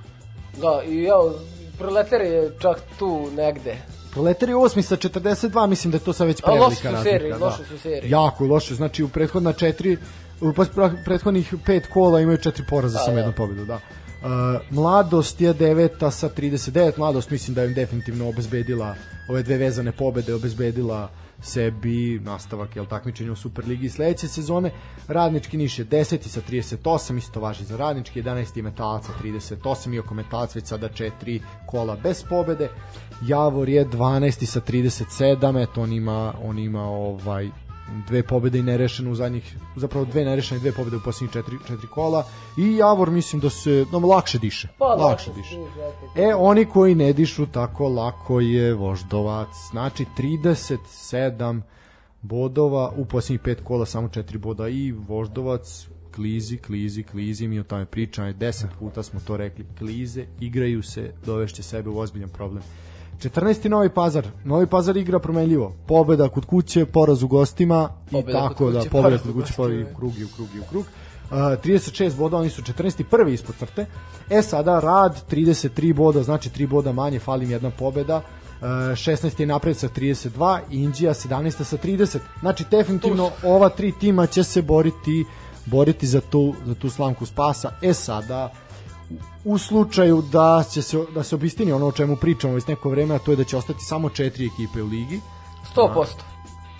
[0.61, 1.33] Da, i evo,
[1.77, 3.77] proletar je čak tu negde.
[4.17, 6.93] Proletar je osmi sa 42, mislim da je to sad već A, loše prevelika su
[6.95, 7.11] razlika.
[7.11, 7.45] serije, da.
[7.45, 8.09] loše su serije.
[8.09, 9.97] Jako loše, znači u prethodna četiri,
[10.41, 10.53] u
[11.05, 13.19] prethodnih pet kola imaju četiri poraza, samo da.
[13.19, 13.75] jednu pobedu, da.
[13.75, 18.95] Uh, mladost je deveta sa 39, mladost mislim da im definitivno obezbedila
[19.29, 21.09] ove dve vezane pobede, obezbedila
[21.41, 24.71] sebi nastavak jel, takmičenja u Superligi sledeće sezone.
[25.07, 26.27] Radnički Niš je 10.
[26.27, 28.61] sa 38, isto važi za Radnički, 11.
[28.61, 32.69] Metalaca 38, iako Metalac već sada četiri kola bez pobede.
[33.27, 34.45] Javor je 12.
[34.45, 37.49] sa 37, eto on ima, on ima ovaj
[38.07, 41.87] dve pobede i nerešeno u zadnjih zapravo dve nerešene dve pobede u poslednjih četiri, četiri
[41.87, 42.25] kola.
[42.57, 44.67] I Javor mislim da se no, lakše diše.
[44.77, 45.55] Pa, lakše diše
[46.15, 49.49] e oni koji ne dišu tako lako je Voždovac.
[49.71, 51.61] Znači 37
[52.21, 54.67] bodova u poslednjih pet kola samo četiri boda.
[54.67, 60.25] I Voždovac klizi, klizi, klizi, mi o tome pričamo, 10 puta smo to rekli, klize,
[60.39, 62.63] igraju se, dovešće sebe u ozbiljan problem.
[63.21, 63.69] 14.
[63.69, 64.27] Novi Pazar.
[64.43, 65.73] Novi Pazar igra promenljivo.
[65.87, 69.53] Pobeda kod kuće, poraz u gostima Pobeda i tako kuće, da pobeda kod u kuće,
[69.57, 70.85] poraz i u krug i u krug i u krug.
[71.31, 73.03] Uh, 36 boda, oni su 14.
[73.03, 73.85] prvi ispod crte.
[74.29, 78.17] E sada Rad 33 boda, znači 3 boda manje, fali im jedna pobeda.
[78.17, 82.19] Uh, 16 je napred sa 32, Indija 17 sa 30.
[82.39, 85.25] Znači definitivno ova tri tima će se boriti
[85.67, 87.71] boriti za tu, za tu slamku spasa.
[87.81, 88.51] E sada,
[89.45, 93.15] u slučaju da će se da se obistini ono o čemu pričamo već neko vreme,
[93.15, 95.19] a to je da će ostati samo četiri ekipe u ligi.
[95.75, 96.05] 100%.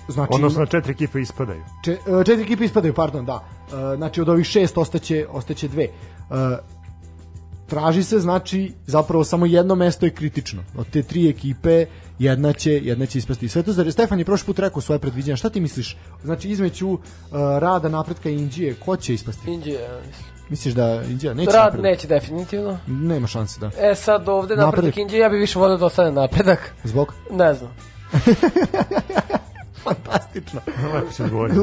[0.07, 1.63] Znači Odnosno na četiri ekipe ispadaju.
[1.83, 3.43] če, e, četiri ekipe ispadaju, pardon, da.
[3.93, 5.83] E, Znači od ovih šest ostaće ostaće dve.
[5.83, 5.89] E,
[7.67, 10.63] Traži se znači zapravo samo jedno mesto je kritično.
[10.77, 11.85] Od te tri ekipe
[12.19, 13.49] jedna će jedna će ispasti.
[13.49, 15.35] Sve to za Stefan je prošli put rekao svoje predviđanja.
[15.35, 15.97] Šta ti misliš?
[16.23, 16.99] Znači između uh,
[17.59, 19.51] rada napretka i Indije, ko će ispasti?
[19.51, 20.36] Indija, ja mislim.
[20.49, 21.83] Misliš da Indija neće Rad napredak?
[21.83, 22.79] neće definitivno.
[22.87, 23.71] Nema šanse da.
[23.79, 24.75] E sad ovde Napredak.
[24.75, 26.73] napredak Indije, ja bih više volio da ostane napredak.
[26.83, 27.13] Zbog?
[27.31, 27.71] Ne znam.
[29.83, 30.61] Fantastično.
[30.93, 31.53] Lepo se odgovori.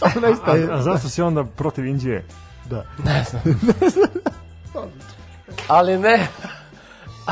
[0.00, 0.54] 18.
[0.56, 0.70] je.
[0.70, 2.24] A, a zašto si onda protiv Indije?
[2.70, 2.84] Da.
[3.04, 3.42] Ne znam.
[5.68, 6.26] ali ne.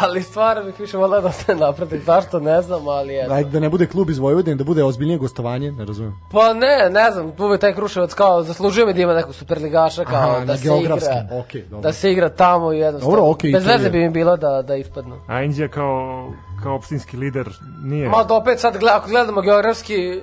[0.03, 2.01] Ali stvarno bih više volio da ostane napredak.
[2.01, 3.33] Zašto ne znam, ali eto.
[3.33, 6.21] Ajde da ne bude klub iz Vojvodine, da bude ozbiljnije gostovanje, ne razumem.
[6.33, 10.31] Pa ne, ne znam, uvek taj Kruševac kao zaslužuje mi da ima nekog superligaša kao
[10.31, 10.97] Aha, da se igra.
[11.41, 11.81] okej, dobro.
[11.81, 13.17] da se igra tamo i jednostavno.
[13.17, 15.17] Dobro, okej, Bez veze bi mi bilo da da ispadnu.
[15.27, 17.49] A Indija kao, kao opštinski lider
[17.83, 18.09] nije...
[18.09, 20.21] Ma da opet sad ako gledamo geografski,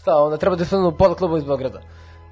[0.00, 1.80] šta, onda treba da ispadnu pola kluba iz Beograda.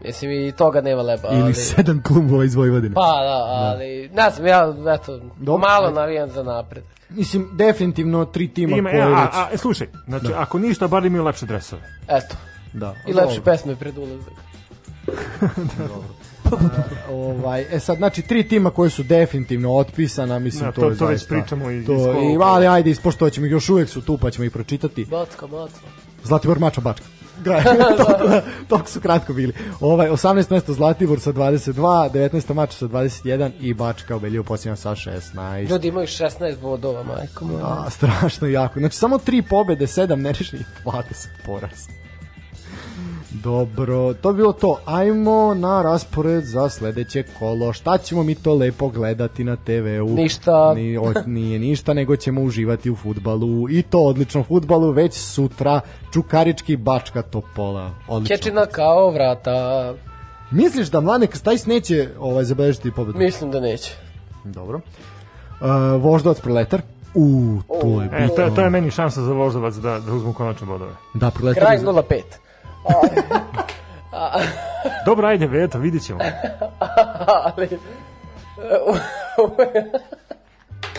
[0.05, 1.29] Mislim i toga nema leba.
[1.29, 1.55] Ili ali...
[1.55, 2.95] sedam klubova iz Vojvodine.
[2.95, 5.95] Pa da, ali ne znam, ja eto, Dobro, malo ajde.
[5.95, 6.85] navijam za napred.
[7.09, 9.19] Mislim, definitivno tri tima Ima, koje a, već...
[9.35, 11.83] a, a, slušaj, znači, ako ništa, bar imaju lepše dresove.
[12.09, 12.37] Eto,
[12.73, 12.95] Da.
[13.07, 14.33] i lepše pesme pred ulazak.
[17.11, 20.97] Ovaj, e sad, znači, tri tima koje su definitivno otpisana, mislim, Da, to, to- je
[20.97, 21.35] to već zaista...
[21.35, 22.47] pričamo i- to, iz i, kola.
[22.47, 25.05] ali ajde, ispošto ćemo ih još uvek su tu, pa ćemo ih pročitati.
[25.05, 25.81] Backa, backa.
[26.25, 27.07] Zlatibor Mača Bačka.
[27.45, 27.71] Toliko,
[28.69, 29.53] toliko su kratko bili.
[29.81, 34.91] Ovaj, 18 mesto Zlatibor sa 22, 19 Mača sa 21 i Bačka ubeljivo posljednja sa
[34.91, 35.71] 16.
[35.71, 37.65] Ljudi imaju 16 bodova, majko moja.
[37.65, 38.79] A, strašno jako.
[38.79, 41.03] Znači, samo tri pobede, sedam nerešenih, 20
[41.47, 42.04] poraz.
[43.35, 44.79] Dobro, to bi bilo to.
[44.85, 47.73] Ajmo na raspored za sledeće kolo.
[47.73, 50.09] Šta ćemo mi to lepo gledati na TV-u?
[50.09, 50.75] Ništa.
[50.75, 53.71] Ni, o, nije ništa, nego ćemo uživati u futbalu.
[53.71, 55.81] I to odlično futbalu, već sutra
[56.13, 57.91] Čukarički Bačka Topola.
[58.09, 58.37] Odlično.
[58.37, 59.95] Kečina kao vrata.
[60.51, 63.19] Misliš da Mlane Stajs neće ovaj, zabeležiti pobedu?
[63.19, 63.93] Mislim da neće.
[64.45, 64.81] Dobro.
[65.61, 65.67] Uh,
[66.03, 66.83] Voždovac Proletar.
[67.15, 70.67] U, to je E, to, to je meni šansa za voždovac da, da uzmu konačne
[70.67, 70.93] bodove.
[71.15, 71.63] Da, Proletar.
[71.63, 72.23] Kraj je- 0-5.
[75.07, 76.21] Dobro, ajde, eto, vidit ćemo.
[77.45, 77.69] Ali...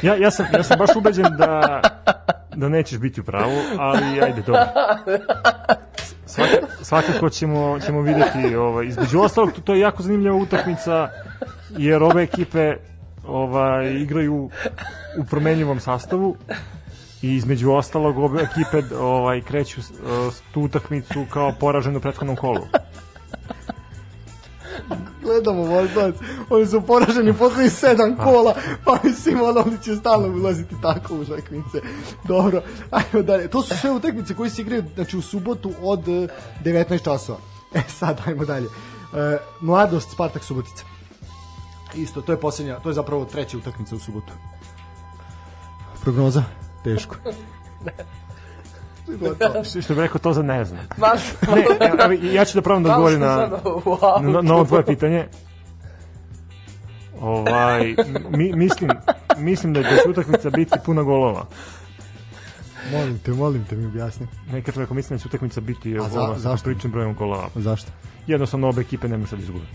[0.01, 1.81] Ja, ja, sam, ja sam baš ubeđen da,
[2.55, 4.65] da nećeš biti u pravu, ali ajde, dobro.
[6.25, 6.49] Svak,
[6.81, 11.09] svakako ćemo, ćemo videti, ovaj, između ostalog, to, to je jako zanimljiva utakmica,
[11.77, 12.75] jer ove ekipe
[13.27, 14.49] ovaj, igraju
[15.19, 16.37] u promenljivom sastavu
[17.25, 19.81] i između ostalog ove ekipe ovaj, kreću
[20.31, 22.61] s tu utakmicu kao poraženu u prethodnom kolu.
[25.25, 26.15] gledamo Voždovac,
[26.49, 31.19] oni su poraženi poslednjih sedam kola, pa mislim, ono, oni će stalno ulaziti tako u
[31.19, 31.81] utakmice.
[32.23, 32.61] Dobro,
[32.91, 33.47] ajmo dalje.
[33.47, 36.27] To su sve utakmice koje se igraju, znači, u subotu od eh,
[36.63, 37.39] 19 časova.
[37.73, 38.65] E, sad, ajmo dalje.
[38.65, 40.83] E, mladost, Spartak, Subotica.
[41.95, 44.33] Isto, to je posljednja, to je zapravo treća utakmica u subotu.
[46.01, 46.43] Prognoza?
[46.85, 47.15] Teško.
[49.63, 50.79] Što što bih rekao, to za ne znam.
[51.47, 53.49] Ne, evo, ja ću da probam da odgovorim na,
[54.21, 55.27] na, na ovo tvoje pitanje.
[57.21, 57.95] Ovaj,
[58.29, 58.89] mi, mislim,
[59.37, 61.45] mislim da će utakmica biti puna golova.
[62.91, 64.27] Molim te, molim te mi objasni.
[64.51, 66.63] Neka čovjek mislim da će utakmica biti A za- ovo, sa zašto?
[66.65, 67.49] pričnim brojem gola.
[67.55, 67.91] Zašto?
[68.27, 69.65] Jednostavno obe ekipe nema šta da izgube.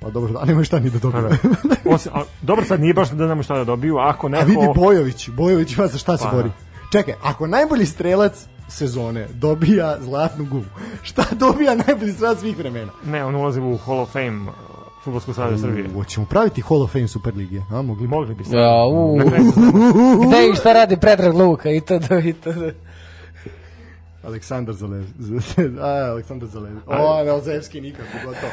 [0.00, 1.38] Pa dobro, a nema šta ni da Pa dobije.
[1.84, 1.90] da.
[1.94, 4.42] Osim, a, dobro, sad nije baš da nema šta da dobiju, ako neko...
[4.42, 6.36] A vidi Bojović, Bojović ima za šta se Pa.
[6.36, 6.50] bori.
[6.92, 10.64] Čekaj, ako najbolji strelac sezone dobija zlatnu gumu,
[11.02, 12.92] šta dobija najbolji strelac svih vremena?
[13.04, 14.54] Ne, on ulazi u Hall of Fame uh,
[15.04, 15.88] Futbolskog savjeza Srbije.
[15.94, 18.08] Hoćemo praviti Hall of Fame Superlige, a mogli bi?
[18.08, 18.56] Mogli bi se.
[18.56, 19.18] Ja, u.
[20.26, 21.94] Gde i šta radi Predrag Luka i to
[22.24, 22.50] i to.
[24.24, 25.06] Aleksandar Zalez.
[25.80, 26.72] A, Aleksandar Zalez.
[26.86, 28.52] O, ne, Ozevski nikako, gotovo.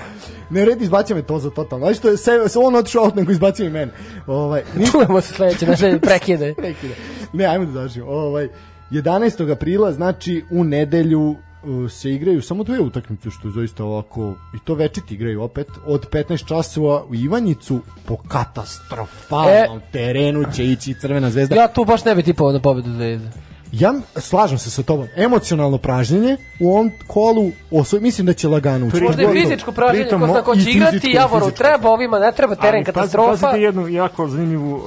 [0.50, 1.86] Ne red izbacio me to za totalno.
[1.86, 3.92] Znaš što je se, se on otišao out, nego izbacio i mene.
[4.28, 6.54] Ovaj, ni, Čujemo se sledeće naše prekide.
[6.58, 6.94] prekida.
[7.34, 8.06] Ne, ajmo da završimo.
[8.08, 8.48] Ovaj,
[8.92, 9.52] 11.
[9.52, 14.60] aprila, znači u nedelju uh, se igraju samo dve utakmice što je zaista ovako i
[14.64, 21.30] to večiti igraju opet od 15 časova u Ivanjicu po katastrofalnom terenu će ići Crvena
[21.30, 23.47] zvezda Ja tu baš ne bi tipao na pobedu Zvezde.
[23.72, 25.08] Ja slažem se sa tobom.
[25.16, 29.02] Emocionalno pražnjenje u ovom kolu, osvoj, mislim da će lagano ući.
[29.02, 31.64] Možda i Pritom- fizičko pražnjenje, pritom ko ko će igrati, Javoru fizičko.
[31.64, 33.48] treba, ovima ne treba, teren Ali katastrofa.
[33.48, 34.84] Pazite jednu jako zanimljivu uh,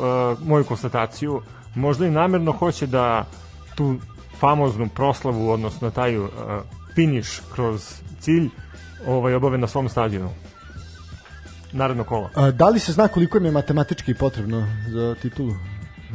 [0.47, 1.43] moju konstataciju.
[1.75, 3.25] Možda i namerno hoće da
[3.75, 3.97] tu
[4.39, 6.29] famoznu proslavu, odnosno taj uh,
[6.95, 8.49] finiš kroz cilj
[9.07, 10.31] ovaj, obave na svom stadionu.
[11.73, 12.31] Naredno kola.
[12.35, 15.55] A, da li se zna koliko im je matematički potrebno za titulu?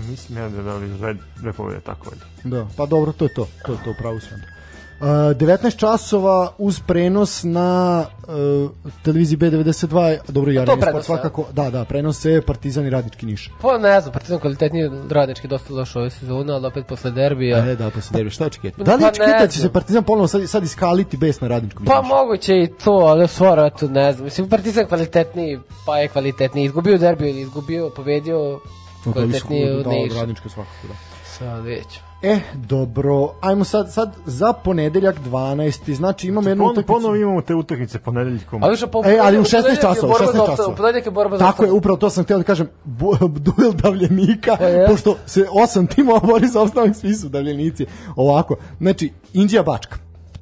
[0.09, 2.25] Mislim ja da da li dve, dve pobjede tako valjda.
[2.43, 3.47] Da, pa dobro, to je to.
[3.65, 4.55] To je to, pravo sam.
[4.99, 8.71] Uh, 19 časova uz prenos na uh,
[9.03, 13.51] televiziji B92, dobro i to Arena Sport svakako, da, da, prenose Partizan i Radnički Niš.
[13.61, 17.57] Pa ne znam, Partizan kvalitetniji radnički dosta došao ove sezone, ali opet posle derbija.
[17.57, 18.77] E, da, pa se derbi, šta očekivati?
[18.77, 21.47] Pa Da li ne očekivati da će se Partizan ponovo sad, sad iskaliti bes na
[21.47, 22.15] Radničkom Pa Nišu?
[22.15, 24.25] moguće i to, ali stvarno, eto, ne znam.
[24.25, 26.65] Mislim, Partizan kvalitetniji, pa je kvalitetniji.
[26.65, 28.59] Izgubio derbiju, ili izgubio, pobedio,
[29.07, 30.19] od da, od Niša.
[30.19, 30.93] Radnička svakako, da.
[31.29, 31.99] Sad već.
[32.21, 35.93] E, dobro, ajmo sad, sad za ponedeljak 12.
[35.93, 36.93] Znači imamo jednu Pon, utakmicu.
[36.93, 38.63] ponovo imamo te utakmice ponedeljkom.
[38.63, 40.73] Ali po E, ali u 16 ponedeljak je časova, borba 16 za opstanak, časova.
[40.73, 42.67] U ponedeljak je borba za Tako je, upravo to sam htio da kažem,
[43.45, 44.91] duel davljenika, Pa jest.
[44.91, 47.85] pošto se osam timova bori za opstanak, svi su davljenici.
[48.15, 49.97] Ovako, znači, Indija Bačka,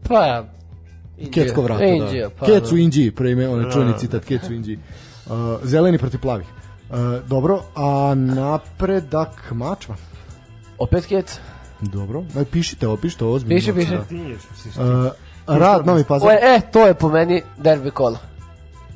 [0.08, 0.44] Pa ja.
[1.18, 1.46] Indija.
[1.46, 2.36] Kecko vrata, Indija, da.
[2.36, 2.82] pa, Kecu da.
[2.82, 3.98] Indiji, prime, onaj čuveni Da.
[3.98, 4.80] citat, Kecu Indiji.
[5.26, 5.32] Uh,
[5.64, 6.48] zeleni protiv plavih.
[6.86, 9.96] Uh, dobro, a napredak mačva?
[10.78, 11.40] Opet Kec.
[11.82, 13.58] Dobro, Aj, pišite ovo, pišite ovo ozbiljno.
[13.58, 13.98] Piše, piše.
[14.56, 15.12] Si- Uh,
[15.50, 16.28] rad Novi Pazar.
[16.28, 18.18] O, e, to je po meni derbi kola.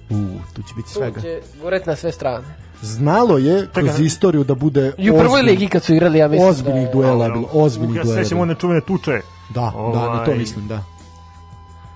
[0.10, 0.16] U,
[0.54, 1.22] tu će biti Tu svega.
[1.22, 2.46] će goret na sve strane.
[2.82, 4.06] Znalo je kroz Čekaj.
[4.06, 6.92] istoriju da bude I u prvoj ozbilj- ligi kad su igrali, ja mislim ozbiljnih da...
[6.92, 8.16] duela je bilo, ozbiljnih Ja duela.
[8.16, 9.72] se je sećam one čuvene tuče Da, da, na
[10.16, 10.84] to Ovaj, mislim, da.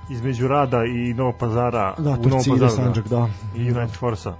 [0.10, 2.84] između Rada i Novog Pazara Da, u Novom Turci ide Pazaru.
[2.84, 3.28] Sandžak, da.
[3.56, 4.34] I United Forsa.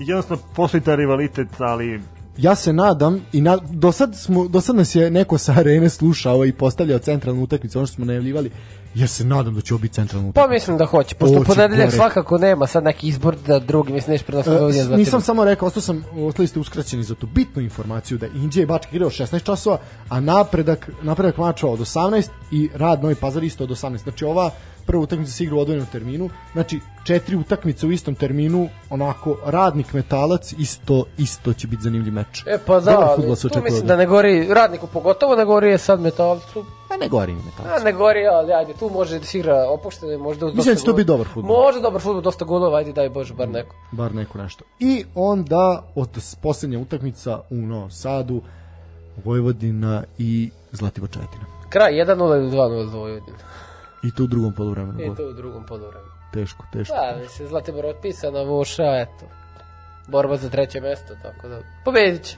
[0.00, 2.00] I jednostavno postoji taj rivalitet, ali
[2.38, 5.88] Ja se nadam i na, do, sad smo, do sad nas je neko sa arene
[5.88, 8.50] slušao i postavljao centralnu utakmicu, ono što smo najavljivali.
[8.94, 10.54] Ja se nadam da će ovo biti centralna Pa utakmica.
[10.54, 11.96] mislim da hoće, pošto ponedeljak gore.
[11.96, 15.68] svakako nema sad neki izbor da drugi, mislim, neš prenosno E, za nisam samo rekao,
[15.68, 19.12] ostao sam, ostali ste uskraćeni za tu bitnu informaciju da Indija i Bačka igraju od
[19.12, 19.78] 16 časova,
[20.08, 24.02] a napredak, napredak mača od 18 i rad Novi Pazar isto od 18.
[24.02, 24.50] Znači ova
[24.90, 29.92] prva utakmica se igra u odvojenom terminu, znači četiri utakmice u istom terminu, onako radnik
[29.92, 32.42] metalac, isto, isto će biti zanimljiv meč.
[32.46, 33.82] E pa da, tu mislim ovde.
[33.82, 36.64] da ne gori radniku pogotovo, ne gori je sad metalcu.
[36.88, 37.80] Pa ne gori mi metalac.
[37.80, 40.80] A ne gori, ali ajde, tu može da se igra opušteno možda uz Mislim da
[40.80, 41.56] će to biti dobar fudbal.
[41.56, 43.74] Može dobar fudbal, dosta golova, ajde daj Bože, bar neko.
[43.92, 44.64] bar neko nešto.
[44.78, 46.08] I onda od
[46.42, 48.42] posljednja utakmica u Novom Sadu,
[49.24, 51.44] Vojvodina i Zlatibor Čajetina.
[51.68, 53.36] Kraj 1-0 ili 2-0 za Vojvodinu.
[54.02, 55.12] I to u drugom poluvremenu.
[55.12, 56.10] I to u drugom poluvremenu.
[56.32, 56.94] Teško, teško.
[56.94, 59.26] Da, mislim, Zlatibor otpisana, Vuša, eto.
[60.08, 62.36] Borba za treće mesto, tako da pobedit će.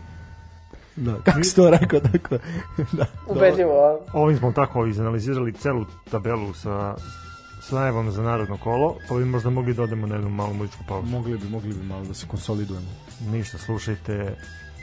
[0.96, 2.38] Da, kako si to rekao, tako
[2.96, 3.06] da.
[3.28, 3.98] Ubedljivo, a?
[4.12, 6.94] ovim smo tako izanalizirali celu tabelu sa
[7.62, 10.84] s najavom za narodno kolo, pa bi možda mogli da odemo na jednu malu muzičku
[10.88, 11.06] pauzu.
[11.06, 12.90] Mogli bi, mogli bi malo da se konsolidujemo.
[13.30, 14.36] Ništa, slušajte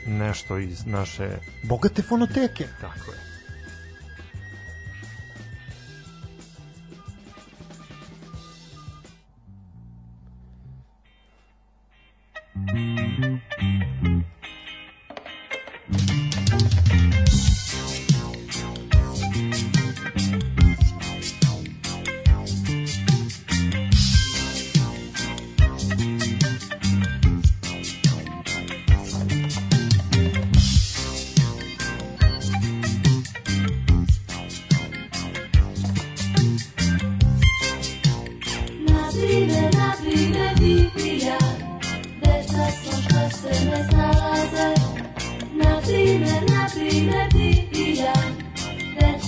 [0.07, 1.29] nešto iz naše...
[1.63, 2.67] Bogate fonoteke.
[2.81, 3.28] Tako je.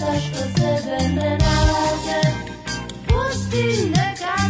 [0.01, 2.21] srca što sebe ne nalaze?
[3.07, 4.40] Pusti neka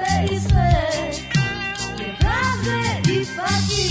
[0.00, 0.72] sve i sve,
[1.98, 3.89] jer pravde ipak ima.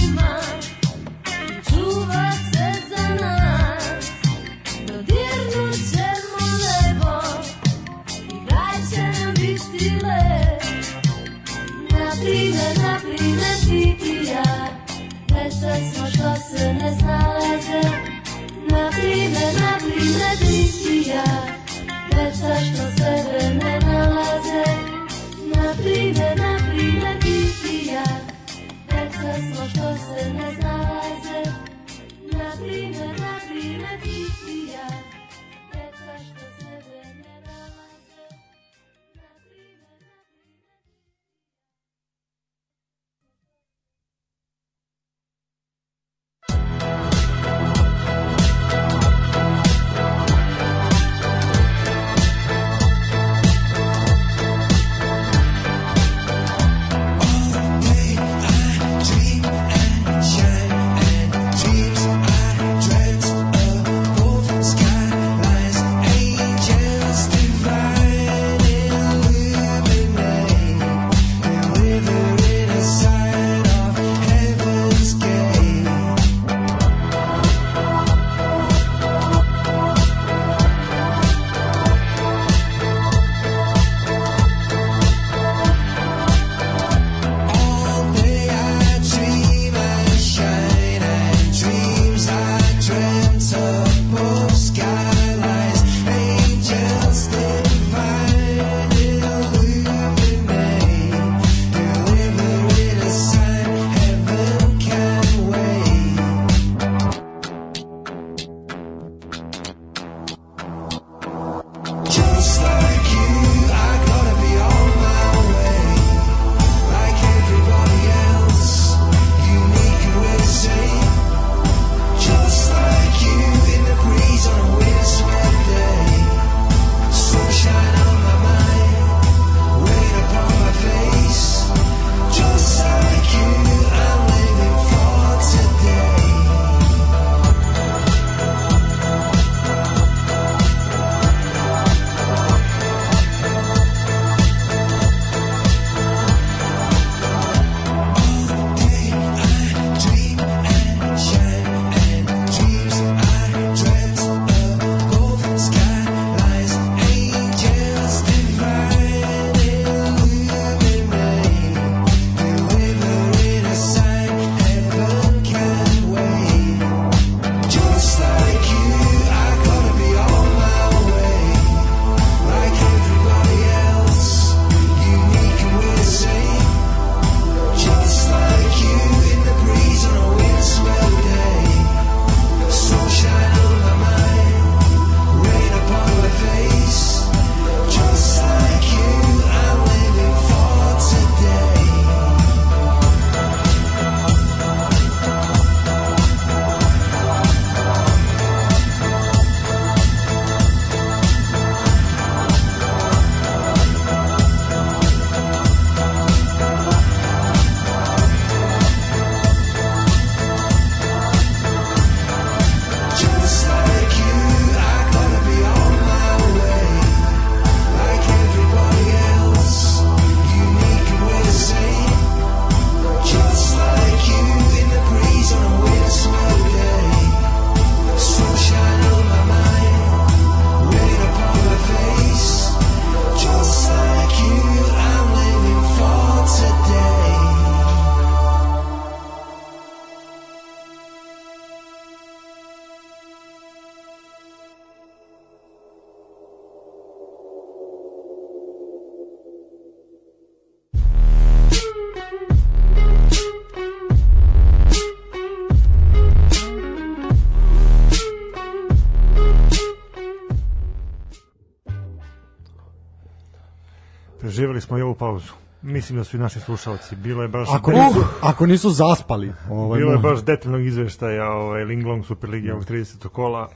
[264.60, 265.52] Preživjeli smo i ovu pauzu.
[265.82, 267.16] Mislim da su i naši slušalci.
[267.16, 269.54] Bilo je baš Ako nisu, ako nisu zaspali.
[269.70, 273.28] Ovaj, bilo je baš detaljnog izveštaja ovaj Linglong Superlige ovog 30.
[273.28, 273.70] kola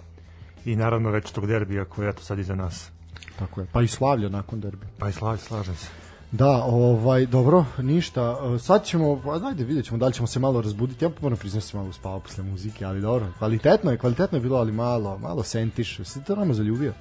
[0.66, 2.92] i naravno večitog derbija koji je eto sad iza nas.
[3.40, 3.68] Tako je.
[3.72, 4.86] Pa i Slavlja nakon derbi.
[5.00, 5.88] Pa i slavi, slažem se.
[6.32, 8.38] Da, ovaj, dobro, ništa.
[8.56, 11.06] E, Sad ćemo, pa ajde vidjet ćemo da li ćemo se malo razbuditi.
[11.06, 13.28] Ja moram priznati da sam malo uspavao posle muzike, ali dobro.
[13.38, 16.00] Kvalitetno je, kvalitetno je bilo, ali malo, malo sentiš.
[16.04, 16.94] Si te nama zaljubio?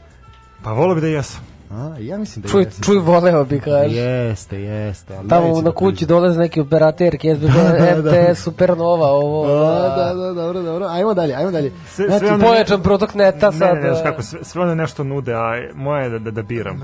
[0.62, 1.61] Pa volio bi da jesam.
[1.72, 2.82] A, ja mislim da Čuj, jesi.
[2.82, 3.94] čuj, voleo bi, kaže.
[3.96, 5.16] Jeste, jeste.
[5.16, 6.08] ali Tamo na da kući priznam.
[6.10, 8.10] dolaze neki operaterki, SBB, Da, da.
[8.22, 9.46] RTS, Supernova, ovo.
[9.48, 9.64] Da,
[9.96, 10.86] da, da, dobro, dobro.
[10.86, 11.72] Ajmo dalje, ajmo dalje.
[11.86, 13.74] Sve- Znači, sve Pojačan protok neta Ne, sad.
[13.74, 15.40] ne, ne, znaš e, kako, sve, sve one nešto nude, a
[15.74, 16.80] moje je da, da, da biram.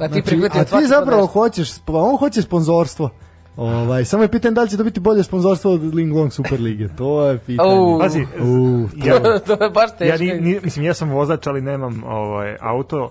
[0.00, 1.32] A ti Znači, a ti zapravo nešto.
[1.32, 3.10] hoćeš, on hoće sponzorstvo.
[3.56, 6.88] Ovaj, samo je pitanje da li će dobiti bolje sponzorstvo od Ling Long Super Lige.
[6.88, 7.70] To je pitanje.
[7.70, 7.98] Au.
[8.00, 9.14] Pazi, U, ja,
[9.48, 10.24] to je baš ja teško.
[10.24, 13.10] ni, ni, mislim, ja sam vozač, ali nemam ovaj, auto,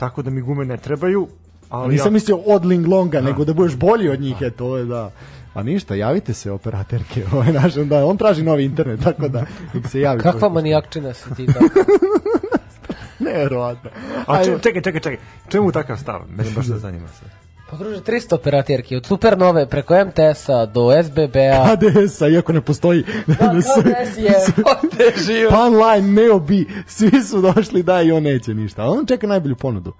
[0.00, 1.28] tako da mi gume ne trebaju.
[1.68, 4.76] Ali Nisam ja, mislio od Ling Longa, nego da budeš bolji od njih, je to
[4.76, 5.10] je da.
[5.54, 9.44] A ništa, javite se operaterke, ovaj naš, da on traži novi internet, tako da
[9.74, 10.20] nek se javi.
[10.20, 11.60] Kakva manijakčina si ti da?
[13.30, 13.90] Neverovatno.
[14.26, 15.18] a če, čekaj, čekaj, čekaj.
[15.48, 16.20] Čemu takav stav?
[16.36, 17.39] Mene baš da zanima se.
[17.70, 21.72] Pa druže, 300 operaterki, od Supernove preko MTS-a do SBB-a.
[21.72, 23.04] ADS-a, iako ne postoji.
[23.26, 25.50] Da, KDS je, ovde živo.
[25.50, 26.54] Pa online, Neo B,
[26.86, 28.82] svi su došli da i on neće ništa.
[28.82, 29.92] A on čeka najbolju ponudu.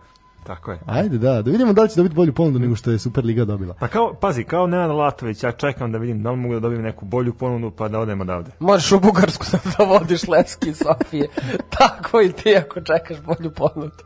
[0.47, 0.79] Tako je.
[0.87, 3.75] Ajde, da, da vidimo da li će dobiti bolju ponudu nego što je Superliga dobila.
[3.75, 6.83] Pa kao, pazi, kao Nenad Latović, ja čekam da vidim da li mogu da dobijem
[6.83, 8.51] neku bolju ponudu pa da odem odavde.
[8.59, 11.29] Možeš u Bugarsku sad da vodiš Leski Sofije.
[11.79, 14.03] Tako i ti ako čekaš bolju ponudu.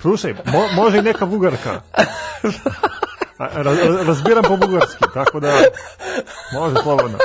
[0.00, 1.80] Slušaj, mo, može i neka bugarka.
[3.38, 5.52] Raz, razbiram po bugarski, tako da
[6.52, 7.18] može slobodno.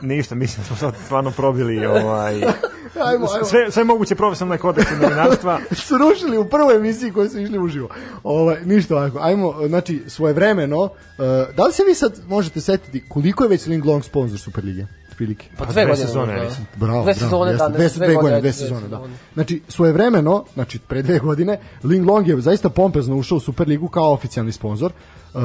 [0.00, 2.34] Ništa, mislim da smo sad stvarno probili ovaj,
[3.00, 3.44] Ajmo, ajmo.
[3.44, 5.58] sve, sve moguće profesionalne kodekse novinarstva.
[5.70, 7.88] Srušili u prvoj emisiji koji su išli uživo.
[8.22, 10.90] Ovaj, ništa ovako, ajmo, znači, svojevremeno, uh,
[11.56, 14.86] da li se vi sad možete setiti koliko je već Ling Long sponsor Superlige?
[15.12, 15.46] Otprilike.
[15.58, 16.66] Pa Pa dve dve sezone, mislim.
[16.76, 19.00] Bravo, Dve sezone, da, dve, dve dve godine, dve sezone, da.
[19.34, 24.12] Znači, svojevremeno, znači pre dve godine, Ling Long je zaista pompezno ušao u Superligu kao
[24.12, 24.92] oficijalni sponsor,
[25.34, 25.40] uh,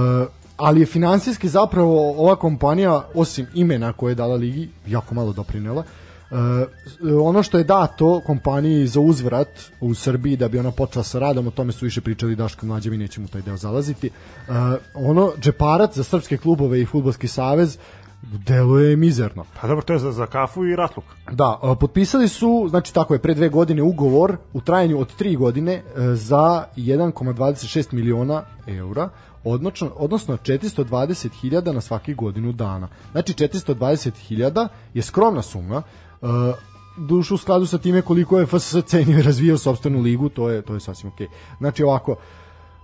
[0.58, 5.84] ali je finansijski zapravo ova kompanija, osim imena koje je dala ligi, jako malo doprinela.
[6.32, 6.38] Uh,
[7.24, 9.48] ono što je dato kompaniji za uzvrat
[9.82, 12.90] u Srbiji da bi ona počela sa radom, o tome su više pričali Daško Mlađe,
[12.90, 14.10] mi nećemo u taj deo zalaziti.
[14.48, 14.56] Uh,
[14.94, 17.78] ono, džeparac za srpske klubove i futbolski savez
[18.32, 19.46] deluje mizerno.
[19.62, 21.06] Pa dobro, to je za, za kafu i ratluk.
[21.32, 25.74] Da, potpisali su, znači tako je, pre dve godine ugovor u trajanju od tri godine
[25.74, 25.84] e,
[26.16, 29.10] za 1,26 miliona eura,
[29.44, 32.88] odnosno, odnosno 420.000 na svaki godinu dana.
[33.12, 35.82] Znači 420.000 je skromna suma,
[36.22, 36.26] e,
[36.98, 40.62] dušu u skladu sa time koliko je FSS cenio i razvijao sopstvenu ligu, to je,
[40.62, 41.28] to je sasvim okej.
[41.58, 42.16] Znači ovako,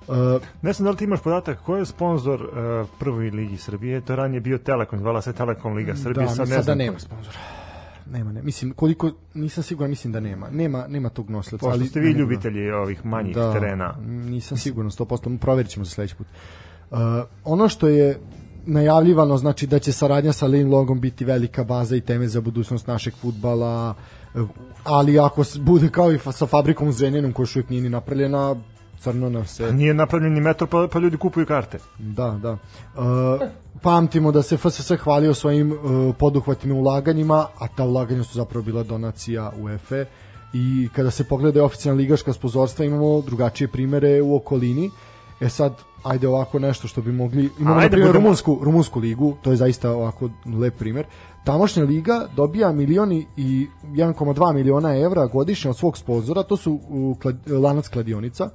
[0.09, 4.01] e, Ne znam da li ti imaš podatak ko je sponsor uh, prvoj ligi Srbije,
[4.01, 6.77] to je ranije bio Telekom, zvala se Telekom Liga Srbije, da, sad ne sada znam.
[6.77, 7.37] nema sponzora.
[8.11, 8.41] Nema, ne.
[8.41, 10.49] Mislim, koliko, nisam siguran, mislim da nema.
[10.49, 11.65] Nema, nema tog nosilca.
[11.65, 12.21] Pošto ali ste vi ne, ne, ne.
[12.21, 13.95] ljubitelji ovih manjih terena.
[14.05, 16.27] Nisam siguran 100%, provjerit ćemo za sledeći put.
[16.91, 16.97] Uh,
[17.43, 18.19] ono što je
[18.65, 22.87] najavljivano znači da će saradnja sa Lin Longom biti velika baza i teme za budućnost
[22.87, 23.95] našeg futbala,
[24.35, 24.49] uh,
[24.83, 28.55] ali ako bude kao i sa fabrikom u Zrenjaninom koja još uvijek nije ni napravljena,
[29.03, 29.73] crno nam se...
[29.73, 31.79] Nije napravljen ni metro, pa, pa ljudi kupuju karte.
[31.99, 32.51] Da, da.
[32.51, 33.49] Uh,
[33.81, 38.83] pamtimo da se FSS hvalio svojim uh, poduhvatnim ulaganjima, a ta ulaganja su zapravo bila
[38.83, 40.05] donacija UEFA
[40.53, 44.89] i kada se pogleda oficijalna ligaška sponzorstva imamo drugačije primere u okolini.
[45.41, 45.73] E sad,
[46.03, 47.49] ajde ovako nešto što bi mogli...
[47.59, 51.05] Imamo, Ajde, na primjer, budemo- rumunsku, rumunsku ligu, to je zaista ovako lep primer.
[51.45, 57.15] Tamošnja liga dobija milioni i 1,2 miliona evra godišnje od svog sponzora, to su u,
[57.21, 58.43] klad, lanac kladionica.
[58.45, 58.51] Uh,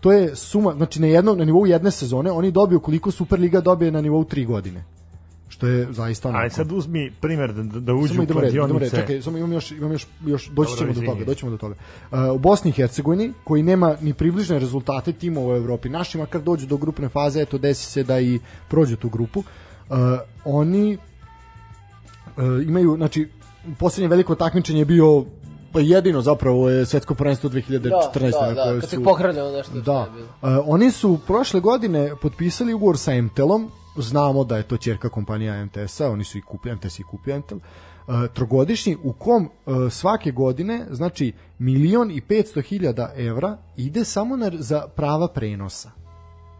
[0.00, 3.90] to je suma, znači na jednom na nivou jedne sezone oni dobiju koliko Superliga dobije
[3.90, 4.84] na nivou tri godine.
[5.48, 6.42] Što je zaista onako.
[6.42, 8.96] Aj sad uzmi primjer da, da, uđu Samo u kladionice.
[8.96, 11.56] čekaj, samo imam još, imam još, još doći Dobro, ćemo do toga, doći ćemo do
[11.56, 11.74] toga.
[12.10, 16.42] Uh, u Bosni i Hercegovini, koji nema ni približne rezultate timova u Evropi, naši makar
[16.42, 19.96] dođu do grupne faze, eto desi se da i prođu tu grupu, uh,
[20.44, 20.98] oni
[22.36, 23.28] uh, imaju, znači,
[23.78, 25.24] poslednje veliko takmičenje je bio
[25.72, 28.30] pa jedino zapravo je svetsko prvenstvo 2014.
[28.30, 29.72] Da, da, da, kad su- se pokrenilo nešto.
[29.72, 30.00] što Da.
[30.00, 30.58] je bilo.
[30.58, 35.64] Uh, oni su prošle godine potpisali ugovor sa MTELom, znamo da je to ćerka kompanija
[35.64, 40.30] MTS-a, oni su i kupili, MTS i kupio MTEL, uh, trogodišnji u kom uh, svake
[40.30, 45.90] godine, znači milion i 500 hiljada evra ide samo na, za prava prenosa.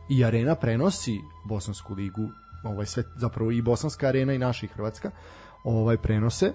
[0.09, 2.29] I arena prenosi Bosansku ligu,
[2.65, 5.11] ovaj sve zapravo i Bosanska arena i naša i Hrvatska,
[5.65, 6.53] ovaj prenose.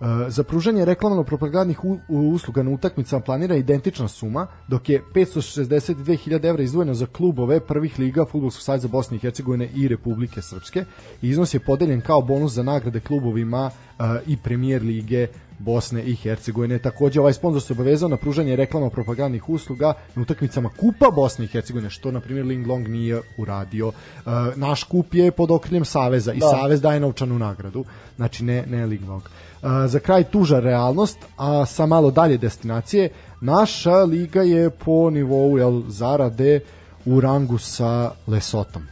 [0.00, 6.94] E, za pružanje reklamno-propagandnih usluga na utakmicama planira identična suma, dok je 562.000 evra izdvojeno
[6.94, 10.84] za klubove prvih liga Futbolskog saveza Bosne i Hercegovine i Republike Srpske.
[11.22, 15.26] Iznos je podeljen kao bonus za nagrade klubovima e, i premijer lige
[15.58, 16.78] Bosne i Hercegovine.
[16.78, 21.48] Takođe, ovaj sponsor se obavezao na pružanje reklama propagandnih usluga na utakmicama Kupa Bosne i
[21.48, 23.88] Hercegovine, što, na primjer, Ling Long nije uradio.
[23.88, 26.50] E, naš kup je pod okriljem Saveza i Da.
[26.50, 27.84] Savez daje novčanu nagradu.
[28.16, 29.22] Znači, ne, ne Ling Long.
[29.22, 29.47] E,
[29.86, 33.10] za kraj tuža realnost, a sa malo dalje destinacije,
[33.40, 36.60] naša liga je po nivou jel, zarade
[37.06, 38.82] u rangu sa Lesotom.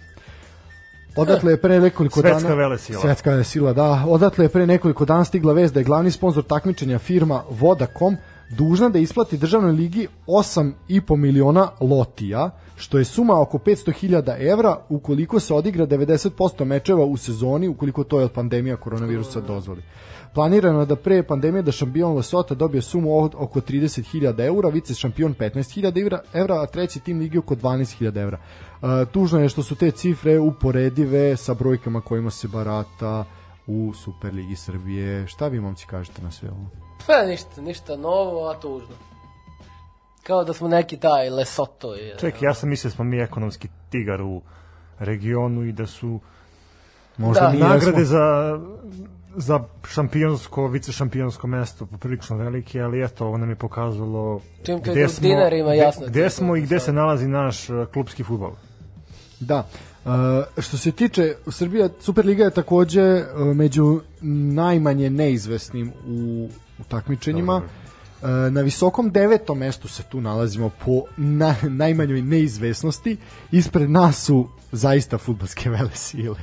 [1.16, 3.00] Odatle je pre nekoliko Svetska dana velesila.
[3.00, 4.04] Svetska velesila, da.
[4.08, 8.16] Odatle je pre nekoliko dana stigla vest da je glavni sponsor takmičenja firma Vodacom
[8.50, 15.40] dužna da isplati državnoj ligi 8,5 miliona lotija, što je suma oko 500.000 evra ukoliko
[15.40, 19.82] se odigra 90% mečeva u sezoni, ukoliko to je pandemija koronavirusa dozvoli.
[20.36, 24.94] Planirano je da pre pandemije da šampion Lesota dobije sumu od oko 30.000 eura, vice
[24.94, 28.38] šampion 15.000 evra, evra, a treći tim ligi oko 12.000 evra.
[28.38, 33.24] E, tužno je što su te cifre uporedive sa brojkama kojima se barata
[33.66, 35.26] u Superligi Srbije.
[35.26, 36.66] Šta vi momci kažete na sve ovo?
[37.06, 38.94] Pa ništa, ništa novo, a tužno.
[40.22, 41.94] Kao da smo neki taj Lesoto.
[41.94, 44.42] Je, Ček, ja sam mislio da smo mi ekonomski tigar u
[44.98, 46.20] regionu i da su
[47.16, 48.04] Možda Da, nagrade jesmo.
[48.04, 48.58] za
[49.36, 55.06] za šampionsko, vice šampionsko mesto poprilično velike, ali eto, ovo nam je pokazalo Čim ide
[55.06, 56.84] u dinarima, gde- jasno gde je smo i gde sad.
[56.84, 58.52] se nalazi naš uh, klubski futbol.
[59.40, 59.66] Da.
[60.06, 64.00] E, što se tiče Srbija, Superliga je takođe e, među
[64.54, 66.48] najmanje neizvesnim u,
[66.78, 67.62] u takmičenjima.
[68.22, 73.16] E, na visokom devetom mestu se tu nalazimo po na, najmanjoj neizvesnosti.
[73.52, 76.36] Ispred nas su zaista futbalske vele sile.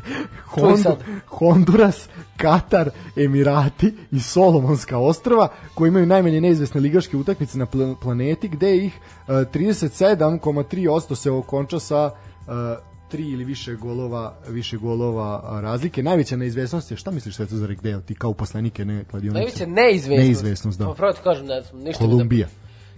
[0.46, 0.98] Hondu.
[1.28, 8.48] Honduras, Katar, Emirati i Solomonska ostrava koji imaju najmanje neizvesne ligaške utakmice na pl- planeti
[8.48, 8.94] gde ih
[9.28, 16.04] e, 37,3% se okonča sa e, tri ili više golova više golova razlike.
[16.04, 19.40] Najveća neizvesnost je, šta misliš Sveto za Gdeo, ti kao poslanike ne kladionice?
[19.40, 20.26] Najveća neizvesnost.
[20.26, 20.86] Neizvesnost, da.
[20.86, 22.48] Pa pravo ti kažem, ne ništa Kolumbija.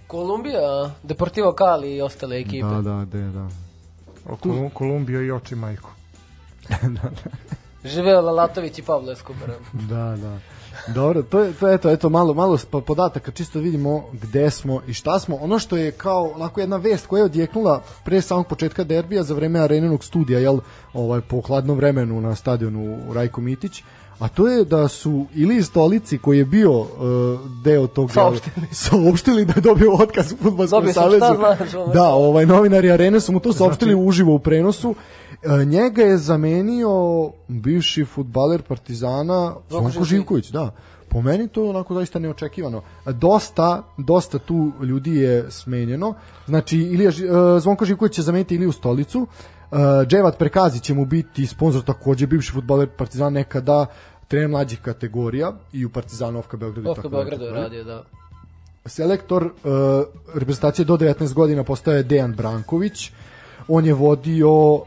[0.08, 2.68] Kolumbija, a, Deportivo Cali i ostale ekipe.
[2.68, 3.65] Da, da, da, da.
[4.30, 5.90] O Kolum- Kolumbiju i oči majku.
[7.84, 9.50] Živeo Lalatović i Pablo Escobar.
[9.90, 10.38] Da, da.
[10.94, 14.94] Dobro, to je to eto eto malo malo pa podataka čisto vidimo gde smo i
[14.94, 15.36] šta smo.
[15.36, 19.34] Ono što je kao onako jedna vest koja je odjeknula pre samog početka derbija za
[19.34, 20.60] vreme arenenog studija, jel,
[20.94, 23.84] ovaj po hladnom vremenu na stadionu Rajko Mitić,
[24.20, 26.88] a to je da su ili stolici koji je bio uh,
[27.64, 28.68] deo tog Saopštili.
[28.86, 31.26] saopštili da je dobio otkaz u fudbalskom savezu.
[31.94, 34.96] Da, ovaj novinari Arene su mu to saopštili uživo u prenosu.
[35.44, 40.50] E, njega je zamenio bivši futbaler Partizana Zvonko Živković.
[40.50, 40.72] Da.
[41.10, 42.82] Po meni to je onako zaista neočekivano.
[43.06, 46.14] Dosta, dosta tu ljudi je smenjeno.
[46.46, 49.28] Znači, Ilija, e, Zvonko Živković će zameniti Iliju Stolicu.
[49.76, 53.86] E, Dževat Prekazi će mu biti sponsor takođe, bivši futbaler Partizana nekada
[54.28, 56.90] trener mlađih kategorija i u Partizanu Ofka Beogradu.
[56.90, 58.04] Ofka Beogradu je radio, da.
[58.86, 59.52] Selektor uh,
[60.34, 63.12] reprezentacije do 19 godina postaje Dejan Branković.
[63.68, 64.84] On je vodio uh,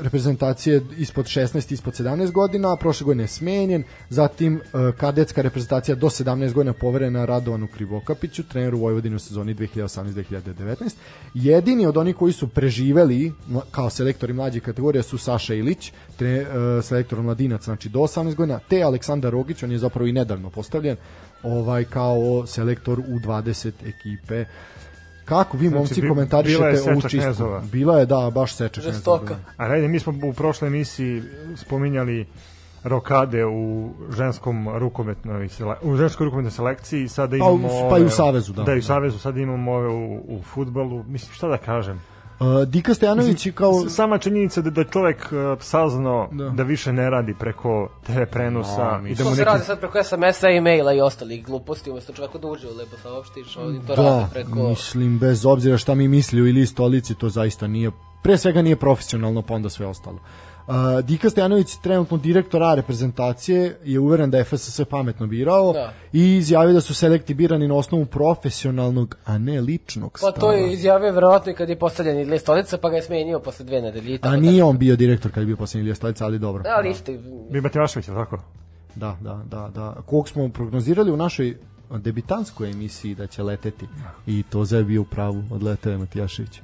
[0.00, 3.84] reprezentacije ispod 16 ispod 17 godina, prošle godine je smenjen.
[4.08, 10.94] Zatim uh, kadetska reprezentacija do 17 godina poverena Radovanu Krivokapiću, treneru Vojvodine u sezoni 2018-2019.
[11.34, 13.32] Jedini od onih koji su preživeli
[13.70, 18.58] kao selektori mlađih kategorija su Saša Ilić, tre, uh, selektor mladinac, znači do 18 godina,
[18.68, 20.96] te Aleksandar Rogić, on je zapravo i nedavno postavljen,
[21.42, 24.44] ovaj kao selektor u 20 ekipe.
[25.26, 27.18] Kako vi momci bi- komentarišete ovu čistku?
[27.18, 27.62] knezova.
[27.62, 29.34] Bila je, da, baš seča Žestoka.
[29.34, 29.40] da.
[29.56, 31.22] A redi, mi smo u prošloj emisiji
[31.56, 32.26] spominjali
[32.84, 35.48] rokade u ženskom rukometnoj
[35.82, 38.62] u ženskoj rukometnoj selekciji sada Pa u- imamo pa i u Savezu, da.
[38.62, 38.82] da i u.
[38.82, 42.00] Savezu sada imamo ove u, u fudbalu mislim šta da kažem
[42.40, 43.88] Uh, Dika Stojanović je kao...
[43.88, 46.48] Sama činjenica da da je čovjek uh, saznao Da.
[46.48, 46.62] da.
[46.62, 49.80] više ne radi preko TV prenosa Da, i da To mu se neki radi sad
[49.80, 54.08] preko SMS-a, e-maila i ostalih gluposti, umesto čoveka da uđe lepo saopštiš, oni to rade
[54.08, 54.68] Da, preko...
[54.68, 57.90] mislim, bez obzira šta mi mislili ili stolici, to zaista nije,
[58.22, 60.16] pre svega nije profesionalno, pa onda sve ostalo.
[60.16, 60.45] Uh,
[61.02, 65.92] Dika Stojanović, trenutno direktor A reprezentacije, je uveren da je FSS pametno birao Da.
[66.12, 70.32] i izjavio da su selekti birani na osnovu profesionalnog, a ne ličnog Pa stava.
[70.32, 73.64] to je izjavio verovatno i kad je postavljen Ilija Stolica, pa ga je smenio posle
[73.64, 74.18] dve nedelje.
[74.22, 76.62] A nije on bio direktor kad je bio posljednji Ilija Stolica, ali dobro.
[76.62, 77.12] Da, ali isto,
[77.62, 78.38] Mativašević, je li tako?
[78.94, 79.94] Da, da, da, da.
[80.06, 81.56] Kog smo prognozirali u našoj
[81.90, 83.86] debitanskoj emisiji da će leteti
[84.26, 86.60] i to je bio u pravu, odletao je Matijašević.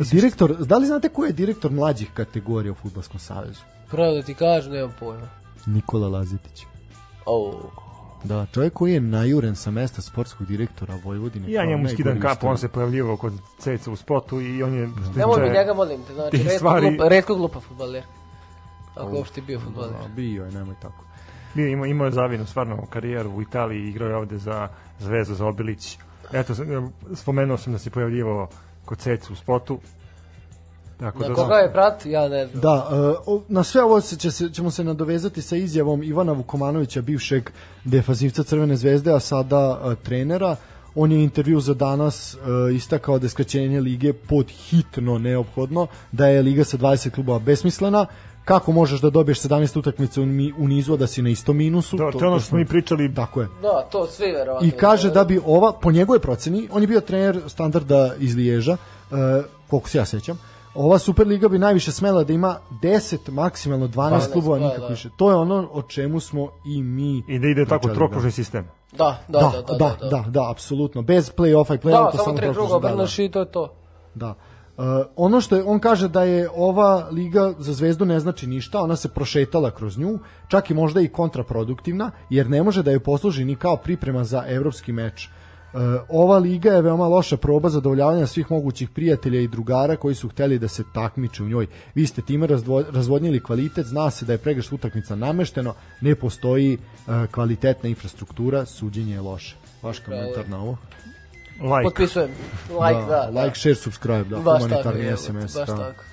[0.00, 3.60] Direktor, da li znate ko je direktor mlađih kategorija u Futbolskom savezu?
[3.90, 5.28] pravo da ti kažem, nemam pojma.
[5.66, 6.66] Nikola Lazetić.
[7.26, 7.54] Oh.
[8.24, 11.52] Da, čovjek koji je najuren sa mesta sportskog direktora Vojvodine.
[11.52, 14.88] Ja kao njemu skidam kapu, on se pojavljivao kod ceca u spotu i on je...
[14.88, 16.14] što Nemoj mi njega, molim te.
[16.14, 18.02] Znači, redko, stvari- glupa, redko glupa futbaler.
[18.94, 19.94] Ako uopšte bio futbaler.
[19.94, 21.04] A, bio je, nemoj tako.
[21.54, 24.68] Bio, imao, imao je zavinu stvarno karijeru u Italiji, igrao je ovde za
[25.00, 25.98] Zvezdu, za Obilić.
[26.32, 28.48] Eto, sam- spomenuo sam da se pojavljivao
[28.86, 29.78] kod ceca u spotu.
[31.00, 32.60] Tako Na da, koga je prat, ja ne znam.
[32.60, 32.88] Da,
[33.28, 37.50] e, na sve ovo se, će se, ćemo se nadovezati sa izjavom Ivana Vukomanovića, bivšeg
[37.84, 40.56] defazivca Crvene zvezde, a sada e, trenera.
[40.94, 42.38] On je u intervju za danas e,
[42.74, 48.06] istakao da je skraćenje lige pod hitno neophodno, da je liga sa 20 klubova besmislena,
[48.46, 50.20] kako možeš da dobiješ 17 utakmica
[50.58, 51.96] u, nizu, a da si na istom minusu?
[51.96, 53.14] Da, to je ono što smo mi pričali.
[53.14, 53.48] Tako je.
[53.62, 54.68] Da, to svi verovatno.
[54.68, 58.72] I kaže da bi ova, po njegove proceni, on je bio trener standarda iz Liježa,
[58.72, 59.18] uh,
[59.70, 60.38] koliko se ja sećam,
[60.74, 64.88] ova Superliga bi najviše smela da ima 10, maksimalno 12 12, klubova, da, nikako da.
[64.88, 65.08] više.
[65.16, 68.68] To je ono o čemu smo i mi I da ide tako pričali, trokružni sistem.
[68.92, 71.02] Da, da, Da, da, da, da, da, da, apsolutno.
[71.02, 72.94] Bez play-offa i Da, play-outa, samo samo tri trokružni, kruga da, da.
[72.94, 73.72] obrneš i to je to.
[74.14, 74.34] Da.
[74.76, 74.84] Uh,
[75.16, 78.96] ono što je, on kaže da je ova liga za zvezdu ne znači ništa, ona
[78.96, 83.44] se prošetala kroz nju, čak i možda i kontraproduktivna, jer ne može da je posluži
[83.44, 85.28] ni kao priprema za evropski meč.
[85.28, 90.28] Uh, ova liga je veoma loša proba zadovoljavanja svih mogućih prijatelja i drugara koji su
[90.28, 91.66] hteli da se takmiče u njoj.
[91.94, 96.78] Vi ste time razdvo, razvodnili kvalitet, zna se da je pregršt utakmica namešteno, ne postoji
[96.78, 99.56] uh, kvalitetna infrastruktura, suđenje je loše.
[99.82, 100.76] Vaš komentar na ovo?
[101.60, 101.82] Like.
[101.82, 102.30] Potpisujem.
[102.70, 103.42] Like, da, da.
[103.42, 105.54] like, share, subscribe, da, Baš tako, humanitarni je, SMS.
[105.54, 105.76] baš da.
[105.76, 106.04] tako.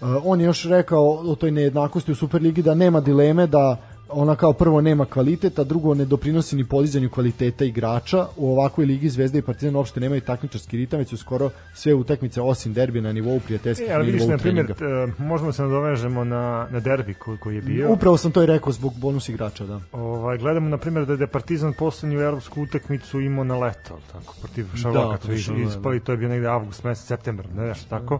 [0.00, 3.76] Uh, on je još rekao o toj nejednakosti u Superligi da nema dileme da
[4.08, 8.26] ona kao prvo nema kvalitet, a drugo ne doprinosi ni podizanju kvaliteta igrača.
[8.36, 12.40] U ovakvoj ligi Zvezda i Partizan uopšte nemaju takmičarski ritam, već su skoro sve utakmice
[12.40, 16.24] osim derbija na nivou prijateljskih E, ali vidiš, nivou na primjer, e, možemo se nadovežemo
[16.24, 17.92] na, na derbi koji, koji je bio.
[17.92, 19.80] Upravo sam to i rekao zbog bonus igrača, da.
[19.92, 24.66] Ovaj, gledamo, na primjer, da je Partizan poslednju evropsku utakmicu imao na leto, tako, protiv
[24.74, 28.18] Šarloka, Da, to je ispali, to je bio negde avgust, mesec, septembar, ne nešto tako.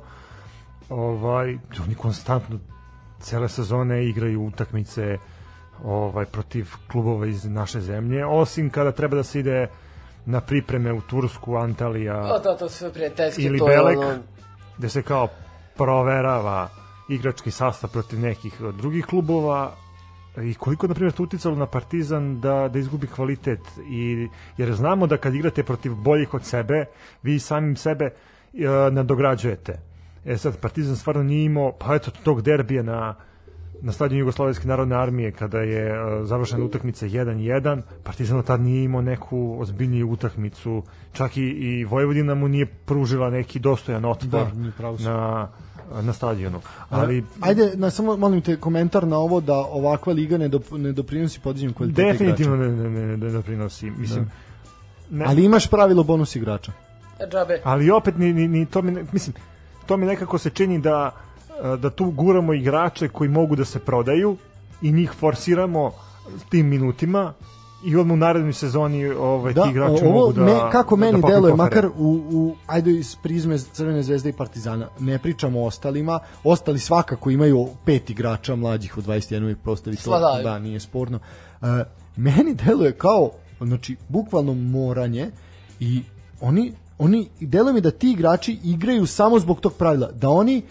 [0.88, 2.58] Ovaj, oni konstantno
[3.20, 5.18] cele sezone igraju utakmice
[5.84, 9.68] ovaj protiv klubova iz naše zemlje, osim kada treba da se ide
[10.26, 14.18] na pripreme u Tursku, Antalija, O, to, to sve prijateljski, ili to Belek, ono...
[14.78, 15.28] gde se kao
[15.76, 16.68] proverava
[17.08, 19.72] igrački sastav protiv nekih drugih klubova.
[20.42, 23.60] I koliko na primjer to uticalo na Partizan da da izgubi kvalitet?
[23.90, 26.84] I jer znamo da kad igrate protiv boljih od sebe
[27.22, 28.10] vi samim sebe e,
[28.90, 29.80] nadograđujete.
[30.24, 33.14] E sad Partizan stvarno nije imao pa eto tog derbija na
[33.80, 39.02] na stadionu Jugoslovenske narodne armije kada je e, završena utakmica 1-1 Partizan tad nije imao
[39.02, 40.82] neku ozbiljniju utakmicu
[41.12, 44.46] čak i, i Vojvodina mu nije pružila neki dostojan otpor
[44.78, 45.48] Da, na
[46.02, 50.48] na stadionu ali Ajde, na, samo molim te komentar na ovo da ovakva liga ne,
[50.48, 52.82] dop, ne doprinosi podizanju kvaliteta definitivno igrača.
[52.82, 54.30] ne, ne, ne, ne doprinosi mislim
[55.10, 56.72] ne, Ali imaš pravilo bonus igrača.
[57.32, 57.60] Džabe.
[57.64, 59.36] ali opet ni, ni, ni to mi ne, mislim
[59.86, 63.78] to mi nekako se čini da e, da tu guramo igrače koji mogu da se
[63.78, 64.36] prodaju
[64.82, 65.92] i njih forsiramo
[66.50, 67.32] tim minutima
[67.84, 71.00] i odmah u narednoj sezoni ovaj Da, ti igrači ovo mogu da me, kako da
[71.00, 71.64] meni popiju deluje, kofere.
[71.64, 76.78] makar u, u, ajde iz prizme Crvene zvezde i Partizana, ne pričamo o ostalima, ostali
[76.78, 80.44] svakako imaju pet igrača mlađih od 21 i postavi to, Svladaju.
[80.44, 81.18] da, nije sporno.
[81.60, 81.68] Uh,
[82.16, 83.30] meni deluje kao,
[83.60, 85.30] znači, bukvalno moranje
[85.80, 86.02] i
[86.40, 90.62] oni, oni deluje mi da ti igrači igraju samo zbog tog pravila, da oni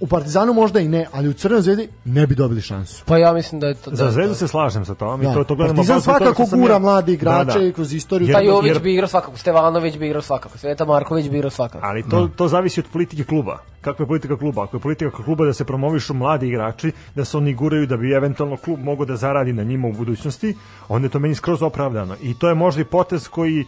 [0.00, 3.02] u Partizanu možda i ne, ali u Crvenoj zvezdi ne bi dobili šansu.
[3.06, 3.90] Pa ja mislim da je to...
[3.90, 4.34] za da, zvezdu da.
[4.34, 5.34] se slažem sa tom i Da.
[5.34, 7.72] to to gledamo Partizan svakako gura ja- mlade igrače Da, da.
[7.72, 8.28] kroz istoriju.
[8.32, 11.86] Pa Jović jer- bi igrao svakako, Stevanović bi igrao svakako, Sveta Marković bi igrao svakako.
[11.86, 13.58] Ali to, to zavisi od politike kluba.
[13.80, 14.64] Kakva je politika kluba?
[14.64, 18.12] Ako je politika kluba da se promovišu mladi igrači, da se oni guraju da bi
[18.12, 20.54] eventualno klub mogao da zaradi na njima u budućnosti,
[20.88, 22.16] onda je to meni skroz opravdano.
[22.22, 23.64] I to je možda i potez koji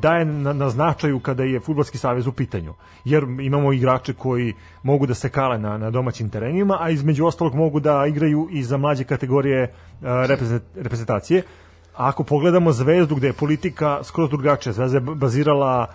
[0.00, 2.74] daje na, na značaju kada je futbolski savez u pitanju.
[3.04, 7.54] Jer imamo igrače koji mogu da se kale na, na domaćim terenima, a između ostalog
[7.54, 9.70] mogu da igraju i za mlađe kategorije e,
[10.02, 11.42] reprezent- reprezentacije.
[11.96, 15.86] A ako pogledamo Zvezdu gde je politika skroz drugačija, Zvezda je bazirala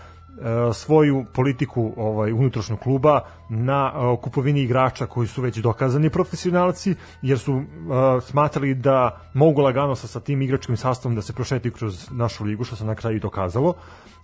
[0.73, 7.39] svoju politiku ovaj unutrašnjeg kluba na e, kupovini igrača koji su već dokazani profesionalci jer
[7.39, 7.61] su e,
[8.21, 12.63] smatrali da mogu lagano sa, sa tim igračkim sastavom da se prošetaju kroz našu ligu
[12.63, 13.73] što se na kraju dokazalo.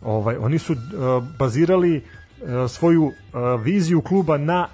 [0.01, 0.77] Ovaj oni su e,
[1.39, 2.01] bazirali e,
[2.67, 4.67] svoju e, viziju kluba na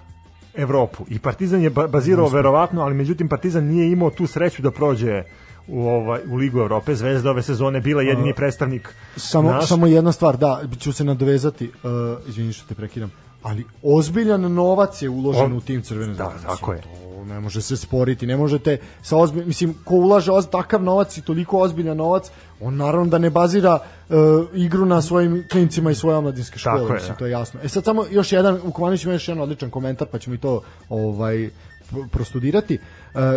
[0.53, 4.71] Evropu i Partizan je ba- bazirao verovatno, ali međutim Partizan nije imao tu sreću da
[4.71, 5.23] prođe
[5.67, 6.95] u ovaj u Ligu Evrope.
[6.95, 9.67] Zvezda ove sezone bila jedini predstavnik Samo, naš.
[9.67, 11.81] samo jedna stvar, da, ću se nadovezati, uh,
[12.29, 13.11] izvini što te prekidam.
[13.43, 16.35] ali ozbiljan novac je uložen On- u tim crvene Da, zvezde.
[16.37, 16.81] Mislim, tako je.
[16.81, 16.89] To
[17.25, 21.21] ne može se sporiti, ne možete sa ozbilj, mislim, ko ulaže oz, takav novac i
[21.21, 22.31] toliko ozbiljan novac,
[22.61, 23.79] on naravno da ne bazira
[24.09, 24.13] e,
[24.55, 27.17] igru na svojim klincima i svoje omladinske škole, Tako je, mislim, da.
[27.17, 27.59] to je jasno.
[27.63, 30.39] E sad samo još jedan, u Komaniću ima još jedan odličan komentar, pa ćemo i
[30.39, 31.35] to ovaj
[31.91, 32.75] pr- prostudirati.
[32.75, 32.79] E,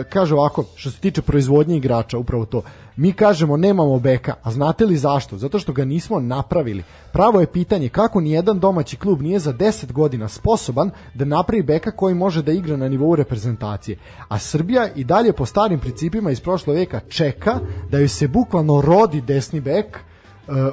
[0.09, 2.63] kaže ovako, što se tiče proizvodnje igrača, upravo to.
[2.97, 5.39] Mi kažemo nemamo beka, a znate li zašto?
[5.39, 6.83] Zato što ga nismo napravili.
[7.13, 11.63] Pravo je pitanje kako ni jedan domaći klub nije za 10 godina sposoban da napravi
[11.63, 13.99] beka koji može da igra na nivou reprezentacije.
[14.29, 17.59] A Srbija i dalje po starim principima iz prošlog veka čeka
[17.91, 20.10] da joj se bukvalno rodi desni bek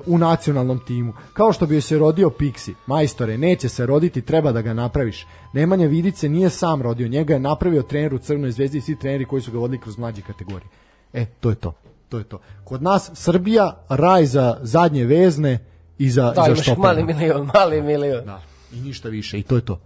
[0.06, 1.14] u nacionalnom timu.
[1.34, 2.74] Kao što bi joj se rodio Pixi.
[2.86, 5.28] Majstore, neće se roditi, treba da ga napraviš.
[5.54, 9.26] Nemanja Vidice nije sam rodio, njega je napravio trener u Crvenoj zvezdi i svi treneri
[9.26, 10.70] koji su ga vodili kroz mlađe kategorije.
[11.14, 11.74] E, to je to.
[12.10, 12.40] To je to.
[12.64, 15.60] Kod nas Srbija raj za zadnje vezne
[15.98, 16.82] i za, Da, i za štopere.
[16.88, 18.26] mali milion, mali milion.
[18.26, 18.42] Da.
[18.74, 19.80] I ništa više i to je to.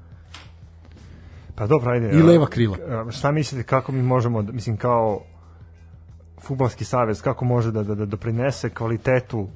[1.56, 2.10] Pa dobro, ajde.
[2.12, 2.78] I leva krila.
[3.12, 5.22] Šta mislite kako mi možemo, da- mislim kao
[6.42, 9.48] futbalski savez, kako može da, da, da doprinese kvalitetu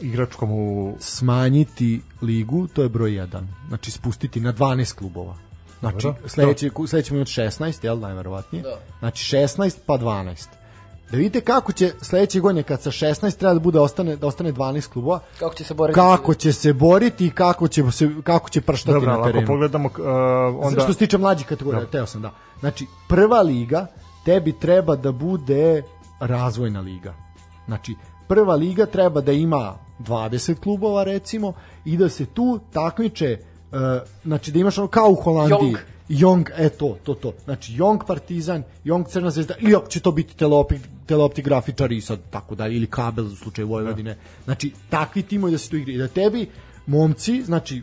[0.00, 3.46] igračkom u Smanjiti ligu, to je broj 1.
[3.68, 5.34] Znači spustiti na 12 klubova.
[5.80, 6.28] Znači, Dobro.
[6.28, 8.62] sledeći, sledeći imati 16, jel, najverovatnije?
[8.62, 8.78] Da.
[8.98, 10.46] Znači 16 pa 12.
[11.10, 14.52] Da vidite kako će sledeće godine kad sa 16 treba da bude ostane da ostane
[14.52, 15.94] 12 klubova, Kako će se boriti?
[15.94, 19.46] kako će se boriti i kako će se kako će prštati Dobro, na terenu.
[19.46, 22.32] pogledamo uh, onda Što se tiče mlađih kategorija, teo sam da.
[22.60, 23.86] Znači, prva liga
[24.24, 25.82] tebi treba da bude
[26.20, 27.14] razvojna liga.
[27.66, 27.94] Znači,
[28.28, 31.52] prva liga treba da ima 20 klubova recimo
[31.84, 33.78] i da se tu takmiče uh,
[34.24, 35.78] znači da imaš ono kao u Holandiji Jong.
[36.08, 37.32] Jong, e to, to, to.
[37.44, 42.00] Znači, Jong Partizan, Jong Crna zvezda, ili ako će to biti teleopti, teleopti grafičari i
[42.00, 44.16] sad tako dalje, ili kabel u slučaju Vojvodine.
[44.44, 45.94] Znači, takvi timovi da se tu igri.
[45.94, 46.48] I da tebi
[46.86, 47.82] momci, znači,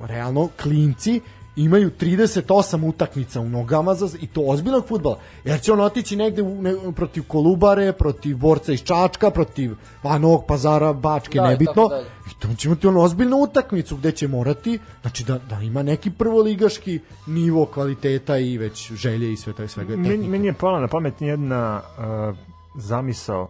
[0.00, 1.20] realno, klinci,
[1.56, 5.18] imaju 38 utakmica u nogama za, i to ozbiljnog futbala.
[5.44, 9.74] Jer će on otići negde u, ne, protiv Kolubare, protiv borca iz Čačka, protiv
[10.20, 11.74] Novog pazara, Bačke, Da, i nebitno.
[11.74, 12.06] tako dalje.
[12.30, 16.10] I to će imati ono ozbiljnu utakmicu gde će morati, znači da, da ima neki
[16.10, 19.96] prvoligaški nivo kvaliteta i već želje i sve taj svega.
[19.96, 22.36] meni, meni je pala na pamet jedna uh,
[22.74, 23.48] zamisao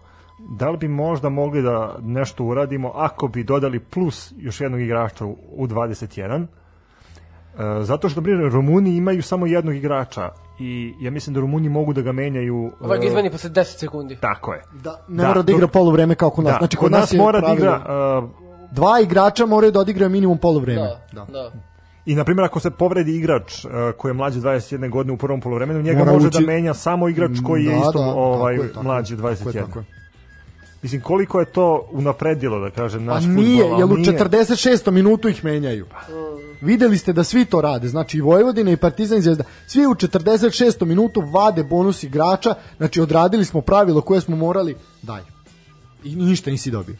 [0.49, 5.25] da li bi možda mogli da nešto uradimo ako bi dodali plus još jednog igrača
[5.25, 6.60] u, u 21 Uh,
[7.82, 10.28] zato što primjer, Rumuni imaju samo jednog igrača
[10.59, 13.65] i ja mislim da Rumuni mogu da ga menjaju Ovaj ga uh, izmeni posle 10
[13.65, 14.16] sekundi.
[14.16, 16.53] tako je Da, ne mora da igra dok- poluvreme kao kod nas.
[16.53, 17.81] da, znači kod nas, je mora da igra
[18.19, 18.31] uh,
[18.73, 20.81] dva igrača moraju da odigraju minimum poluvreme.
[21.12, 21.53] Da, da.
[22.07, 25.41] I na primjer ako se povredi igrač uh, koji je mlađi 21 godine u prvom
[25.41, 28.55] poluvremenu, njega Mora može ući- da menja samo igrač koji je Da, isto da, ovaj
[28.55, 28.85] tako je, tako je.
[28.85, 29.53] mlađi Tako je, 21.
[29.57, 29.85] tako je.
[30.82, 34.19] Mislim koliko je to unapredilo da kažem Pa naš nije, fudbal, jer u ali nije.
[34.19, 34.90] 46.
[34.90, 35.86] minutu ih menjaju.
[36.61, 39.44] Videli ste da svi to rade, znači i Vojvodina i Partizan i Zvezda.
[39.66, 40.85] Svi u 46.
[40.85, 45.23] minutu vade bonus igrača, znači odradili smo pravilo koje smo morali, daj.
[46.05, 46.97] I ništa nisi dobio.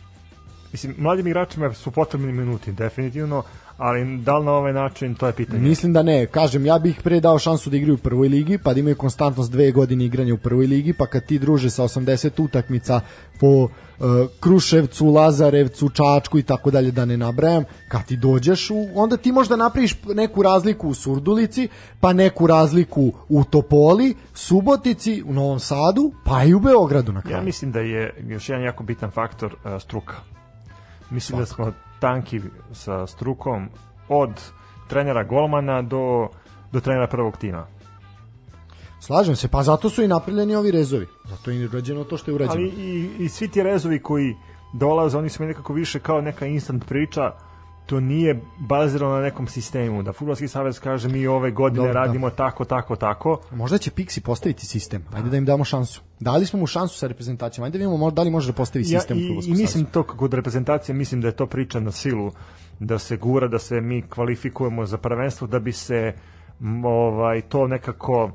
[0.73, 3.43] Mislim, mladim igračima su potrebni minuti, definitivno,
[3.81, 5.61] ali da li na ovaj način, to je pitanje.
[5.61, 8.75] Mislim da ne, kažem, ja bih pre dao šansu da igraju u prvoj ligi, pa
[8.75, 12.43] da imaju konstantnost dve godine igranja u prvoj ligi, pa kad ti druže sa 80
[12.43, 13.01] utakmica
[13.41, 13.71] po uh,
[14.41, 19.33] Kruševcu, Lazarevcu, Čačku i tako dalje da ne nabrajam, kad ti dođeš, u, onda ti
[19.33, 21.69] možda napraviš neku razliku u Surdulici,
[22.01, 27.37] pa neku razliku u Topoli, Subotici, u Novom Sadu, pa i u Beogradu na kraju.
[27.37, 30.15] Ja mislim da je još jedan jako bitan faktor uh, struka.
[31.11, 32.41] Mislim da smo tanki
[32.73, 33.69] sa strukom
[34.09, 34.31] od
[34.89, 36.29] trenera golmana do,
[36.73, 37.67] do trenera prvog tima.
[39.01, 41.07] Slažem se, pa zato su i napravljeni ovi rezovi.
[41.25, 42.55] Zato je i urađeno to što je urađeno.
[42.55, 44.37] Ali i, i svi ti rezovi koji
[44.73, 47.33] dolaze, oni su mi nekako više kao neka instant priča,
[47.87, 52.01] to nije bazirano na nekom sistemu, da Futbolski savez kaže mi ove godine Dobro, da.
[52.01, 53.41] radimo tako, tako, tako.
[53.53, 55.05] Možda će Pixi postaviti sistem.
[55.13, 56.01] Ajde da im damo šansu.
[56.21, 57.65] Dali smo mu šansu sa reprezentacijom.
[57.65, 59.67] Ajde da vidimo možda- da li može da postavi Ja, sistem u i, I mislim
[59.67, 59.87] savezu.
[59.87, 62.33] to kod reprezentacije, mislim da je to priča na silu,
[62.81, 66.13] da se gura, da se mi kvalifikujemo za prvenstvo, da bi se
[66.85, 68.31] ovaj to nekako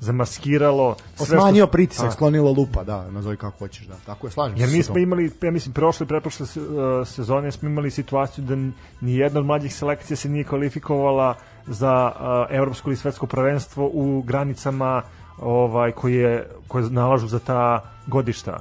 [0.00, 0.96] zamaskiralo.
[1.16, 3.94] sve što- pritisak, A, sklonilo lupa, da, nazovi kako hoćeš, da.
[4.06, 7.08] Tako je, slažem Jer se mi sa smo imali, ja mislim, prošle i pretprošle uh,
[7.08, 8.54] sezone smo imali situaciju da
[9.00, 11.34] ni jedna od mlađih selekcija se nije kvalifikovala
[11.66, 15.02] za uh, evropsko ili svetsko prvenstvo u granicama
[15.38, 18.60] ovaj koje koje nalažu za ta godišta.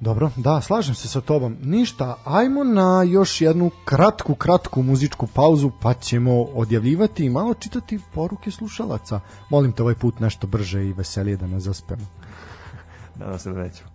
[0.00, 1.56] Dobro, da, slažem se sa tobom.
[1.62, 8.00] Ništa, ajmo na još jednu kratku, kratku muzičku pauzu, pa ćemo odjavljivati i malo čitati
[8.14, 9.20] poruke slušalaca.
[9.50, 12.06] Molim te ovaj put nešto brže i veselije da nas zaspemo.
[13.16, 13.89] Nadam se da neću.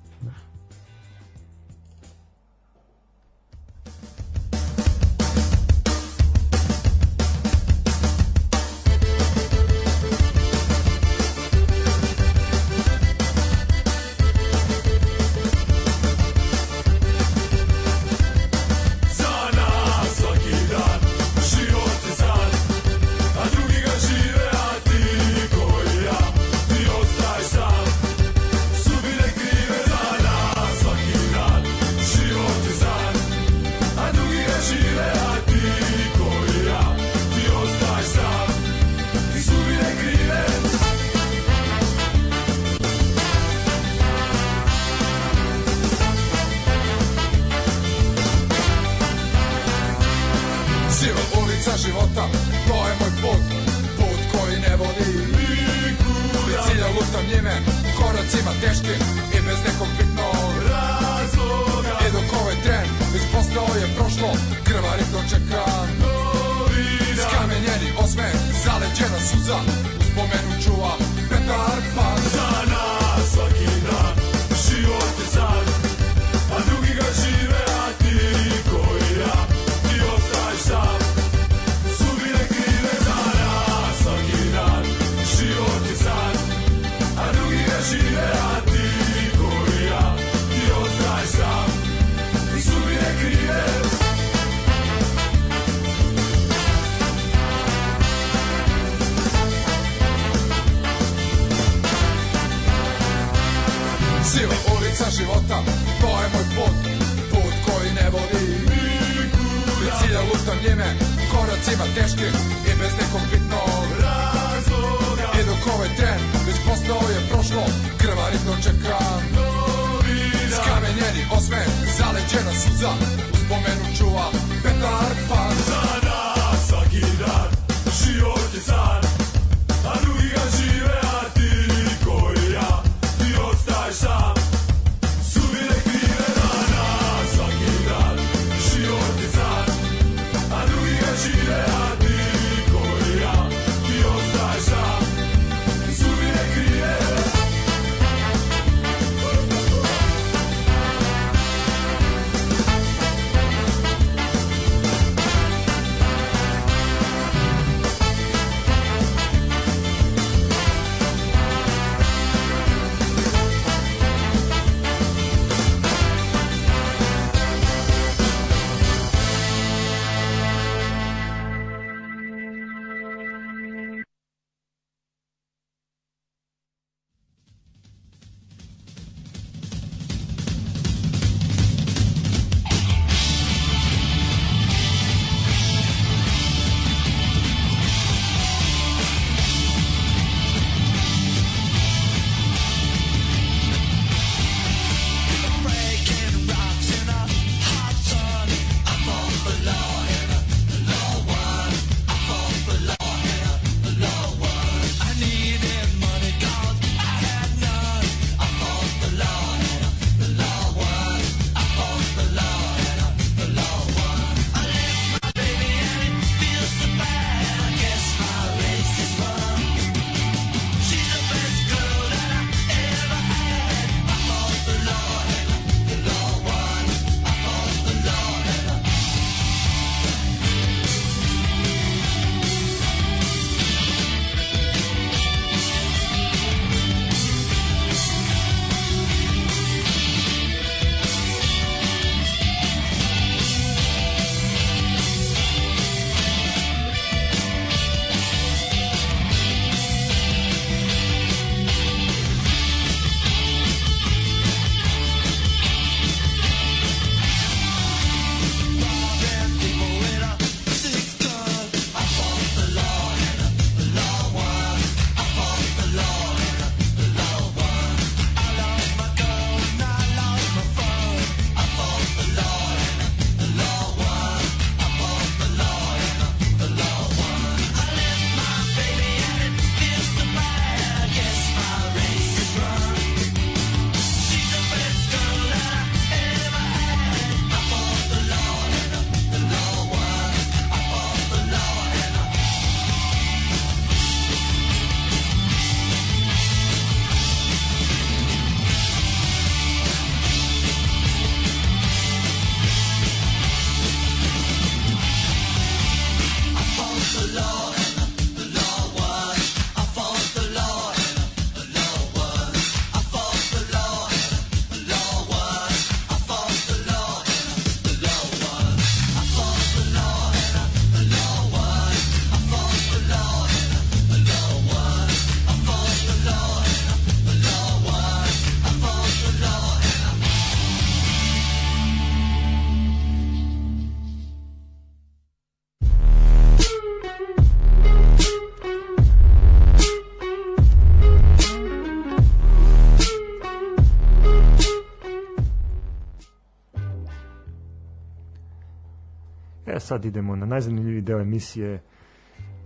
[349.86, 351.82] Sad idemo na najzanimljiviji deo emisije.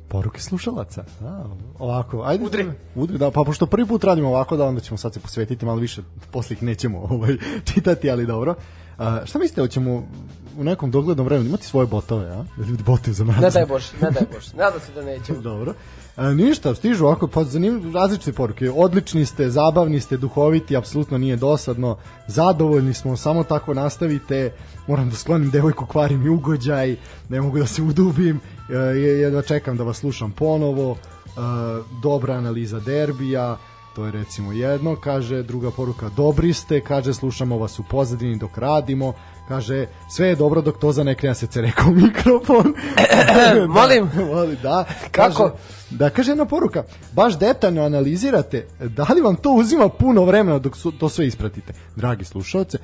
[0.07, 1.05] Poruke slušalaca.
[1.21, 1.43] A,
[1.79, 2.45] ovako, ajde.
[2.45, 2.65] Udri.
[2.95, 5.79] Udri, da, pa pošto prvi put radimo ovako, da onda ćemo sad se posvetiti malo
[5.79, 6.01] više,
[6.31, 7.37] posle ih nećemo ovaj,
[7.73, 8.55] čitati, ali dobro.
[8.97, 10.07] A, šta mislite, hoćemo
[10.59, 12.43] u nekom doglednom vremenu imati svoje botove, a?
[12.57, 13.41] Da ljudi botuju za nas.
[13.41, 14.51] Ne daj Bože, ne daj Bože.
[14.55, 15.41] Nadam se da nećemo.
[15.51, 15.73] Dobro.
[16.15, 18.71] A, ništa, stižu ovako, pa zanim, različite poruke.
[18.71, 21.97] Odlični ste, zabavni ste, duhoviti, apsolutno nije dosadno.
[22.27, 24.53] Zadovoljni smo, samo tako nastavite.
[24.87, 26.95] Moram da sklonim devojku, kvarim i ugođaj,
[27.29, 28.39] ne mogu da se udubim.
[28.69, 30.91] E, jedva čekam da vas slušam ponovo.
[30.91, 31.31] E,
[32.03, 33.57] dobra analiza derbija,
[33.95, 38.57] to je recimo jedno, kaže druga poruka, dobri ste, kaže slušamo vas u pozadini dok
[38.57, 39.13] radimo,
[39.49, 42.73] kaže sve je dobro dok to za ne krene se cereka u mikrofon.
[43.77, 44.09] Molim.
[44.15, 44.85] da, molim, da.
[45.11, 45.51] Kako?
[45.91, 46.83] Da, kaže jedna poruka,
[47.13, 51.73] baš detaljno analizirate, da li vam to uzima puno vremena dok su, to sve ispratite.
[51.95, 52.77] Dragi slušalce,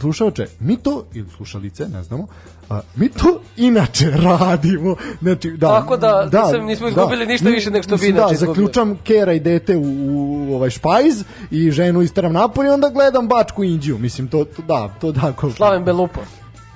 [0.00, 2.26] slušalče, mi to, ili slušalice, ne znamo,
[2.70, 4.96] a, mi to inače radimo.
[5.22, 8.32] Znači, da, Tako da, nisam- nismo izgubili ništa više nego što bi Mislim, inače Da,
[8.34, 8.54] izgubili.
[8.56, 13.64] zaključam kera i dete u, u ovaj špajz i ženu isteram napolje, onda gledam Bačku
[13.64, 13.98] Indiju.
[13.98, 15.32] Mislim, to, to da, to da.
[15.32, 16.20] Ko, Slaven Belupo.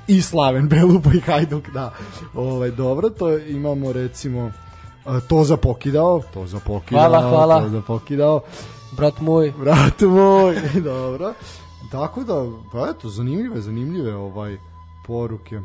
[0.09, 1.93] i Slaven Belupo i Hajduk, da.
[2.35, 4.51] Ovaj, dobro, to imamo recimo
[5.07, 7.61] a, to zapokidao, to zapokidao, Hvala, hvala.
[7.61, 8.41] to zapokidao,
[8.93, 9.53] Brat moj.
[9.59, 10.55] brat moj,
[10.85, 11.35] dobro.
[11.93, 12.35] Tako da,
[12.73, 14.57] pa eto, zanimljive, zanimljive ovaj
[15.07, 15.61] poruke.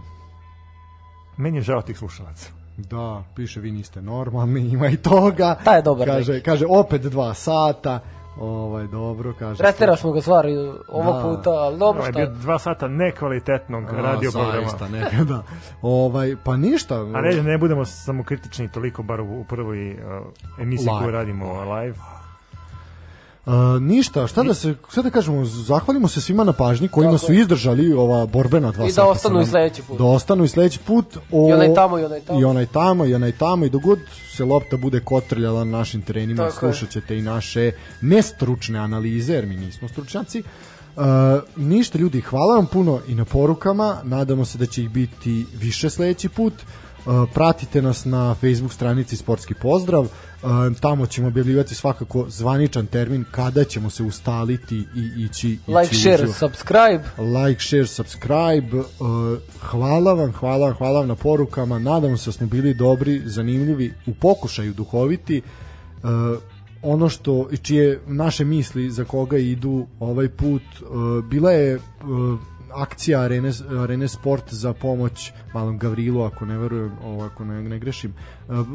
[1.38, 2.50] Meni je žao tih slušalaca.
[2.78, 5.56] Da, piše vi niste normalni, ima i toga.
[5.64, 8.00] Taj je dobar Kaže, kaže opet dva sata.
[8.40, 9.58] Ovaj dobro, kaže.
[9.58, 11.22] Preteraš smo ga stvari ovog Da.
[11.22, 12.20] puta, ali dobro Ovo je šta.
[12.20, 14.68] bio dva sata nekvalitetnog A, radio programa.
[14.68, 15.44] Zaista, neka, da.
[15.82, 16.96] Ovaj, pa ništa.
[16.96, 19.98] A ne, ne budemo samo kritični toliko, bar u, u prvoj uh,
[20.60, 21.00] emisiji Live.
[21.00, 21.96] koju radimo live.
[23.46, 27.26] Uh, ništa, šta da se, šta da kažemo, zahvalimo se svima na pažnji kojima Tako
[27.26, 29.98] su izdržali ova borbena dva I da ostanu i sledeći put.
[29.98, 31.18] Da ostanu i sledeći put.
[31.32, 32.42] O, I onaj tamo, i onaj tamo.
[32.42, 34.00] I onaj tamo, i onaj tamo, i dogod
[34.36, 39.46] se lopta bude kotrljala na našim terenima, Tako slušat ćete i naše nestručne analize, jer
[39.46, 40.44] mi nismo stručnjaci.
[40.96, 41.04] Uh,
[41.56, 45.90] ništa ljudi, hvala vam puno i na porukama, nadamo se da će ih biti više
[45.90, 46.54] sledeći put.
[46.54, 46.81] Uh,
[47.34, 50.10] pratite nas na Facebook stranici Sportski pozdrav, uh,
[50.80, 56.16] tamo ćemo objavljivati svakako zvaničan termin kada ćemo se ustaliti i ići, Like, ići share,
[56.16, 57.04] uživo subscribe.
[57.18, 58.78] like, share, subscribe.
[58.78, 58.86] Uh,
[59.62, 61.80] hvala vam, hvala vam, hvala vam na porukama.
[61.80, 65.42] Nadamo se da smo bili dobri, zanimljivi, u pokušaju duhoviti.
[66.04, 66.10] Uh,
[66.84, 70.62] ono što i čije naše misli za koga idu ovaj put
[71.30, 71.80] bila je
[72.74, 73.52] akcija Arene,
[73.84, 78.14] Arene Sport za pomoć malom Gavrilu, ako ne verujem, ovo, ako ne, ne grešim.
[78.48, 78.68] Uh,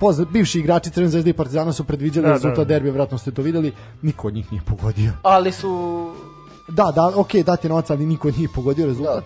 [0.00, 2.34] pozna, bivši igrači Crvene zvezde i Partizana su predviđali Da, da, da.
[2.34, 3.72] rezultat derbija, vratno ste to videli,
[4.02, 5.12] niko od njih nije pogodio.
[5.22, 6.12] Ali su...
[6.68, 9.24] Da, da, okej, dati novac, ali niko nije pogodio rezultat.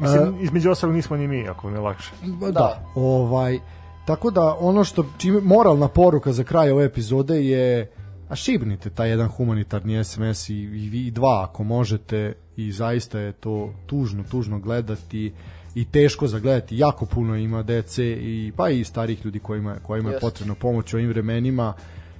[0.00, 2.12] Mislim, između ostalog nismo ni mi, ako ne lakše.
[2.40, 2.50] Da.
[2.50, 2.84] da.
[2.94, 3.58] Ovaj,
[4.06, 7.92] tako da ono što čime, moralna poruka za kraj ove epizode je
[8.32, 13.32] a šibnite taj jedan humanitarni SMS i, i, i dva ako možete i zaista je
[13.32, 15.32] to tužno, tužno gledati
[15.74, 20.10] i teško za gledati, jako puno ima dece i pa i starih ljudi kojima, kojima
[20.10, 21.74] je potrebno pomoć u ovim vremenima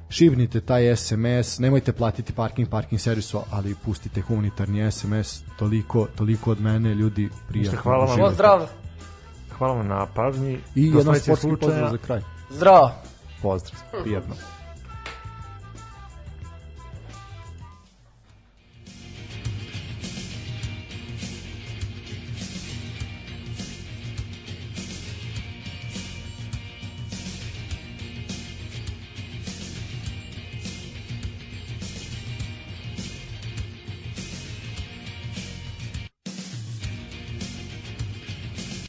[0.09, 6.60] šibnite taj SMS, nemojte platiti parking parking servisu, ali pustite humanitarni SMS, toliko, toliko od
[6.60, 7.80] mene, ljudi, prijatno.
[7.82, 8.18] hvala vam.
[8.18, 8.66] Pozdrav.
[9.59, 10.59] Hvala vam na pažnji.
[10.74, 11.70] I Do jedan sledećeg sportski slučaja.
[11.70, 12.20] pozdrav za kraj.
[12.51, 12.90] Zdravo.
[13.43, 14.34] Pozdrav, prijatno.